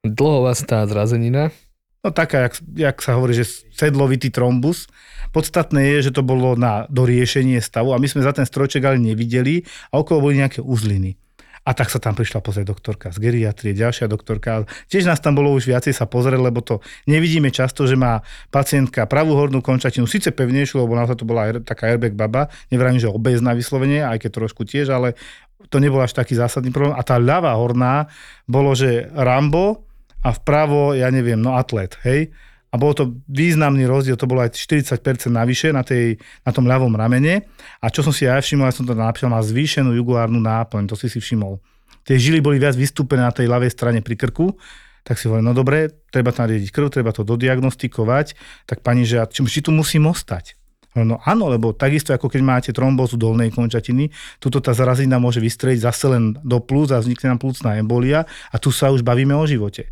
dlhovastá 0.07 0.87
zrazenina. 0.87 1.51
No 2.01 2.09
taká, 2.17 2.49
jak, 2.49 2.55
jak 2.81 2.97
sa 3.05 3.21
hovorí, 3.21 3.37
že 3.37 3.45
sedlovitý 3.77 4.33
trombus. 4.33 4.89
Podstatné 5.37 5.85
je, 5.97 6.09
že 6.09 6.17
to 6.17 6.25
bolo 6.25 6.57
na 6.57 6.89
doriešenie 6.89 7.61
stavu 7.61 7.93
a 7.93 8.01
my 8.01 8.09
sme 8.09 8.25
za 8.25 8.33
ten 8.33 8.49
strojček 8.49 8.81
ale 8.81 8.97
nevideli 8.97 9.61
a 9.93 10.01
okolo 10.01 10.33
boli 10.33 10.41
nejaké 10.41 10.65
uzliny. 10.65 11.21
A 11.61 11.77
tak 11.77 11.93
sa 11.93 12.01
tam 12.01 12.17
prišla 12.17 12.41
pozrieť 12.41 12.73
doktorka 12.73 13.13
z 13.13 13.21
geriatrie, 13.21 13.77
ďalšia 13.77 14.09
doktorka. 14.09 14.65
Tiež 14.89 15.05
nás 15.05 15.21
tam 15.21 15.37
bolo 15.37 15.53
už 15.53 15.69
viacej 15.69 15.93
sa 15.93 16.09
pozrieť, 16.09 16.41
lebo 16.41 16.65
to 16.65 16.81
nevidíme 17.05 17.53
často, 17.53 17.85
že 17.85 18.01
má 18.01 18.25
pacientka 18.49 19.05
pravú 19.05 19.37
hornú 19.37 19.61
končatinu, 19.61 20.09
síce 20.09 20.33
pevnejšiu, 20.33 20.81
lebo 20.81 20.97
naozaj 20.97 21.21
to 21.21 21.29
bola 21.29 21.61
taká 21.61 21.93
airbag 21.93 22.17
baba, 22.17 22.49
nevrajím, 22.73 23.05
že 23.05 23.13
obezná 23.13 23.53
vyslovene, 23.53 24.09
aj 24.09 24.25
keď 24.25 24.31
trošku 24.41 24.65
tiež, 24.65 24.89
ale 24.89 25.21
to 25.69 25.77
nebol 25.77 26.01
až 26.01 26.17
taký 26.17 26.33
zásadný 26.33 26.73
problém. 26.73 26.97
A 26.97 27.05
tá 27.05 27.21
ľavá 27.21 27.53
horná 27.61 28.09
bolo, 28.49 28.73
že 28.73 29.13
Rambo 29.13 29.90
a 30.21 30.29
vpravo, 30.37 30.93
ja 30.93 31.09
neviem, 31.09 31.41
no 31.41 31.57
atlet, 31.57 31.97
hej. 32.05 32.33
A 32.71 32.79
bolo 32.79 32.95
to 32.95 33.05
významný 33.27 33.83
rozdiel, 33.83 34.15
to 34.15 34.31
bolo 34.31 34.47
aj 34.47 34.55
40% 34.55 35.27
navyše 35.27 35.75
na, 35.75 35.83
tej, 35.83 36.15
na 36.47 36.55
tom 36.55 36.71
ľavom 36.71 36.95
ramene. 36.95 37.51
A 37.83 37.91
čo 37.91 38.07
som 38.07 38.15
si 38.15 38.31
aj 38.31 38.47
všimol, 38.47 38.71
ja 38.71 38.75
som 38.75 38.87
to 38.87 38.95
napísal, 38.95 39.27
má 39.27 39.43
zvýšenú 39.43 39.91
jugulárnu 39.91 40.39
náplň, 40.39 40.87
to 40.87 40.95
si 40.95 41.11
si 41.11 41.19
všimol. 41.19 41.59
Tie 42.07 42.15
žily 42.15 42.39
boli 42.39 42.63
viac 42.63 42.79
vystúpené 42.79 43.27
na 43.27 43.35
tej 43.35 43.51
ľavej 43.51 43.75
strane 43.75 44.01
pri 44.07 44.15
krku, 44.15 44.55
tak 45.03 45.19
si 45.19 45.27
hovorím, 45.27 45.51
no 45.51 45.55
dobre, 45.57 45.91
treba 46.15 46.31
tam 46.31 46.47
riediť 46.47 46.71
krv, 46.71 46.87
treba 46.95 47.11
to 47.11 47.27
dodiagnostikovať, 47.27 48.39
tak 48.71 48.87
pani, 48.87 49.03
že 49.03 49.19
či, 49.35 49.43
či 49.51 49.61
tu 49.67 49.75
musím 49.75 50.07
ostať? 50.07 50.55
No 50.99 51.23
áno, 51.23 51.47
lebo 51.47 51.71
takisto 51.71 52.11
ako 52.11 52.27
keď 52.27 52.43
máte 52.43 52.71
trombózu 52.75 53.15
dolnej 53.15 53.55
končatiny, 53.55 54.11
tuto 54.43 54.59
tá 54.59 54.75
zarazina 54.75 55.23
môže 55.23 55.39
vystreliť 55.39 55.87
zase 55.87 56.11
len 56.11 56.35
do 56.43 56.59
plúc 56.59 56.91
a 56.91 56.99
vznikne 56.99 57.35
nám 57.35 57.39
plúcná 57.39 57.79
embolia 57.79 58.27
a 58.51 58.57
tu 58.59 58.75
sa 58.75 58.91
už 58.91 59.07
bavíme 59.07 59.31
o 59.39 59.47
živote. 59.47 59.87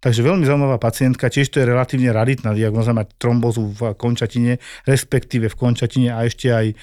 Takže 0.00 0.20
veľmi 0.20 0.44
zaujímavá 0.44 0.76
pacientka, 0.76 1.32
tiež 1.32 1.48
to 1.48 1.60
je 1.62 1.70
relatívne 1.70 2.12
raditná 2.12 2.52
diagnoza 2.52 2.92
mať 2.92 3.16
trombózu 3.16 3.72
v 3.72 3.96
končatine, 3.96 4.60
respektíve 4.84 5.48
v 5.48 5.56
končatine 5.56 6.12
a 6.12 6.28
ešte 6.28 6.52
aj 6.52 6.66
e, 6.70 6.74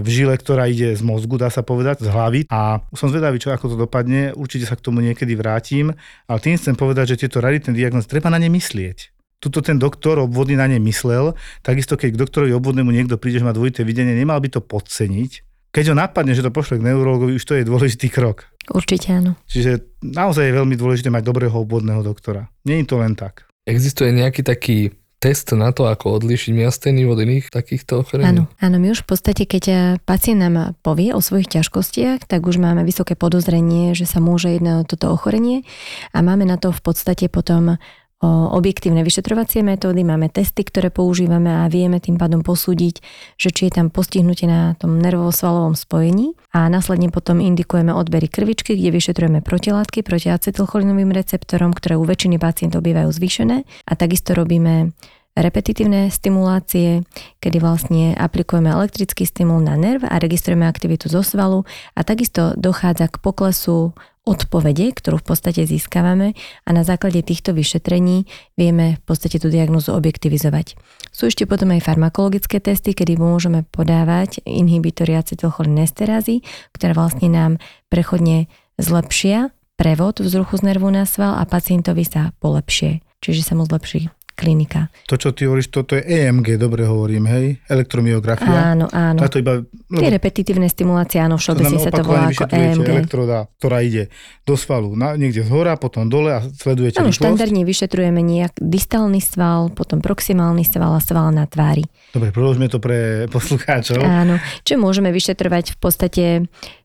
v 0.00 0.08
žile, 0.08 0.34
ktorá 0.40 0.64
ide 0.72 0.96
z 0.96 1.02
mozgu, 1.04 1.36
dá 1.36 1.52
sa 1.52 1.60
povedať, 1.60 2.00
z 2.04 2.08
hlavy. 2.08 2.40
A 2.48 2.80
som 2.96 3.12
zvedavý, 3.12 3.36
čo 3.36 3.52
ako 3.52 3.72
to 3.72 3.76
dopadne, 3.76 4.32
určite 4.32 4.64
sa 4.64 4.76
k 4.78 4.84
tomu 4.88 5.04
niekedy 5.04 5.36
vrátim, 5.36 5.92
ale 6.24 6.38
tým 6.40 6.56
chcem 6.56 6.72
povedať, 6.72 7.12
že 7.12 7.28
tieto 7.28 7.44
raditné 7.44 7.76
diagnózy, 7.76 8.08
treba 8.08 8.32
na 8.32 8.40
ne 8.40 8.48
myslieť 8.48 9.12
tuto 9.42 9.58
ten 9.58 9.74
doktor 9.74 10.22
obvodný 10.22 10.54
na 10.54 10.70
ne 10.70 10.78
myslel, 10.78 11.34
takisto 11.66 11.98
keď 11.98 12.14
k 12.14 12.20
doktorovi 12.22 12.54
obvodnému 12.54 12.94
niekto 12.94 13.18
príde, 13.18 13.42
že 13.42 13.46
má 13.50 13.50
dvojité 13.50 13.82
videnie, 13.82 14.14
nemal 14.14 14.38
by 14.38 14.46
to 14.54 14.62
podceniť. 14.62 15.42
Keď 15.74 15.84
ho 15.90 15.94
napadne, 15.98 16.36
že 16.36 16.46
to 16.46 16.54
pošle 16.54 16.78
k 16.78 16.86
neurologovi, 16.86 17.34
už 17.34 17.44
to 17.48 17.58
je 17.58 17.66
dôležitý 17.66 18.06
krok. 18.12 18.51
Určite 18.70 19.10
áno. 19.10 19.34
Čiže 19.50 20.02
naozaj 20.06 20.46
je 20.46 20.58
veľmi 20.62 20.78
dôležité 20.78 21.10
mať 21.10 21.26
dobrého 21.26 21.54
obvodného 21.54 22.06
doktora. 22.06 22.46
Není 22.62 22.86
to 22.86 23.02
len 23.02 23.18
tak. 23.18 23.50
Existuje 23.66 24.14
nejaký 24.14 24.46
taký 24.46 24.94
test 25.22 25.54
na 25.54 25.70
to, 25.70 25.86
ako 25.86 26.18
odlišiť 26.18 26.50
miasteny 26.50 27.06
od 27.06 27.14
iných 27.14 27.46
takýchto 27.54 28.02
ochorení? 28.02 28.26
Áno, 28.26 28.50
áno, 28.58 28.76
my 28.82 28.90
už 28.90 29.06
v 29.06 29.08
podstate, 29.14 29.46
keď 29.46 29.64
eh, 29.70 29.78
pacient 30.02 30.42
nám 30.42 30.74
povie 30.82 31.14
o 31.14 31.22
svojich 31.22 31.46
ťažkostiach, 31.46 32.26
tak 32.26 32.42
už 32.42 32.58
máme 32.58 32.82
vysoké 32.82 33.14
podozrenie, 33.14 33.94
že 33.94 34.10
sa 34.10 34.18
môže 34.18 34.50
jednať 34.50 34.82
o 34.82 34.88
toto 34.90 35.14
ochorenie 35.14 35.62
a 36.10 36.26
máme 36.26 36.42
na 36.42 36.58
to 36.58 36.74
v 36.74 36.82
podstate 36.82 37.30
potom 37.30 37.78
objektívne 38.28 39.02
vyšetrovacie 39.02 39.66
metódy, 39.66 40.06
máme 40.06 40.30
testy, 40.30 40.62
ktoré 40.62 40.94
používame 40.94 41.50
a 41.50 41.66
vieme 41.66 41.98
tým 41.98 42.14
pádom 42.14 42.46
posúdiť, 42.46 43.02
že 43.34 43.50
či 43.50 43.66
je 43.66 43.72
tam 43.74 43.90
postihnutie 43.90 44.46
na 44.46 44.78
tom 44.78 45.02
nervovo-svalovom 45.02 45.74
spojení. 45.74 46.38
A 46.54 46.70
následne 46.70 47.10
potom 47.10 47.42
indikujeme 47.42 47.90
odbery 47.90 48.30
krvičky, 48.30 48.78
kde 48.78 48.94
vyšetrujeme 48.94 49.42
protilátky 49.42 50.06
proti 50.06 50.30
acetylcholinovým 50.30 51.10
receptorom, 51.10 51.74
ktoré 51.74 51.98
u 51.98 52.06
väčšiny 52.06 52.38
pacientov 52.38 52.86
bývajú 52.86 53.10
zvýšené. 53.10 53.66
A 53.66 53.92
takisto 53.98 54.38
robíme 54.38 54.94
repetitívne 55.32 56.12
stimulácie, 56.12 57.08
kedy 57.40 57.56
vlastne 57.56 58.12
aplikujeme 58.12 58.68
elektrický 58.68 59.24
stimul 59.24 59.64
na 59.64 59.80
nerv 59.80 60.04
a 60.04 60.20
registrujeme 60.20 60.68
aktivitu 60.68 61.08
zo 61.08 61.24
svalu. 61.24 61.64
A 61.96 62.04
takisto 62.04 62.52
dochádza 62.60 63.08
k 63.08 63.16
poklesu 63.16 63.96
odpovede, 64.22 64.94
ktorú 64.94 65.18
v 65.18 65.26
podstate 65.34 65.66
získavame 65.66 66.38
a 66.62 66.70
na 66.70 66.86
základe 66.86 67.20
týchto 67.26 67.50
vyšetrení 67.50 68.30
vieme 68.54 68.98
v 68.98 69.02
podstate 69.02 69.42
tú 69.42 69.50
diagnozu 69.50 69.92
objektivizovať. 69.98 70.78
Sú 71.10 71.26
ešte 71.26 71.44
potom 71.44 71.74
aj 71.74 71.82
farmakologické 71.82 72.62
testy, 72.62 72.94
kedy 72.94 73.18
môžeme 73.18 73.66
podávať 73.74 74.40
inhibitory 74.46 75.18
acetylcholinesterasy, 75.18 76.46
ktoré 76.70 76.92
vlastne 76.94 77.28
nám 77.28 77.52
prechodne 77.90 78.46
zlepšia 78.78 79.50
prevod 79.74 80.22
vzruchu 80.22 80.62
z 80.62 80.62
nervu 80.70 80.88
na 80.94 81.02
sval 81.02 81.34
a 81.36 81.44
pacientovi 81.44 82.06
sa 82.06 82.30
polepšie 82.38 83.02
čiže 83.22 83.46
sa 83.46 83.54
mu 83.54 83.64
zlepší 83.64 84.10
klinika. 84.42 84.90
To, 85.06 85.14
čo 85.14 85.30
ty 85.30 85.46
hovoríš, 85.46 85.70
toto 85.70 85.94
je 85.94 86.02
EMG, 86.02 86.58
dobre 86.58 86.82
hovorím, 86.82 87.30
hej? 87.30 87.62
Elektromyografia. 87.70 88.74
Áno, 88.74 88.90
áno. 88.90 89.18
Táto 89.22 89.38
iba, 89.38 89.62
Tie 89.92 90.10
repetitívne 90.10 90.66
stimulácie, 90.66 91.22
áno, 91.22 91.38
všeobecne 91.38 91.78
sa 91.78 91.94
to 91.94 92.02
volá 92.02 92.34
ako 92.34 92.50
EMG. 92.50 92.88
elektroda, 92.90 93.46
ktorá 93.62 93.78
ide 93.86 94.10
do 94.42 94.58
svalu, 94.58 94.98
na, 94.98 95.14
niekde 95.14 95.46
z 95.46 95.50
hora, 95.54 95.78
potom 95.78 96.10
dole 96.10 96.34
a 96.34 96.40
sledujete 96.42 96.98
Áno, 96.98 97.14
štandardne 97.14 97.62
vyšetrujeme 97.62 98.18
nejak 98.18 98.58
distálny 98.58 99.22
sval, 99.22 99.70
potom 99.70 100.02
proximálny 100.02 100.66
sval 100.66 100.98
a 100.98 101.00
sval 101.00 101.30
na 101.30 101.46
tvári. 101.46 101.86
Dobre, 102.10 102.34
preložme 102.34 102.66
to 102.66 102.82
pre 102.82 103.30
poslucháčov. 103.30 104.02
Áno, 104.02 104.42
čiže 104.66 104.82
môžeme 104.82 105.14
vyšetrovať 105.14 105.76
v 105.76 105.78
podstate 105.78 106.24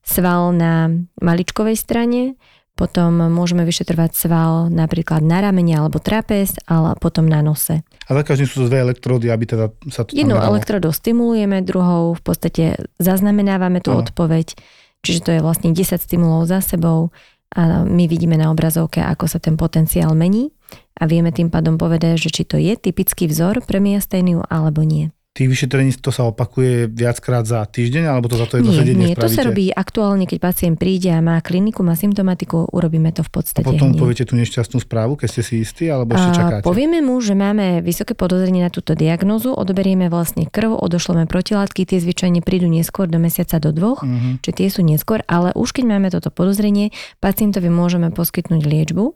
sval 0.05 0.53
na 0.53 0.93
maličkovej 1.19 1.75
strane, 1.79 2.37
potom 2.77 3.33
môžeme 3.33 3.65
vyšetrovať 3.65 4.11
sval 4.13 4.69
napríklad 4.69 5.25
na 5.25 5.41
ramene 5.41 5.73
alebo 5.81 5.97
trapez, 5.97 6.53
ale 6.69 6.93
potom 7.01 7.25
na 7.25 7.41
nose. 7.41 7.81
A 8.05 8.09
za 8.13 8.21
každým 8.21 8.45
sú 8.45 8.61
to 8.61 8.69
dve 8.69 8.85
elektródy, 8.85 9.33
aby 9.33 9.49
teda 9.49 9.73
sa 9.89 10.05
to 10.05 10.13
Jednou 10.13 10.37
elektrodou 10.37 10.93
stimulujeme, 10.93 11.65
druhou 11.65 12.13
v 12.13 12.21
podstate 12.21 12.77
zaznamenávame 13.01 13.81
tú 13.81 13.97
Áno. 13.97 14.05
odpoveď, 14.05 14.53
čiže 15.01 15.19
to 15.25 15.29
je 15.33 15.41
vlastne 15.41 15.73
10 15.73 15.97
stimulov 15.97 16.45
za 16.45 16.61
sebou 16.61 17.09
a 17.57 17.81
my 17.87 18.05
vidíme 18.05 18.37
na 18.37 18.53
obrazovke, 18.53 19.01
ako 19.01 19.25
sa 19.25 19.41
ten 19.41 19.57
potenciál 19.57 20.13
mení 20.13 20.53
a 20.99 21.09
vieme 21.09 21.33
tým 21.33 21.49
pádom 21.49 21.81
povedať, 21.81 22.21
že 22.21 22.29
či 22.29 22.43
to 22.45 22.61
je 22.61 22.77
typický 22.77 23.25
vzor 23.25 23.65
pre 23.65 23.81
miasténiu 23.81 24.45
alebo 24.45 24.85
nie. 24.85 25.09
Tých 25.37 25.45
vyšetrení 25.47 25.93
to 25.93 26.09
sa 26.09 26.25
opakuje 26.25 26.89
viackrát 26.89 27.45
za 27.45 27.61
týždeň, 27.61 28.09
alebo 28.09 28.25
to 28.25 28.35
za 28.35 28.49
to 28.49 28.57
jedno 28.57 28.73
Nie, 28.73 28.79
sedenie 28.79 28.97
nie, 28.97 29.13
to 29.13 29.21
spravíte? 29.23 29.37
sa 29.37 29.45
robí 29.45 29.65
aktuálne, 29.69 30.25
keď 30.25 30.37
pacient 30.41 30.75
príde 30.75 31.07
a 31.07 31.21
má 31.21 31.37
kliniku, 31.39 31.79
má 31.79 31.93
symptomatiku, 31.93 32.65
urobíme 32.67 33.13
to 33.13 33.21
v 33.21 33.29
A 33.29 33.33
podstate 33.35 33.61
potom 33.61 33.93
hneď. 33.93 34.01
poviete 34.01 34.23
tú 34.23 34.33
nešťastnú 34.33 34.81
správu, 34.81 35.13
keď 35.15 35.27
ste 35.29 35.41
si 35.43 35.55
istí, 35.59 35.85
alebo 35.85 36.11
ešte 36.11 36.25
A 36.27 36.37
čakáte? 36.39 36.65
povieme 36.65 36.99
mu, 36.99 37.21
že 37.21 37.33
máme 37.33 37.79
vysoké 37.79 38.11
podozrenie 38.11 38.59
na 38.59 38.67
túto 38.67 38.91
diagnózu, 38.91 39.53
odoberieme 39.53 40.07
vlastne 40.07 40.43
krv, 40.43 40.73
odošleme 40.75 41.23
protilátky, 41.23 41.85
tie 41.85 41.99
zvyčajne 41.99 42.41
prídu 42.41 42.65
neskôr 42.65 43.05
do 43.05 43.17
mesiaca 43.17 43.59
do 43.59 43.69
dvoch, 43.69 44.01
Mhm. 44.01 44.41
čiže 44.41 44.55
tie 44.55 44.67
sú 44.67 44.81
neskôr, 44.81 45.21
ale 45.23 45.53
už 45.53 45.69
keď 45.71 45.85
máme 45.87 46.09
toto 46.09 46.27
podozrenie, 46.27 46.89
pacientovi 47.19 47.69
môžeme 47.69 48.09
poskytnť 48.09 48.57
liečbu, 48.59 49.13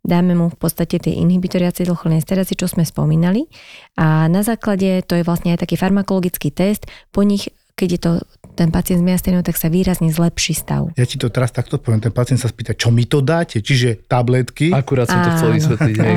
dáme 0.00 0.32
mu 0.32 0.48
v 0.48 0.58
podstate 0.58 0.96
tie 0.96 1.12
inhibitory 1.16 1.68
acetylcholínej 1.68 2.24
esterázy, 2.24 2.56
čo 2.56 2.66
sme 2.66 2.84
spomínali 2.88 3.46
a 4.00 4.26
na 4.26 4.40
základe, 4.40 5.04
to 5.04 5.16
je 5.16 5.26
vlastne 5.26 5.52
aj 5.52 5.62
taký 5.64 5.76
farmakologický 5.76 6.48
test, 6.50 6.88
po 7.12 7.20
nich, 7.20 7.52
keď 7.76 7.88
je 7.88 8.00
to 8.00 8.12
ten 8.56 8.68
pacient 8.68 9.00
s 9.00 9.04
myasténiou, 9.04 9.40
tak 9.40 9.56
sa 9.56 9.72
výrazne 9.72 10.12
zlepší 10.12 10.52
stav. 10.52 10.92
Ja 10.96 11.08
ti 11.08 11.16
to 11.16 11.32
teraz 11.32 11.52
takto 11.52 11.80
poviem, 11.80 12.04
ten 12.04 12.12
pacient 12.12 12.40
sa 12.40 12.48
spýta, 12.48 12.76
čo 12.76 12.92
mi 12.92 13.08
to 13.08 13.24
dáte? 13.24 13.64
Čiže 13.64 14.04
tabletky, 14.04 14.72
Akurát 14.72 15.08
som 15.08 15.24
to 15.24 15.30
chcel 15.36 15.50
Áno, 15.52 15.56
vysvetliť. 15.56 15.96
Hej. 15.96 16.16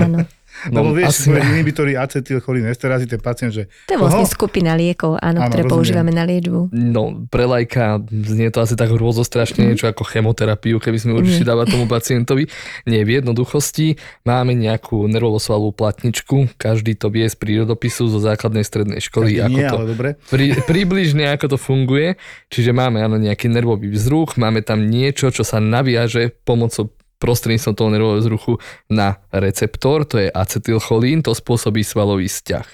Áno. 0.65 0.73
lebo 0.73 0.87
No, 0.89 0.95
vieš, 0.95 1.25
asi- 1.25 1.29
inhibitory 1.29 1.93
acetylcholín 1.93 2.63
esterázy, 2.65 3.05
ten 3.05 3.17
pacient, 3.17 3.51
že 3.51 3.63
To 3.85 3.93
je 3.93 3.99
vlastne 3.99 4.23
Oho. 4.23 4.31
skupina 4.31 4.73
liekov, 4.73 5.17
áno, 5.17 5.39
Áno, 5.39 5.47
ktoré 5.47 5.61
rozumiem. 5.61 5.73
používame 5.73 6.11
na 6.11 6.23
liečbu. 6.23 6.59
No, 6.71 7.03
pre 7.25 7.43
lajka 7.43 7.99
znie 8.05 8.47
to 8.47 8.59
asi 8.59 8.73
tak 8.73 8.89
hrôzostrašne, 8.89 9.59
Mhm. 9.59 9.67
niečo 9.67 9.85
ako 9.85 10.03
chemoterapiu, 10.03 10.77
keby 10.77 10.97
sme 10.97 11.11
určite 11.13 11.43
dávať 11.43 11.71
tomu 11.71 11.85
pacientovi. 11.85 12.47
Nie, 12.83 13.01
v 13.01 13.19
jednoduchosti 13.19 13.95
máme 14.21 14.53
nejakú 14.53 15.05
nervovosvalovú 15.05 15.71
platničku, 15.71 16.55
každý 16.55 16.93
to 16.93 17.07
vie 17.07 17.25
z 17.25 17.35
prírodopisu 17.35 18.07
zo 18.07 18.19
základnej 18.19 18.61
strednej 18.61 18.99
školy, 18.99 19.35
každý 19.35 19.43
ako 19.43 19.51
nie, 19.51 19.65
to 19.65 19.75
ale 19.75 19.87
dobre. 19.87 20.09
pri, 20.27 20.45
približne 20.63 21.27
ako 21.29 21.45
to 21.49 21.57
funguje. 21.57 22.15
Čiže 22.47 22.71
máme 22.71 22.99
áno, 22.99 23.17
nejaký 23.17 23.47
nervový 23.47 23.89
vzruch, 23.89 24.35
máme 24.35 24.61
tam 24.61 24.85
niečo, 24.85 25.27
čo 25.27 25.41
sa 25.41 25.57
naviaže 25.57 26.31
pomocou 26.43 26.93
prostredníctvom 27.23 27.75
toho 27.79 27.89
nervového 27.89 28.19
vzruchu 28.19 28.53
na 28.91 29.23
receptor, 29.31 30.03
to 30.03 30.19
je 30.19 30.27
acetylcholín, 30.27 31.23
to 31.23 31.31
spôsobí 31.31 31.79
svalový 31.87 32.27
vzťah. 32.27 32.67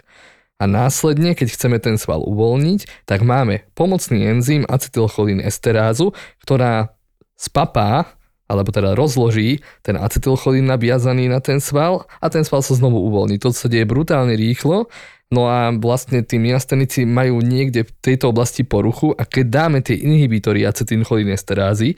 A 0.59 0.67
následne, 0.67 1.38
keď 1.38 1.55
chceme 1.55 1.77
ten 1.77 1.95
sval 1.95 2.25
uvoľniť, 2.25 3.05
tak 3.05 3.21
máme 3.23 3.69
pomocný 3.77 4.27
enzym 4.27 4.65
acetylcholín 4.67 5.39
esterázu, 5.39 6.12
ktorá 6.41 6.97
spapá 7.39 8.19
alebo 8.49 8.73
teda 8.73 8.97
rozloží 8.97 9.62
ten 9.85 9.93
acetylcholín 9.93 10.65
naviazaný 10.65 11.29
na 11.29 11.38
ten 11.38 11.62
sval 11.62 12.09
a 12.17 12.27
ten 12.33 12.41
sval 12.41 12.65
sa 12.65 12.73
znovu 12.73 12.97
uvoľní. 13.07 13.38
To 13.45 13.53
sa 13.53 13.69
deje 13.69 13.85
brutálne 13.85 14.33
rýchlo, 14.33 14.89
no 15.29 15.41
a 15.45 15.69
vlastne 15.77 16.25
tí 16.25 16.41
miastenici 16.41 17.05
majú 17.05 17.45
niekde 17.45 17.85
v 17.85 17.91
tejto 18.01 18.33
oblasti 18.33 18.65
poruchu 18.65 19.13
a 19.13 19.23
keď 19.23 19.45
dáme 19.47 19.79
tie 19.85 20.01
inhibitory 20.01 20.65
acetylcholín 20.65 21.29
esterázy, 21.29 21.95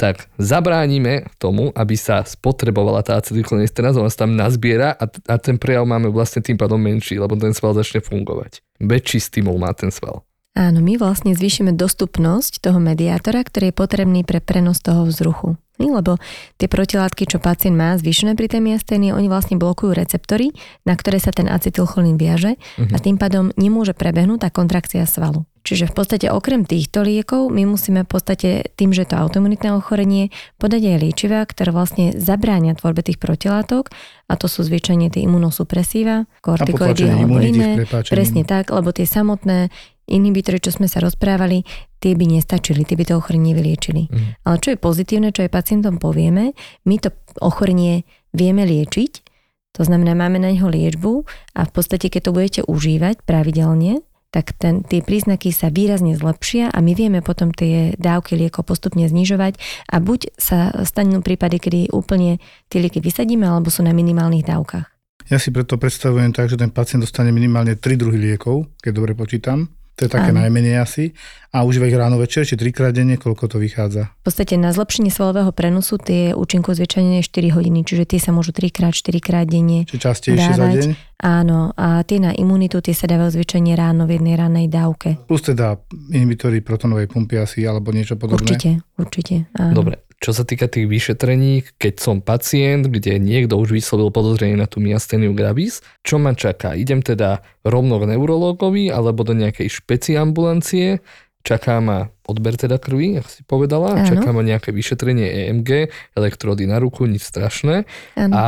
tak 0.00 0.32
zabránime 0.40 1.28
tomu, 1.36 1.68
aby 1.76 1.92
sa 1.92 2.24
spotrebovala 2.24 3.04
tá 3.04 3.20
acetylcholín 3.20 3.68
esteráza, 3.68 4.00
ona 4.00 4.08
sa 4.08 4.24
tam 4.24 4.32
nazbiera 4.32 4.96
a, 4.96 5.04
a 5.04 5.34
ten 5.36 5.60
prejav 5.60 5.84
máme 5.84 6.08
vlastne 6.08 6.40
tým 6.40 6.56
pádom 6.56 6.80
menší, 6.80 7.20
lebo 7.20 7.36
ten 7.36 7.52
sval 7.52 7.76
začne 7.76 8.00
fungovať. 8.00 8.64
Väčší 8.80 9.20
stimul 9.20 9.60
má 9.60 9.76
ten 9.76 9.92
sval. 9.92 10.24
Áno, 10.56 10.82
my 10.82 10.98
vlastne 10.98 11.36
zvýšime 11.36 11.76
dostupnosť 11.76 12.58
toho 12.64 12.82
mediátora, 12.82 13.44
ktorý 13.44 13.70
je 13.70 13.76
potrebný 13.76 14.20
pre 14.26 14.42
prenos 14.42 14.82
toho 14.82 15.06
vzruchu. 15.06 15.54
Lebo 15.78 16.20
tie 16.60 16.68
protilátky, 16.68 17.24
čo 17.24 17.38
pacient 17.40 17.72
má 17.72 17.96
zvýšené 17.96 18.36
pri 18.36 18.50
tej 18.52 18.60
miasténii, 18.60 19.14
oni 19.14 19.30
vlastne 19.30 19.56
blokujú 19.56 19.96
receptory, 19.96 20.52
na 20.84 20.92
ktoré 20.92 21.16
sa 21.22 21.32
ten 21.32 21.48
acetylcholín 21.48 22.20
viaže 22.20 22.60
a 22.76 22.98
tým 23.00 23.16
pádom 23.16 23.54
nemôže 23.56 23.96
prebehnúť 23.96 24.44
tá 24.44 24.48
kontrakcia 24.52 25.06
svalu. 25.08 25.46
Čiže 25.60 25.92
v 25.92 25.94
podstate 25.94 26.26
okrem 26.32 26.64
týchto 26.64 27.04
liekov 27.04 27.52
my 27.52 27.68
musíme 27.68 28.08
v 28.08 28.10
podstate 28.10 28.72
tým, 28.80 28.96
že 28.96 29.04
je 29.04 29.12
to 29.12 29.20
autoimunitné 29.20 29.76
ochorenie, 29.76 30.32
podať 30.56 30.96
aj 30.96 30.98
liečivá, 31.04 31.44
ktoré 31.44 31.68
vlastne 31.68 32.16
zabránia 32.16 32.72
tvorbe 32.72 33.04
tých 33.04 33.20
protilátok 33.20 33.92
a 34.24 34.34
to 34.40 34.48
sú 34.48 34.64
zvyčajne 34.64 35.12
tie 35.12 35.28
imunosupresíva, 35.28 36.24
kortikoidy 36.40 37.04
alebo 37.12 37.36
iné. 37.44 37.84
Presne 38.08 38.48
tak, 38.48 38.72
lebo 38.72 38.88
tie 38.88 39.04
samotné 39.04 39.68
inhibitory, 40.10 40.58
čo 40.58 40.74
sme 40.74 40.90
sa 40.90 40.98
rozprávali, 41.04 41.62
tie 42.02 42.18
by 42.18 42.24
nestačili, 42.26 42.82
tie 42.82 42.98
by 42.98 43.04
to 43.06 43.14
ochorenie 43.20 43.54
nevyliečili. 43.54 44.10
Mhm. 44.10 44.28
Ale 44.48 44.56
čo 44.58 44.74
je 44.74 44.78
pozitívne, 44.80 45.30
čo 45.30 45.44
aj 45.46 45.54
pacientom 45.54 46.00
povieme, 46.00 46.56
my 46.88 46.94
to 46.98 47.12
ochorenie 47.38 48.08
vieme 48.34 48.64
liečiť, 48.66 49.30
to 49.70 49.86
znamená, 49.86 50.18
máme 50.18 50.42
na 50.42 50.50
neho 50.50 50.66
liečbu 50.66 51.22
a 51.54 51.62
v 51.62 51.70
podstate, 51.70 52.10
keď 52.10 52.20
to 52.26 52.34
budete 52.34 52.60
užívať 52.66 53.22
pravidelne, 53.22 54.02
tak 54.30 54.54
ten, 54.56 54.86
tie 54.86 55.02
príznaky 55.02 55.50
sa 55.50 55.74
výrazne 55.74 56.14
zlepšia 56.14 56.70
a 56.70 56.78
my 56.78 56.94
vieme 56.94 57.18
potom 57.20 57.50
tie 57.50 57.98
dávky 57.98 58.38
liekov 58.38 58.66
postupne 58.70 59.02
znižovať 59.10 59.58
a 59.90 59.98
buď 59.98 60.34
sa 60.38 60.70
stanú 60.86 61.18
prípady, 61.18 61.58
kedy 61.58 61.80
úplne 61.90 62.38
tie 62.70 62.78
lieky 62.78 63.02
vysadíme, 63.02 63.42
alebo 63.42 63.74
sú 63.74 63.82
na 63.82 63.90
minimálnych 63.90 64.46
dávkach. 64.46 64.86
Ja 65.30 65.38
si 65.38 65.54
preto 65.54 65.78
predstavujem 65.78 66.34
tak, 66.34 66.50
že 66.50 66.58
ten 66.58 66.74
pacient 66.74 67.06
dostane 67.06 67.30
minimálne 67.30 67.78
3 67.78 67.94
druhy 67.94 68.18
liekov, 68.18 68.66
keď 68.82 68.92
dobre 68.94 69.12
počítam. 69.14 69.70
To 70.00 70.08
je 70.08 70.16
také 70.16 70.32
Áno. 70.32 70.40
najmenej 70.40 70.80
asi. 70.80 71.12
A 71.52 71.60
užíva 71.68 71.84
ich 71.84 71.98
ráno 71.98 72.16
večer, 72.16 72.48
či 72.48 72.56
trikrát 72.56 72.96
denne, 72.96 73.20
koľko 73.20 73.52
to 73.52 73.60
vychádza. 73.60 74.08
V 74.22 74.32
podstate 74.32 74.56
na 74.56 74.72
zlepšenie 74.72 75.12
svalového 75.12 75.52
prenosu 75.52 76.00
tie 76.00 76.32
účinkujú 76.32 76.80
zvyčajne 76.80 77.20
4 77.20 77.28
hodiny, 77.52 77.84
čiže 77.84 78.08
tie 78.08 78.16
sa 78.22 78.32
môžu 78.32 78.56
3 78.56 78.72
krát, 78.72 78.96
4 78.96 79.20
krát 79.20 79.44
denne. 79.44 79.84
Či 79.84 80.00
častejšie 80.00 80.56
za 80.56 80.64
Dávať. 80.64 80.76
deň. 80.80 80.90
Áno, 81.20 81.76
a 81.76 82.00
tie 82.08 82.16
na 82.16 82.32
imunitu, 82.32 82.80
tie 82.80 82.96
sa 82.96 83.04
dávajú 83.04 83.36
zvyčajne 83.36 83.76
ráno 83.76 84.08
v 84.08 84.16
jednej 84.16 84.40
rannej 84.40 84.72
dávke. 84.72 85.20
Plus 85.28 85.44
teda 85.44 85.76
inhibitory 86.08 86.64
protonovej 86.64 87.12
pumpy 87.12 87.36
asi, 87.36 87.68
alebo 87.68 87.92
niečo 87.92 88.16
podobné. 88.16 88.56
Určite, 88.56 88.70
určite. 88.96 89.34
Áno. 89.52 89.84
Dobre, 89.84 90.00
čo 90.20 90.36
sa 90.36 90.44
týka 90.44 90.68
tých 90.68 90.84
vyšetrení, 90.84 91.64
keď 91.80 91.94
som 91.96 92.16
pacient, 92.20 92.92
kde 92.92 93.16
niekto 93.16 93.56
už 93.56 93.72
vyslovil 93.72 94.12
podozrenie 94.12 94.52
na 94.52 94.68
tú 94.68 94.76
miasteniu 94.76 95.32
gravis, 95.32 95.80
čo 96.04 96.20
ma 96.20 96.36
čaká? 96.36 96.76
Idem 96.76 97.00
teda 97.00 97.40
rovno 97.64 97.96
k 97.96 98.04
neurológovi 98.04 98.92
alebo 98.92 99.24
do 99.24 99.32
nejakej 99.32 99.72
špeciambulancie, 99.72 101.00
čaká 101.40 101.80
ma 101.80 102.12
odber 102.28 102.52
teda 102.60 102.76
krvi, 102.76 103.16
ako 103.16 103.28
si 103.32 103.42
povedala, 103.48 103.96
Áno. 103.96 104.04
čaká 104.04 104.28
ma 104.30 104.44
nejaké 104.44 104.76
vyšetrenie 104.76 105.48
EMG, 105.48 105.88
elektrody 106.12 106.68
na 106.68 106.76
ruku, 106.76 107.08
nič 107.08 107.24
strašné. 107.24 107.88
Áno. 108.20 108.34
A 108.36 108.44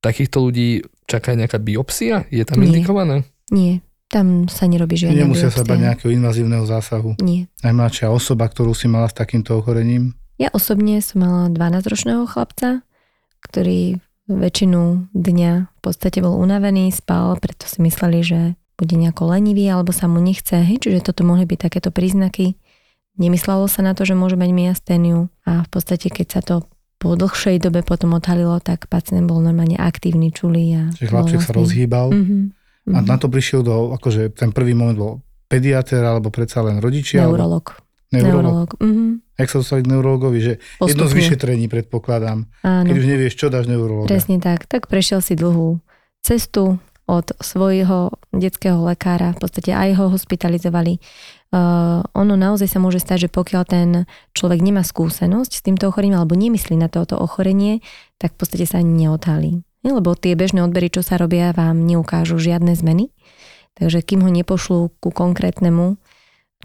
takýchto 0.00 0.40
ľudí 0.40 0.88
čaká 1.04 1.36
nejaká 1.36 1.60
biopsia? 1.60 2.24
Je 2.32 2.48
tam 2.48 2.64
Nie. 2.64 2.72
indikované? 2.72 3.28
Nie, 3.52 3.84
tam 4.08 4.48
sa 4.48 4.64
nerobí 4.64 4.96
žiadna 4.96 5.20
Nemusia 5.20 5.52
sa 5.52 5.60
biopsia. 5.60 5.68
bať 5.68 5.78
nejakého 5.84 6.10
invazívneho 6.16 6.64
zásahu. 6.64 7.20
Nie. 7.20 7.44
Najmladšia 7.60 8.08
osoba, 8.08 8.48
ktorú 8.48 8.72
si 8.72 8.88
mala 8.88 9.12
s 9.12 9.14
takýmto 9.14 9.60
ochorením. 9.60 10.16
Ja 10.38 10.50
osobne 10.50 10.98
som 10.98 11.22
mala 11.22 11.42
12-ročného 11.50 12.26
chlapca, 12.26 12.82
ktorý 13.46 14.02
väčšinu 14.26 15.12
dňa 15.12 15.52
v 15.68 15.80
podstate 15.84 16.24
bol 16.24 16.34
unavený, 16.40 16.90
spal, 16.90 17.36
preto 17.38 17.68
si 17.68 17.78
mysleli, 17.84 18.20
že 18.24 18.40
bude 18.74 18.98
nejako 18.98 19.30
lenivý 19.30 19.70
alebo 19.70 19.94
sa 19.94 20.10
mu 20.10 20.18
nechce. 20.18 20.58
Hej, 20.58 20.88
čiže 20.88 21.12
toto 21.12 21.22
mohli 21.22 21.46
byť 21.46 21.58
takéto 21.70 21.94
príznaky. 21.94 22.58
Nemyslelo 23.14 23.70
sa 23.70 23.86
na 23.86 23.94
to, 23.94 24.02
že 24.02 24.18
môže 24.18 24.34
mať 24.34 24.50
myasténiu 24.50 25.30
a 25.46 25.62
v 25.62 25.68
podstate 25.70 26.10
keď 26.10 26.26
sa 26.26 26.40
to 26.42 26.66
po 26.98 27.14
dlhšej 27.14 27.62
dobe 27.62 27.84
potom 27.84 28.16
odhalilo, 28.16 28.58
tak 28.58 28.88
pacient 28.88 29.28
bol 29.28 29.38
normálne 29.38 29.76
aktívny, 29.76 30.32
čulý. 30.32 30.72
A 30.74 30.82
Že 30.96 31.04
bol 31.04 31.28
chlapček 31.28 31.40
sa 31.44 31.52
rozhýbal. 31.52 32.08
Mhm, 32.10 32.38
A 32.96 32.98
mhm. 33.00 33.06
na 33.06 33.16
to 33.20 33.28
prišiel 33.28 33.60
do, 33.62 33.92
akože 33.94 34.34
ten 34.34 34.50
prvý 34.50 34.72
moment 34.72 34.96
bol 34.96 35.12
pediatér, 35.46 36.02
alebo 36.02 36.32
predsa 36.32 36.64
len 36.64 36.80
rodičia. 36.80 37.22
alebo 37.22 37.38
Neurolog. 37.38 37.66
Neurolog. 37.70 37.83
Neurolog. 38.22 38.68
Mhm. 38.78 39.24
Jak 39.34 39.48
sa 39.50 39.56
dostali 39.58 39.82
k 39.82 39.90
neurologovi, 39.90 40.38
že 40.38 40.52
jedno 40.78 41.10
z 41.10 41.10
Postupne. 41.10 41.18
vyšetrení 41.18 41.66
predpokladám. 41.66 42.46
Áno. 42.62 42.86
Keď 42.86 42.94
už 42.94 43.06
nevieš, 43.10 43.34
čo 43.34 43.50
dáš 43.50 43.66
neurologa. 43.66 44.06
Presne 44.06 44.38
tak. 44.38 44.70
Tak 44.70 44.86
prešiel 44.86 45.18
si 45.18 45.34
dlhú 45.34 45.82
cestu 46.22 46.78
od 47.04 47.26
svojho 47.36 48.16
detského 48.32 48.80
lekára, 48.80 49.36
v 49.36 49.40
podstate 49.44 49.76
aj 49.76 49.90
ho 50.00 50.06
hospitalizovali. 50.08 50.96
Uh, 51.54 52.00
ono 52.16 52.34
naozaj 52.34 52.66
sa 52.66 52.80
môže 52.80 52.98
stať, 52.98 53.28
že 53.28 53.30
pokiaľ 53.30 53.62
ten 53.68 53.88
človek 54.34 54.58
nemá 54.64 54.82
skúsenosť 54.82 55.52
s 55.52 55.62
týmto 55.62 55.86
ochorením 55.92 56.18
alebo 56.18 56.34
nemyslí 56.34 56.74
na 56.80 56.88
toto 56.88 57.14
ochorenie, 57.20 57.84
tak 58.16 58.34
v 58.34 58.38
podstate 58.40 58.64
sa 58.64 58.80
ani 58.80 59.06
neodhalí. 59.06 59.62
Lebo 59.84 60.16
tie 60.16 60.32
bežné 60.32 60.64
odbery, 60.64 60.88
čo 60.88 61.04
sa 61.04 61.20
robia, 61.20 61.52
vám 61.52 61.84
neukážu 61.84 62.40
žiadne 62.40 62.72
zmeny. 62.72 63.12
Takže 63.76 64.00
kým 64.00 64.24
ho 64.24 64.30
nepošlú 64.32 64.96
ku 64.96 65.10
konkrétnemu 65.12 66.00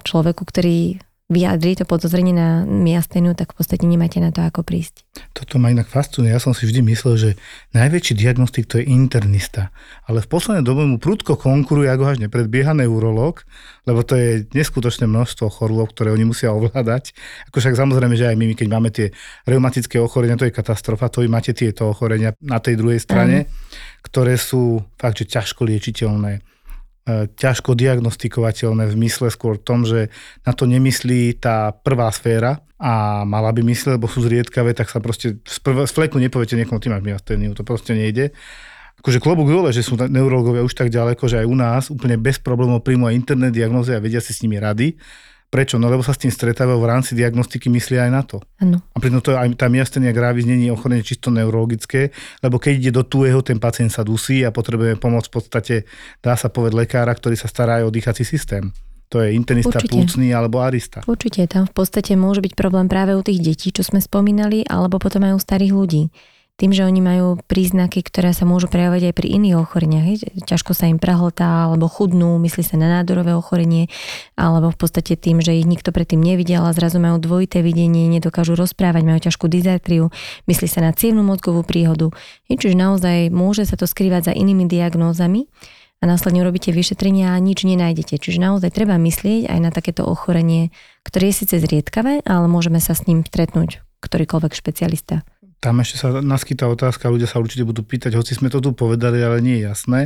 človeku, 0.08 0.48
ktorý 0.48 1.04
vyjadri 1.30 1.78
to 1.78 1.86
podozrenie 1.86 2.34
na 2.34 2.66
miasteniu, 2.66 3.38
tak 3.38 3.54
v 3.54 3.62
podstate 3.62 3.86
nemáte 3.86 4.18
na 4.18 4.34
to 4.34 4.42
ako 4.42 4.66
prísť. 4.66 5.06
Toto 5.38 5.62
ma 5.62 5.70
inak 5.70 5.86
fascinuje. 5.86 6.34
Ja 6.34 6.42
som 6.42 6.58
si 6.58 6.66
vždy 6.66 6.82
myslel, 6.90 7.16
že 7.22 7.30
najväčší 7.78 8.18
diagnostik 8.18 8.66
to 8.66 8.82
je 8.82 8.90
internista. 8.90 9.70
Ale 10.10 10.26
v 10.26 10.28
poslednej 10.28 10.66
dobe 10.66 10.90
mu 10.90 10.98
prudko 10.98 11.38
konkuruje, 11.38 11.86
ako 11.86 12.18
až 12.18 12.18
nepredbieha 12.26 12.74
neurolog, 12.74 13.46
lebo 13.86 14.02
to 14.02 14.18
je 14.18 14.50
neskutočné 14.58 15.06
množstvo 15.06 15.54
chorôb, 15.54 15.94
ktoré 15.94 16.10
oni 16.10 16.26
musia 16.26 16.50
ovládať. 16.50 17.14
Ako 17.54 17.62
však 17.62 17.78
samozrejme, 17.78 18.18
že 18.18 18.26
aj 18.26 18.36
my, 18.36 18.46
keď 18.58 18.68
máme 18.68 18.90
tie 18.90 19.14
reumatické 19.46 20.02
ochorenia, 20.02 20.34
to 20.34 20.50
je 20.50 20.58
katastrofa, 20.58 21.14
to 21.14 21.22
vy 21.22 21.30
máte 21.30 21.54
tieto 21.54 21.94
ochorenia 21.94 22.34
na 22.42 22.58
tej 22.58 22.74
druhej 22.74 22.98
strane, 22.98 23.46
mm. 23.46 23.50
ktoré 24.02 24.34
sú 24.34 24.82
fakt, 24.98 25.22
že 25.22 25.30
ťažko 25.30 25.62
liečiteľné 25.62 26.42
ťažko 27.36 27.74
diagnostikovateľné 27.74 28.90
v 28.90 29.00
mysle 29.06 29.28
skôr 29.34 29.58
v 29.58 29.66
tom, 29.66 29.80
že 29.88 30.14
na 30.46 30.54
to 30.54 30.70
nemyslí 30.70 31.42
tá 31.42 31.74
prvá 31.74 32.12
sféra 32.14 32.62
a 32.80 33.24
mala 33.28 33.52
by 33.52 33.66
mysleť, 33.66 34.00
lebo 34.00 34.08
sú 34.08 34.24
zriedkavé, 34.24 34.72
tak 34.72 34.88
sa 34.88 35.04
proste 35.04 35.42
z, 35.44 35.58
prv, 35.60 35.84
z 35.84 35.92
fleku 35.92 36.16
nepoviete 36.16 36.56
niekomu, 36.56 36.80
ty 36.80 36.88
máš 36.88 37.04
myasténiu, 37.04 37.52
to 37.52 37.68
proste 37.68 37.92
nejde. 37.92 38.32
Akože 39.00 39.24
klobúk 39.24 39.48
dole, 39.48 39.72
že 39.72 39.84
sú 39.84 39.96
neurologovia 39.96 40.64
už 40.64 40.76
tak 40.76 40.92
ďaleko, 40.92 41.24
že 41.28 41.44
aj 41.44 41.48
u 41.48 41.56
nás 41.56 41.84
úplne 41.88 42.20
bez 42.20 42.40
problémov 42.40 42.84
príjmu 42.84 43.08
aj 43.08 43.16
internet 43.16 43.52
diagnozy 43.56 43.96
a 43.96 44.04
vedia 44.04 44.20
si 44.20 44.36
s 44.36 44.44
nimi 44.44 44.60
rady 44.60 45.00
Prečo? 45.50 45.82
No 45.82 45.90
lebo 45.90 46.06
sa 46.06 46.14
s 46.14 46.22
tým 46.22 46.30
stretávajú 46.30 46.78
v 46.78 46.90
rámci 46.90 47.18
diagnostiky, 47.18 47.74
myslia 47.74 48.06
aj 48.06 48.12
na 48.14 48.22
to. 48.22 48.38
Ano. 48.62 48.86
A 48.94 48.98
preto 49.02 49.18
to 49.18 49.34
aj 49.34 49.50
tá 49.58 49.66
miastenia 49.66 50.14
gravis 50.14 50.46
není 50.46 50.70
ochorenie 50.70 51.02
čisto 51.02 51.34
neurologické, 51.34 52.14
lebo 52.46 52.62
keď 52.62 52.74
ide 52.78 52.92
do 52.94 53.02
tuého, 53.02 53.42
ten 53.42 53.58
pacient 53.58 53.90
sa 53.90 54.06
dusí 54.06 54.46
a 54.46 54.54
potrebujeme 54.54 55.02
pomoc 55.02 55.26
v 55.26 55.42
podstate, 55.42 55.76
dá 56.22 56.38
sa 56.38 56.54
povedať, 56.54 56.78
lekára, 56.78 57.10
ktorý 57.18 57.34
sa 57.34 57.50
stará 57.50 57.82
aj 57.82 57.90
o 57.90 57.94
dýchací 57.94 58.22
systém. 58.22 58.70
To 59.10 59.26
je 59.26 59.34
internista 59.34 59.82
Určite. 59.82 59.90
plúcný 59.90 60.30
alebo 60.38 60.62
arista. 60.62 61.02
Určite, 61.10 61.50
tam 61.50 61.66
v 61.66 61.74
podstate 61.74 62.14
môže 62.14 62.46
byť 62.46 62.54
problém 62.54 62.86
práve 62.86 63.18
u 63.18 63.26
tých 63.26 63.42
detí, 63.42 63.74
čo 63.74 63.82
sme 63.82 63.98
spomínali, 63.98 64.62
alebo 64.70 65.02
potom 65.02 65.26
aj 65.26 65.34
u 65.34 65.42
starých 65.42 65.74
ľudí 65.74 66.04
tým, 66.60 66.76
že 66.76 66.84
oni 66.84 67.00
majú 67.00 67.40
príznaky, 67.48 68.04
ktoré 68.04 68.36
sa 68.36 68.44
môžu 68.44 68.68
prejavovať 68.68 69.10
aj 69.10 69.14
pri 69.16 69.28
iných 69.40 69.56
ochoreniach. 69.56 70.06
Ťažko 70.44 70.76
sa 70.76 70.92
im 70.92 71.00
prahltá 71.00 71.72
alebo 71.72 71.88
chudnú, 71.88 72.36
myslí 72.36 72.68
sa 72.68 72.76
na 72.76 73.00
nádorové 73.00 73.32
ochorenie, 73.32 73.88
alebo 74.36 74.68
v 74.68 74.78
podstate 74.78 75.16
tým, 75.16 75.40
že 75.40 75.56
ich 75.56 75.64
nikto 75.64 75.96
predtým 75.96 76.20
nevidel 76.20 76.68
a 76.68 76.76
zrazu 76.76 77.00
majú 77.00 77.16
dvojité 77.16 77.64
videnie, 77.64 78.12
nedokážu 78.12 78.60
rozprávať, 78.60 79.08
majú 79.08 79.20
ťažkú 79.24 79.48
dizartriu, 79.48 80.12
myslí 80.52 80.68
sa 80.68 80.84
na 80.84 80.92
cievnú 80.92 81.24
mozgovú 81.24 81.64
príhodu. 81.64 82.12
Čiže 82.52 82.76
naozaj 82.76 83.32
môže 83.32 83.64
sa 83.64 83.80
to 83.80 83.88
skrývať 83.88 84.30
za 84.30 84.34
inými 84.36 84.68
diagnózami 84.68 85.48
a 86.00 86.12
následne 86.12 86.44
urobíte 86.44 86.76
vyšetrenia 86.76 87.32
a 87.32 87.40
nič 87.40 87.64
nenájdete. 87.64 88.20
Čiže 88.20 88.44
naozaj 88.44 88.76
treba 88.76 89.00
myslieť 89.00 89.48
aj 89.48 89.60
na 89.64 89.72
takéto 89.72 90.04
ochorenie, 90.04 90.76
ktoré 91.08 91.32
je 91.32 91.40
síce 91.48 91.56
zriedkavé, 91.56 92.28
ale 92.28 92.52
môžeme 92.52 92.84
sa 92.84 92.92
s 92.92 93.08
ním 93.08 93.24
stretnúť 93.24 93.80
ktorýkoľvek 94.00 94.54
špecialista. 94.56 95.28
Tam 95.60 95.76
ešte 95.84 96.00
sa 96.00 96.24
naskytá 96.24 96.72
otázka, 96.72 97.12
ľudia 97.12 97.28
sa 97.28 97.44
určite 97.44 97.68
budú 97.68 97.84
pýtať, 97.84 98.16
hoci 98.16 98.32
sme 98.32 98.48
to 98.48 98.64
tu 98.64 98.72
povedali, 98.72 99.20
ale 99.20 99.44
nie 99.44 99.60
je 99.60 99.68
jasné, 99.68 100.00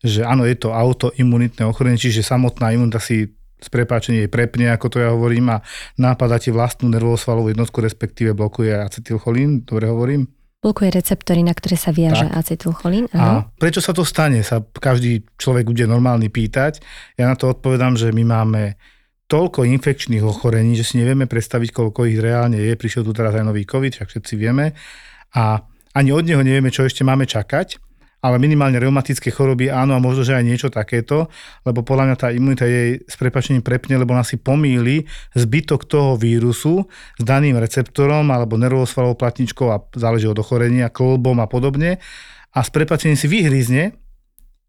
že 0.00 0.24
áno, 0.24 0.48
je 0.48 0.56
to 0.56 0.72
autoimunitné 0.72 1.68
ochorenie, 1.68 2.00
čiže 2.00 2.24
samotná 2.24 2.72
imunita 2.72 2.96
si 2.96 3.28
s 3.58 3.68
prepáčením 3.68 4.30
prepne, 4.30 4.70
ako 4.70 4.86
to 4.86 4.96
ja 5.02 5.10
hovorím, 5.10 5.58
a 5.58 5.62
nápada 5.98 6.38
ti 6.38 6.54
vlastnú 6.54 6.88
nervovosvalovú 6.88 7.50
jednotku, 7.50 7.82
respektíve 7.82 8.32
blokuje 8.32 8.70
acetylcholín, 8.70 9.66
dobre 9.66 9.90
hovorím? 9.90 10.30
Blokuje 10.58 10.90
receptory, 10.90 11.46
na 11.46 11.54
ktoré 11.54 11.78
sa 11.78 11.94
viaže 11.94 12.26
tak. 12.26 12.34
acetylcholín. 12.34 13.06
A 13.14 13.46
prečo 13.62 13.78
sa 13.78 13.94
to 13.94 14.02
stane, 14.02 14.42
sa 14.42 14.58
každý 14.62 15.22
človek 15.38 15.70
bude 15.70 15.86
normálny 15.86 16.30
pýtať. 16.34 16.82
Ja 17.14 17.30
na 17.30 17.38
to 17.38 17.54
odpovedám, 17.54 17.94
že 17.94 18.10
my 18.10 18.26
máme 18.26 18.74
toľko 19.28 19.68
infekčných 19.68 20.24
ochorení, 20.24 20.72
že 20.72 20.88
si 20.88 20.94
nevieme 20.96 21.28
predstaviť, 21.28 21.70
koľko 21.70 22.08
ich 22.08 22.18
reálne 22.18 22.56
je. 22.56 22.72
Prišiel 22.74 23.04
tu 23.04 23.12
teraz 23.12 23.36
aj 23.36 23.44
nový 23.44 23.68
COVID, 23.68 23.92
však 23.92 24.08
všetci 24.08 24.34
vieme. 24.40 24.72
A 25.36 25.60
ani 25.92 26.10
od 26.16 26.24
neho 26.24 26.40
nevieme, 26.40 26.72
čo 26.72 26.88
ešte 26.88 27.04
máme 27.04 27.28
čakať, 27.28 27.76
ale 28.18 28.40
minimálne 28.42 28.82
reumatické 28.82 29.30
choroby 29.30 29.70
áno 29.70 29.94
a 29.94 30.02
možno, 30.02 30.26
že 30.26 30.34
aj 30.34 30.44
niečo 30.48 30.68
takéto, 30.72 31.30
lebo 31.62 31.86
podľa 31.86 32.04
mňa 32.10 32.16
tá 32.18 32.28
imunita 32.34 32.66
jej 32.66 32.98
s 33.04 33.14
prepačením 33.14 33.62
prepne, 33.62 33.94
lebo 33.94 34.10
nás 34.16 34.32
si 34.32 34.40
pomýli 34.40 35.06
zbytok 35.38 35.86
toho 35.86 36.18
vírusu 36.18 36.88
s 37.14 37.22
daným 37.22 37.60
receptorom 37.60 38.26
alebo 38.34 38.58
nervosvalovou 38.58 39.14
platničkou 39.14 39.66
a 39.70 39.78
záleží 39.94 40.26
od 40.26 40.40
ochorenia, 40.40 40.90
klbom 40.90 41.38
a 41.38 41.46
podobne 41.46 42.02
a 42.50 42.58
s 42.64 42.70
prepačením 42.74 43.14
si 43.14 43.30
vyhrízne 43.30 43.94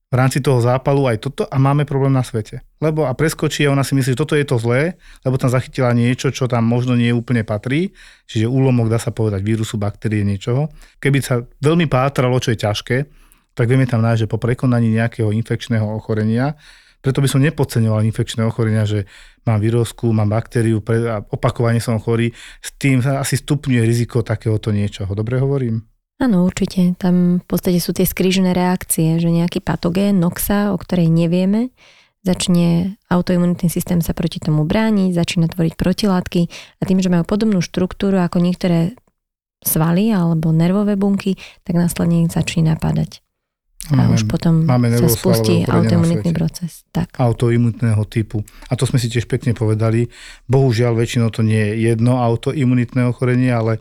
v 0.09 0.17
rámci 0.17 0.41
toho 0.41 0.57
zápalu 0.57 1.05
aj 1.05 1.21
toto 1.21 1.45
a 1.45 1.61
máme 1.61 1.85
problém 1.85 2.09
na 2.09 2.25
svete. 2.25 2.65
Lebo 2.81 3.05
a 3.05 3.13
preskočí 3.13 3.69
a 3.69 3.73
ona 3.73 3.85
si 3.85 3.93
myslí, 3.93 4.17
že 4.17 4.21
toto 4.21 4.33
je 4.33 4.41
to 4.41 4.57
zlé, 4.57 4.97
lebo 5.21 5.37
tam 5.37 5.53
zachytila 5.53 5.93
niečo, 5.93 6.33
čo 6.33 6.49
tam 6.49 6.65
možno 6.65 6.97
nie 6.97 7.13
úplne 7.13 7.45
patrí, 7.45 7.93
čiže 8.25 8.49
úlomok, 8.49 8.89
dá 8.89 8.97
sa 8.97 9.13
povedať, 9.13 9.45
vírusu, 9.45 9.77
baktérie, 9.77 10.25
niečoho. 10.25 10.73
Keby 10.97 11.17
sa 11.21 11.45
veľmi 11.61 11.85
pátralo, 11.85 12.41
čo 12.41 12.49
je 12.49 12.57
ťažké, 12.57 12.97
tak 13.53 13.69
vieme 13.69 13.85
tam 13.85 14.01
nájsť, 14.01 14.25
že 14.25 14.31
po 14.31 14.41
prekonaní 14.41 14.89
nejakého 14.97 15.29
infekčného 15.29 15.85
ochorenia, 15.85 16.57
preto 16.99 17.23
by 17.23 17.29
som 17.31 17.39
nepodceňoval 17.45 18.03
infekčné 18.03 18.43
ochorenia, 18.43 18.83
že 18.83 19.07
mám 19.47 19.61
vírusku, 19.61 20.11
mám 20.11 20.27
baktériu 20.27 20.83
a 21.07 21.23
opakovane 21.23 21.79
som 21.79 21.95
chorý, 22.01 22.33
s 22.59 22.75
tým 22.75 22.99
asi 22.99 23.39
stupňuje 23.39 23.87
riziko 23.87 24.19
takéhoto 24.19 24.73
niečoho. 24.75 25.07
Dobre 25.15 25.39
hovorím? 25.39 25.85
Áno, 26.19 26.43
určite. 26.43 26.99
Tam 26.99 27.39
v 27.39 27.45
podstate 27.47 27.79
sú 27.79 27.95
tie 27.95 28.03
skrížené 28.03 28.51
reakcie, 28.51 29.15
že 29.23 29.31
nejaký 29.31 29.63
patogén, 29.63 30.19
noxa, 30.19 30.75
o 30.75 30.77
ktorej 30.77 31.07
nevieme, 31.07 31.71
začne 32.27 32.99
autoimunitný 33.07 33.71
systém 33.71 34.03
sa 34.03 34.11
proti 34.11 34.43
tomu 34.43 34.67
brániť, 34.67 35.15
začína 35.15 35.47
tvoriť 35.47 35.79
protilátky 35.79 36.41
a 36.79 36.81
tým, 36.83 36.99
že 36.99 37.07
majú 37.07 37.23
podobnú 37.23 37.63
štruktúru 37.63 38.19
ako 38.19 38.43
niektoré 38.43 38.99
svaly 39.63 40.11
alebo 40.11 40.51
nervové 40.51 40.99
bunky, 40.99 41.39
tak 41.63 41.79
následne 41.79 42.27
ich 42.27 42.31
začne 42.31 42.75
napadať. 42.75 43.23
A 43.87 43.95
máme, 43.95 44.19
už 44.19 44.27
potom 44.27 44.67
máme 44.67 44.91
sa 44.91 45.07
spustí 45.07 45.63
autoimunitný 45.63 46.35
proces. 46.35 46.83
Tak. 46.91 47.15
Autoimunitného 47.15 48.03
typu. 48.11 48.43
A 48.67 48.75
to 48.75 48.83
sme 48.83 48.99
si 48.99 49.07
tiež 49.07 49.25
pekne 49.25 49.55
povedali. 49.55 50.11
Bohužiaľ, 50.51 50.99
väčšinou 50.99 51.31
to 51.31 51.41
nie 51.41 51.63
je 51.63 51.87
jedno 51.89 52.19
autoimunitné 52.19 53.07
ochorenie, 53.07 53.49
ale 53.49 53.79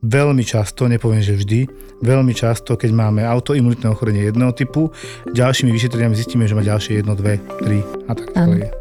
Veľmi 0.00 0.40
často, 0.48 0.88
nepoviem, 0.88 1.20
že 1.20 1.36
vždy, 1.36 1.68
veľmi 2.00 2.32
často, 2.32 2.72
keď 2.72 2.88
máme 2.88 3.20
autoimunitné 3.20 3.84
ochorenie 3.84 4.32
jedného 4.32 4.48
typu, 4.56 4.88
ďalšími 5.28 5.68
vyšetreniami 5.68 6.16
zistíme, 6.16 6.48
že 6.48 6.56
má 6.56 6.64
ďalšie 6.64 7.04
jedno, 7.04 7.12
dve, 7.12 7.36
tri 7.60 7.84
a 8.08 8.16
tak 8.16 8.32
ďalej. 8.32 8.72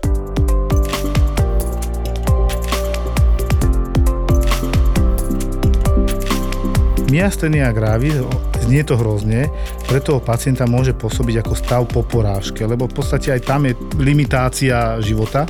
Myastenia 7.11 7.75
gravis, 7.75 8.15
znie 8.63 8.87
to 8.87 8.95
hrozne, 8.95 9.51
pre 9.91 9.99
toho 9.99 10.23
pacienta 10.23 10.63
môže 10.71 10.95
pôsobiť 10.95 11.43
ako 11.43 11.53
stav 11.59 11.83
po 11.91 11.99
porážke, 11.99 12.63
lebo 12.63 12.87
v 12.87 12.95
podstate 12.95 13.35
aj 13.35 13.43
tam 13.43 13.67
je 13.67 13.75
limitácia 13.99 14.95
života, 15.03 15.43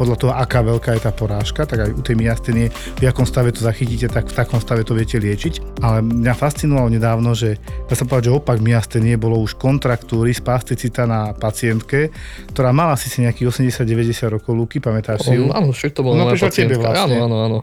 podľa 0.00 0.16
toho, 0.16 0.32
aká 0.32 0.64
veľká 0.64 0.96
je 0.96 1.02
tá 1.04 1.12
porážka, 1.12 1.68
tak 1.68 1.84
aj 1.84 1.90
u 1.92 2.00
tej 2.00 2.16
myastenie, 2.16 2.72
v 2.72 3.04
akom 3.04 3.28
stave 3.28 3.52
to 3.52 3.60
zachytíte, 3.60 4.08
tak 4.08 4.32
v 4.32 4.34
takom 4.34 4.56
stave 4.56 4.80
to 4.88 4.96
viete 4.96 5.20
liečiť. 5.20 5.84
Ale 5.84 6.00
mňa 6.00 6.32
fascinovalo 6.32 6.88
nedávno, 6.88 7.36
že 7.36 7.60
dá 7.84 7.92
sa 7.92 8.08
povedať, 8.08 8.32
že 8.32 8.40
opak 8.40 8.64
myastenie 8.64 9.20
bolo 9.20 9.36
už 9.44 9.60
kontraktúry 9.60 10.32
spasticita 10.32 11.04
na 11.04 11.36
pacientke, 11.36 12.08
ktorá 12.56 12.72
mala 12.72 12.96
si 12.96 13.12
nejakých 13.12 13.68
80-90 13.76 14.40
rokov 14.40 14.56
lúky, 14.56 14.80
pamätáš 14.80 15.28
si 15.28 15.36
ju? 15.36 15.52
Áno, 15.52 15.76
všetko 15.76 15.92
to 15.92 16.00
bolo 16.00 16.14
no, 16.16 16.24
moja 16.32 16.40
pacientka. 16.40 16.80
Vlastne. 16.80 17.20
Áno, 17.20 17.28
áno, 17.28 17.36
áno. 17.44 17.58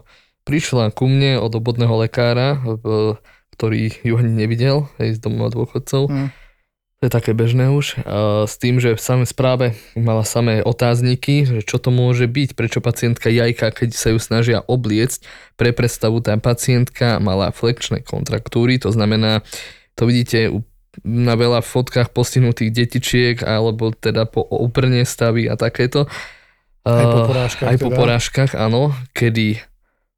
Prišla 0.46 0.94
ku 0.94 1.10
mne 1.10 1.42
od 1.42 1.50
obodného 1.50 1.98
lekára, 1.98 2.62
ktorý 3.58 3.90
ju 4.06 4.14
ani 4.14 4.46
nevidel, 4.46 4.86
aj 5.02 5.18
z 5.18 5.18
domova 5.18 5.50
dôchodcov. 5.50 6.06
Hmm 6.06 6.30
to 6.98 7.06
je 7.06 7.14
také 7.14 7.30
bežné 7.30 7.70
už. 7.70 8.02
S 8.50 8.58
tým, 8.58 8.82
že 8.82 8.98
v 8.98 9.00
samej 9.00 9.30
správe 9.30 9.78
mala 9.94 10.26
samé 10.26 10.66
otázniky, 10.66 11.46
že 11.46 11.60
čo 11.62 11.78
to 11.78 11.94
môže 11.94 12.26
byť, 12.26 12.58
prečo 12.58 12.82
pacientka 12.82 13.30
jajka, 13.30 13.70
keď 13.70 13.94
sa 13.94 14.10
ju 14.10 14.18
snažia 14.18 14.66
obliecť. 14.66 15.22
Pre 15.54 15.70
predstavu 15.70 16.18
tá 16.18 16.34
pacientka 16.42 17.22
mala 17.22 17.54
flekčné 17.54 18.02
kontraktúry, 18.02 18.82
to 18.82 18.90
znamená, 18.90 19.46
to 19.94 20.10
vidíte 20.10 20.58
na 21.06 21.38
veľa 21.38 21.62
fotkách 21.62 22.10
postihnutých 22.10 22.74
detičiek, 22.74 23.36
alebo 23.46 23.94
teda 23.94 24.26
po 24.26 24.42
úprne 24.42 25.06
stavy 25.06 25.46
a 25.46 25.54
takéto. 25.54 26.10
Aj 26.82 27.06
po 27.06 27.30
porážkach. 27.30 27.66
Aj 27.70 27.76
po 27.78 27.94
teda. 27.94 27.98
porážkach, 28.02 28.50
áno, 28.58 28.90
kedy 29.14 29.62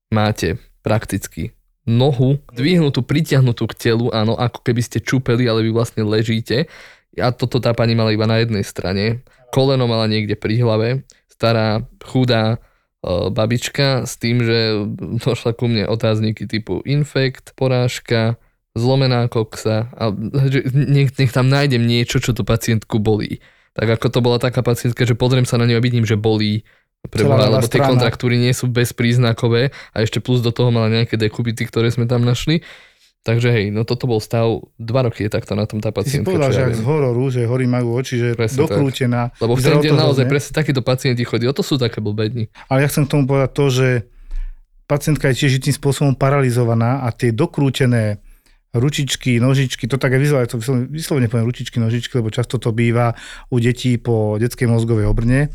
máte 0.09 0.57
prakticky 0.81 1.53
nohu 1.91 2.39
dvihnutú, 2.55 3.03
pritiahnutú 3.03 3.67
k 3.67 3.91
telu, 3.91 4.07
áno, 4.15 4.39
ako 4.39 4.63
keby 4.63 4.81
ste 4.81 5.03
čupeli, 5.03 5.51
ale 5.51 5.67
vy 5.67 5.75
vlastne 5.75 6.07
ležíte. 6.07 6.71
A 7.19 7.35
toto 7.35 7.59
tá 7.59 7.75
pani 7.75 7.99
mala 7.99 8.15
iba 8.15 8.31
na 8.31 8.39
jednej 8.39 8.63
strane. 8.63 9.27
Koleno 9.51 9.91
mala 9.91 10.07
niekde 10.07 10.39
pri 10.39 10.63
hlave. 10.63 11.03
Stará, 11.27 11.83
chudá, 12.07 12.63
e, 13.03 13.29
babička 13.35 14.07
s 14.07 14.15
tým, 14.15 14.47
že 14.47 14.87
došla 15.27 15.59
ku 15.59 15.67
mne 15.67 15.91
otázniky 15.91 16.47
typu 16.47 16.79
infekt, 16.87 17.51
porážka, 17.59 18.39
zlomená 18.79 19.27
koksa 19.27 19.91
a 19.99 20.15
že 20.47 20.71
nech, 20.71 21.11
nech 21.19 21.35
tam 21.35 21.51
nájdem 21.51 21.83
niečo, 21.83 22.23
čo 22.23 22.31
tú 22.31 22.47
pacientku 22.47 23.03
bolí. 23.03 23.43
Tak 23.75 23.99
ako 23.99 24.07
to 24.11 24.21
bola 24.23 24.39
taká 24.39 24.63
pacientka, 24.63 25.03
že 25.07 25.19
pozriem 25.19 25.47
sa 25.47 25.59
na 25.59 25.67
ňu 25.67 25.79
a 25.79 25.85
vidím, 25.85 26.07
že 26.07 26.19
bolí 26.19 26.63
preboha, 27.09 27.49
lebo 27.49 27.65
tie 27.65 27.81
strana. 27.81 27.97
kontraktúry 27.97 28.37
nie 28.37 28.53
sú 28.53 28.69
bezpríznakové 28.69 29.73
a 29.97 29.97
ešte 30.05 30.21
plus 30.21 30.45
do 30.45 30.53
toho 30.53 30.69
mala 30.69 30.93
nejaké 30.93 31.17
dekubity, 31.17 31.65
ktoré 31.65 31.89
sme 31.89 32.05
tam 32.05 32.27
našli. 32.27 32.61
Takže 33.21 33.53
hej, 33.53 33.69
no 33.69 33.85
toto 33.85 34.09
bol 34.09 34.17
stav, 34.17 34.49
dva 34.81 35.05
roky 35.05 35.29
je 35.29 35.31
takto 35.33 35.53
na 35.53 35.69
tom 35.69 35.77
tá 35.85 35.93
pacientka. 35.93 36.25
Ty 36.25 36.33
si 36.33 36.37
povedal, 36.41 36.51
že 36.57 36.61
ja 36.65 36.69
z 36.73 36.85
hororu, 36.89 37.25
že 37.29 37.45
hory 37.45 37.69
majú 37.69 38.01
oči, 38.01 38.17
že 38.17 38.29
presne 38.33 38.65
dokrútená. 38.65 39.29
Tak. 39.37 39.45
Lebo 39.45 39.53
v 39.57 39.61
ten 39.61 39.77
deň 39.77 39.93
naozaj 39.93 40.25
presne 40.25 40.53
takíto 40.57 40.81
pacienti 40.81 41.21
chodia, 41.29 41.53
o 41.53 41.57
to 41.57 41.61
sú 41.61 41.77
také 41.77 42.01
blbední. 42.01 42.49
Ale 42.73 42.81
ja 42.81 42.89
chcem 42.89 43.05
k 43.05 43.13
tomu 43.13 43.29
povedať 43.29 43.51
to, 43.53 43.67
že 43.69 43.89
pacientka 44.89 45.29
je 45.31 45.37
tiež 45.37 45.61
tým 45.61 45.77
spôsobom 45.77 46.17
paralizovaná 46.17 47.05
a 47.05 47.13
tie 47.13 47.29
dokrútené 47.29 48.25
ručičky, 48.73 49.37
nožičky, 49.43 49.91
to 49.91 49.99
tak 49.99 50.15
aj 50.15 50.21
vyzerá, 50.23 50.47
to 50.47 50.63
vyslovene 50.89 51.27
poviem 51.27 51.45
ručičky, 51.45 51.83
nožičky, 51.83 52.23
lebo 52.23 52.31
často 52.31 52.57
to 52.57 52.71
býva 52.71 53.19
u 53.51 53.59
detí 53.59 53.99
po 53.99 54.39
detskej 54.39 54.71
mozgovej 54.71 55.11
obrne 55.11 55.51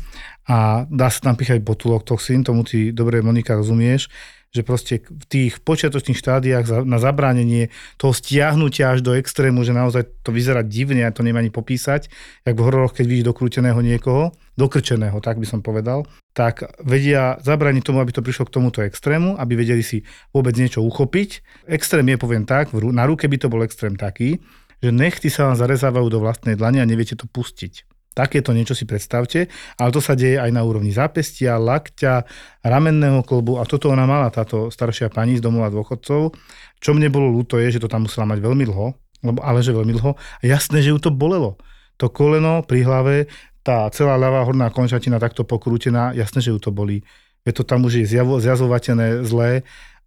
a 0.46 0.86
dá 0.86 1.10
sa 1.10 1.20
tam 1.30 1.34
píchať 1.34 1.58
botulok 1.62 2.06
toxín, 2.06 2.46
tomu 2.46 2.62
ty 2.62 2.94
dobre 2.94 3.18
Monika 3.18 3.58
rozumieš, 3.58 4.06
že 4.54 4.62
proste 4.64 5.02
v 5.04 5.24
tých 5.28 5.60
počiatočných 5.60 6.16
štádiách 6.16 6.86
na 6.88 6.96
zabránenie 6.96 7.68
toho 8.00 8.16
stiahnutia 8.16 8.94
až 8.94 9.04
do 9.04 9.12
extrému, 9.12 9.66
že 9.66 9.76
naozaj 9.76 10.24
to 10.24 10.32
vyzerá 10.32 10.64
divne, 10.64 11.04
a 11.04 11.12
to 11.12 11.20
neviem 11.20 11.44
ani 11.44 11.52
popísať, 11.52 12.08
jak 12.46 12.56
v 12.56 12.64
hororoch, 12.64 12.96
keď 12.96 13.04
vidíš 13.04 13.28
dokrúteného 13.28 13.76
niekoho, 13.84 14.32
dokrčeného, 14.56 15.18
tak 15.20 15.36
by 15.36 15.46
som 15.50 15.60
povedal, 15.60 16.08
tak 16.32 16.64
vedia 16.80 17.36
zabrániť 17.44 17.82
tomu, 17.84 18.00
aby 18.00 18.14
to 18.16 18.24
prišlo 18.24 18.48
k 18.48 18.54
tomuto 18.56 18.80
extrému, 18.80 19.36
aby 19.36 19.60
vedeli 19.60 19.84
si 19.84 20.06
vôbec 20.32 20.56
niečo 20.56 20.80
uchopiť. 20.80 21.68
Extrém 21.68 22.06
je, 22.14 22.16
poviem 22.16 22.48
tak, 22.48 22.72
na 22.72 23.04
ruke 23.04 23.28
by 23.28 23.36
to 23.36 23.52
bol 23.52 23.60
extrém 23.60 23.98
taký, 23.98 24.40
že 24.80 24.88
nechty 24.94 25.28
sa 25.28 25.52
vám 25.52 25.56
zarezávajú 25.60 26.08
do 26.08 26.22
vlastnej 26.22 26.56
dlane 26.56 26.80
a 26.80 26.88
neviete 26.88 27.18
to 27.18 27.28
pustiť. 27.28 27.95
Takéto 28.16 28.56
niečo 28.56 28.72
si 28.72 28.88
predstavte, 28.88 29.52
ale 29.76 29.92
to 29.92 30.00
sa 30.00 30.16
deje 30.16 30.40
aj 30.40 30.48
na 30.48 30.64
úrovni 30.64 30.88
zápestia, 30.88 31.60
lakťa, 31.60 32.24
ramenného 32.64 33.20
kolbu 33.20 33.60
a 33.60 33.68
toto 33.68 33.92
ona 33.92 34.08
mala, 34.08 34.32
táto 34.32 34.72
staršia 34.72 35.12
pani 35.12 35.36
z 35.36 35.44
domova 35.44 35.68
dôchodcov. 35.68 36.32
Čo 36.80 36.90
mne 36.96 37.12
bolo 37.12 37.28
ľúto 37.28 37.60
je, 37.60 37.76
že 37.76 37.82
to 37.84 37.92
tam 37.92 38.08
musela 38.08 38.24
mať 38.24 38.40
veľmi 38.40 38.64
dlho, 38.64 38.86
lebo, 39.20 39.38
ale 39.44 39.60
že 39.60 39.76
veľmi 39.76 39.92
dlho. 40.00 40.16
A 40.16 40.42
jasné, 40.48 40.80
že 40.80 40.96
ju 40.96 40.98
to 40.98 41.12
bolelo. 41.12 41.60
To 42.00 42.08
koleno 42.08 42.64
pri 42.64 42.88
hlave, 42.88 43.28
tá 43.60 43.84
celá 43.92 44.16
ľavá 44.16 44.48
horná 44.48 44.72
končatina 44.72 45.20
takto 45.20 45.44
pokrútená, 45.44 46.16
jasné, 46.16 46.40
že 46.40 46.56
ju 46.56 46.58
to 46.62 46.72
bolí. 46.72 47.04
Je 47.44 47.52
to 47.52 47.68
tam 47.68 47.84
už 47.84 48.00
je 48.00 48.16
zjazovatené 48.16 49.28
zlé 49.28 49.60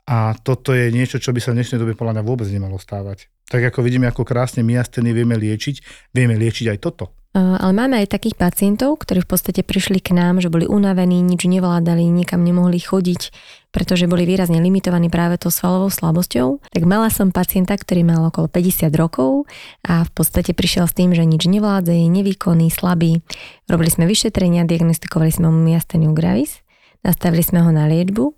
a 0.10 0.34
toto 0.34 0.74
je 0.74 0.90
niečo, 0.90 1.22
čo 1.22 1.30
by 1.30 1.38
sa 1.38 1.54
v 1.54 1.62
dnešnej 1.62 1.78
dobe 1.78 1.94
podľa 1.94 2.18
mňa 2.18 2.24
vôbec 2.26 2.50
nemalo 2.50 2.82
stávať. 2.82 3.30
Tak 3.46 3.70
ako 3.70 3.86
vidíme, 3.86 4.10
ako 4.10 4.26
krásne 4.26 4.66
miasteny 4.66 5.14
vieme 5.14 5.38
liečiť, 5.38 6.10
vieme 6.10 6.34
liečiť 6.34 6.74
aj 6.74 6.80
toto. 6.82 7.19
Ale 7.30 7.78
máme 7.78 8.02
aj 8.02 8.10
takých 8.10 8.42
pacientov, 8.42 9.06
ktorí 9.06 9.22
v 9.22 9.30
podstate 9.30 9.62
prišli 9.62 10.02
k 10.02 10.18
nám, 10.18 10.42
že 10.42 10.50
boli 10.50 10.66
unavení, 10.66 11.22
nič 11.22 11.46
nevládali, 11.46 12.02
nikam 12.10 12.42
nemohli 12.42 12.82
chodiť, 12.82 13.30
pretože 13.70 14.10
boli 14.10 14.26
výrazne 14.26 14.58
limitovaní 14.58 15.14
práve 15.14 15.38
tou 15.38 15.54
svalovou 15.54 15.94
slabosťou. 15.94 16.58
Tak 16.74 16.84
mala 16.90 17.14
som 17.14 17.30
pacienta, 17.30 17.78
ktorý 17.78 18.02
mal 18.02 18.34
okolo 18.34 18.50
50 18.50 18.90
rokov 18.98 19.46
a 19.86 20.10
v 20.10 20.12
podstate 20.18 20.58
prišiel 20.58 20.90
s 20.90 20.98
tým, 20.98 21.14
že 21.14 21.22
nič 21.22 21.46
nevládze, 21.46 21.94
je 21.94 22.10
nevýkonný, 22.10 22.74
slabý. 22.74 23.22
Robili 23.70 23.94
sme 23.94 24.10
vyšetrenia, 24.10 24.66
diagnostikovali 24.66 25.30
sme 25.30 25.54
mu 25.54 25.62
miasteniu 25.62 26.18
gravis, 26.18 26.66
nastavili 27.06 27.46
sme 27.46 27.62
ho 27.62 27.70
na 27.70 27.86
liečbu 27.86 28.34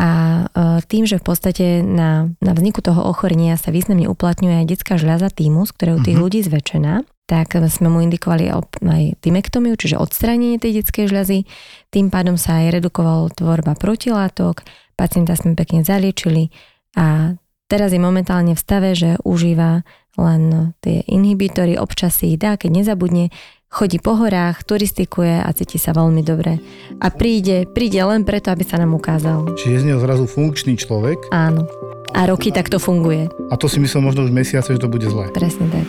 a 0.00 0.08
e, 0.08 0.44
tým, 0.88 1.04
že 1.04 1.20
v 1.20 1.24
podstate 1.28 1.64
na, 1.84 2.32
na 2.40 2.52
vzniku 2.56 2.80
toho 2.80 3.04
ochorenia 3.04 3.60
sa 3.60 3.68
významne 3.68 4.08
uplatňuje 4.08 4.64
aj 4.64 4.68
detská 4.72 4.96
žľaza 4.96 5.28
týmus, 5.28 5.76
ktorá 5.76 5.94
u 5.94 6.00
tých 6.00 6.16
mm-hmm. 6.16 6.24
ľudí 6.24 6.40
zväčšená, 6.40 7.04
tak 7.24 7.56
sme 7.56 7.88
mu 7.88 8.04
indikovali 8.04 8.52
aj 8.52 9.24
tymektomiu, 9.24 9.74
čiže 9.80 9.96
odstránenie 9.96 10.60
tej 10.60 10.84
detskej 10.84 11.08
žľazy. 11.08 11.48
Tým 11.88 12.12
pádom 12.12 12.36
sa 12.36 12.60
aj 12.60 12.80
redukovala 12.80 13.32
tvorba 13.32 13.72
protilátok, 13.72 14.60
pacienta 14.92 15.32
sme 15.32 15.56
pekne 15.56 15.80
zaliečili 15.80 16.52
a 16.94 17.32
teraz 17.66 17.96
je 17.96 18.00
momentálne 18.00 18.52
v 18.52 18.60
stave, 18.60 18.92
že 18.92 19.16
užíva 19.24 19.82
len 20.14 20.76
tie 20.84 21.02
inhibitory, 21.10 21.74
občas 21.74 22.22
si 22.22 22.36
ich 22.36 22.38
dá, 22.38 22.54
keď 22.54 22.84
nezabudne, 22.84 23.34
chodí 23.66 23.98
po 23.98 24.14
horách, 24.14 24.62
turistikuje 24.62 25.42
a 25.42 25.50
cíti 25.50 25.82
sa 25.82 25.90
veľmi 25.90 26.22
dobre. 26.22 26.62
A 27.02 27.10
príde, 27.10 27.66
príde 27.66 27.98
len 27.98 28.22
preto, 28.22 28.54
aby 28.54 28.62
sa 28.62 28.78
nám 28.78 28.94
ukázal. 28.94 29.58
Čiže 29.58 29.82
z 29.82 29.86
neho 29.90 29.98
zrazu 29.98 30.30
funkčný 30.30 30.78
človek. 30.78 31.34
Áno. 31.34 31.66
A 32.14 32.30
roky 32.30 32.54
takto 32.54 32.78
funguje. 32.78 33.26
A 33.50 33.58
to 33.58 33.66
si 33.66 33.82
myslel 33.82 34.06
možno 34.06 34.22
už 34.22 34.30
mesiace, 34.30 34.70
že 34.70 34.78
to 34.78 34.86
bude 34.86 35.10
zlé. 35.10 35.34
Presne 35.34 35.66
tak 35.66 35.88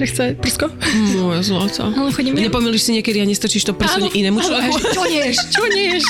že 0.00 0.06
chce 0.08 0.24
prsko. 0.40 0.72
Moje 1.20 1.44
zlato. 1.44 1.92
Ale 1.92 2.08
chodím 2.08 2.32
Nepomíliš 2.40 2.88
si 2.88 2.90
niekedy 2.96 3.20
a 3.20 3.28
nestrčíš 3.28 3.68
to 3.68 3.76
prso 3.76 4.00
inému 4.00 4.40
človeku? 4.40 4.96
Čo 4.96 5.04
nieš? 5.04 5.36
Čo 5.52 5.62
nieš? 5.68 6.02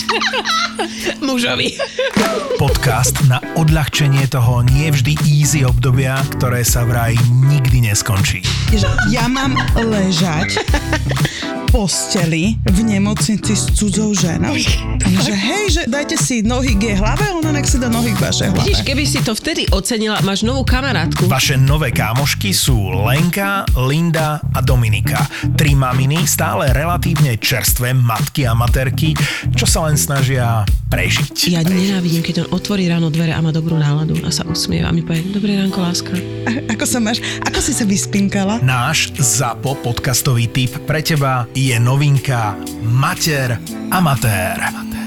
Mužovi. 1.26 1.74
Podcast 2.54 3.18
na 3.26 3.42
odľahčenie 3.58 4.30
toho 4.30 4.62
nie 4.62 4.94
vždy 4.94 5.18
easy 5.26 5.66
obdobia, 5.66 6.22
ktoré 6.38 6.62
sa 6.62 6.86
vraj 6.86 7.18
nikdy 7.50 7.90
neskončí. 7.90 8.46
Ja 9.10 9.26
mám 9.26 9.58
ležať 9.74 10.62
posteli 11.70 12.58
v 12.66 12.78
nemocnici 12.82 13.54
s 13.54 13.70
cudzou 13.78 14.10
ženou. 14.10 14.58
Že 15.06 15.34
hej, 15.34 15.64
že 15.70 15.82
dajte 15.86 16.18
si 16.18 16.42
nohy 16.42 16.74
k 16.74 16.92
jej 16.92 16.96
hlave, 16.98 17.30
ona 17.30 17.54
nech 17.54 17.70
si 17.70 17.78
dá 17.78 17.86
nohy 17.86 18.10
k 18.10 18.18
vašej 18.18 18.48
hlave. 18.50 18.66
Vidíš, 18.66 18.82
keby 18.82 19.02
si 19.06 19.22
to 19.22 19.38
vtedy 19.38 19.70
ocenila, 19.70 20.18
máš 20.26 20.42
novú 20.42 20.66
kamarátku. 20.66 21.30
Vaše 21.30 21.54
nové 21.54 21.94
kámošky 21.94 22.50
sú 22.50 22.90
Lenka, 23.06 23.62
Linda 23.88 24.40
a 24.52 24.60
Dominika. 24.60 25.24
Tri 25.56 25.72
maminy, 25.72 26.28
stále 26.28 26.72
relatívne 26.76 27.40
čerstvé 27.40 27.96
matky 27.96 28.44
a 28.44 28.52
materky, 28.52 29.16
čo 29.56 29.64
sa 29.64 29.88
len 29.88 29.96
snažia 29.96 30.68
prežiť. 30.92 31.48
Ja 31.48 31.64
nenávidím, 31.64 32.20
keď 32.20 32.44
on 32.44 32.60
otvorí 32.60 32.84
ráno 32.90 33.08
dvere 33.08 33.32
a 33.32 33.40
má 33.40 33.54
dobrú 33.54 33.80
náladu 33.80 34.20
a 34.26 34.28
sa 34.28 34.44
usmieva 34.44 34.90
a 34.90 34.94
mi 34.94 35.00
povie, 35.00 35.24
dobré 35.32 35.56
ránko, 35.56 35.80
láska. 35.80 36.12
A, 36.44 36.50
ako 36.76 36.84
sa 36.84 36.98
máš? 37.00 37.24
Ako 37.46 37.58
si 37.62 37.72
sa 37.72 37.88
vyspinkala? 37.88 38.60
Náš 38.60 39.16
ZAPO 39.16 39.80
podcastový 39.80 40.50
tip 40.50 40.76
pre 40.84 41.00
teba 41.00 41.48
je 41.56 41.76
novinka 41.80 42.58
Mater 42.84 43.56
Amatér. 43.88 44.99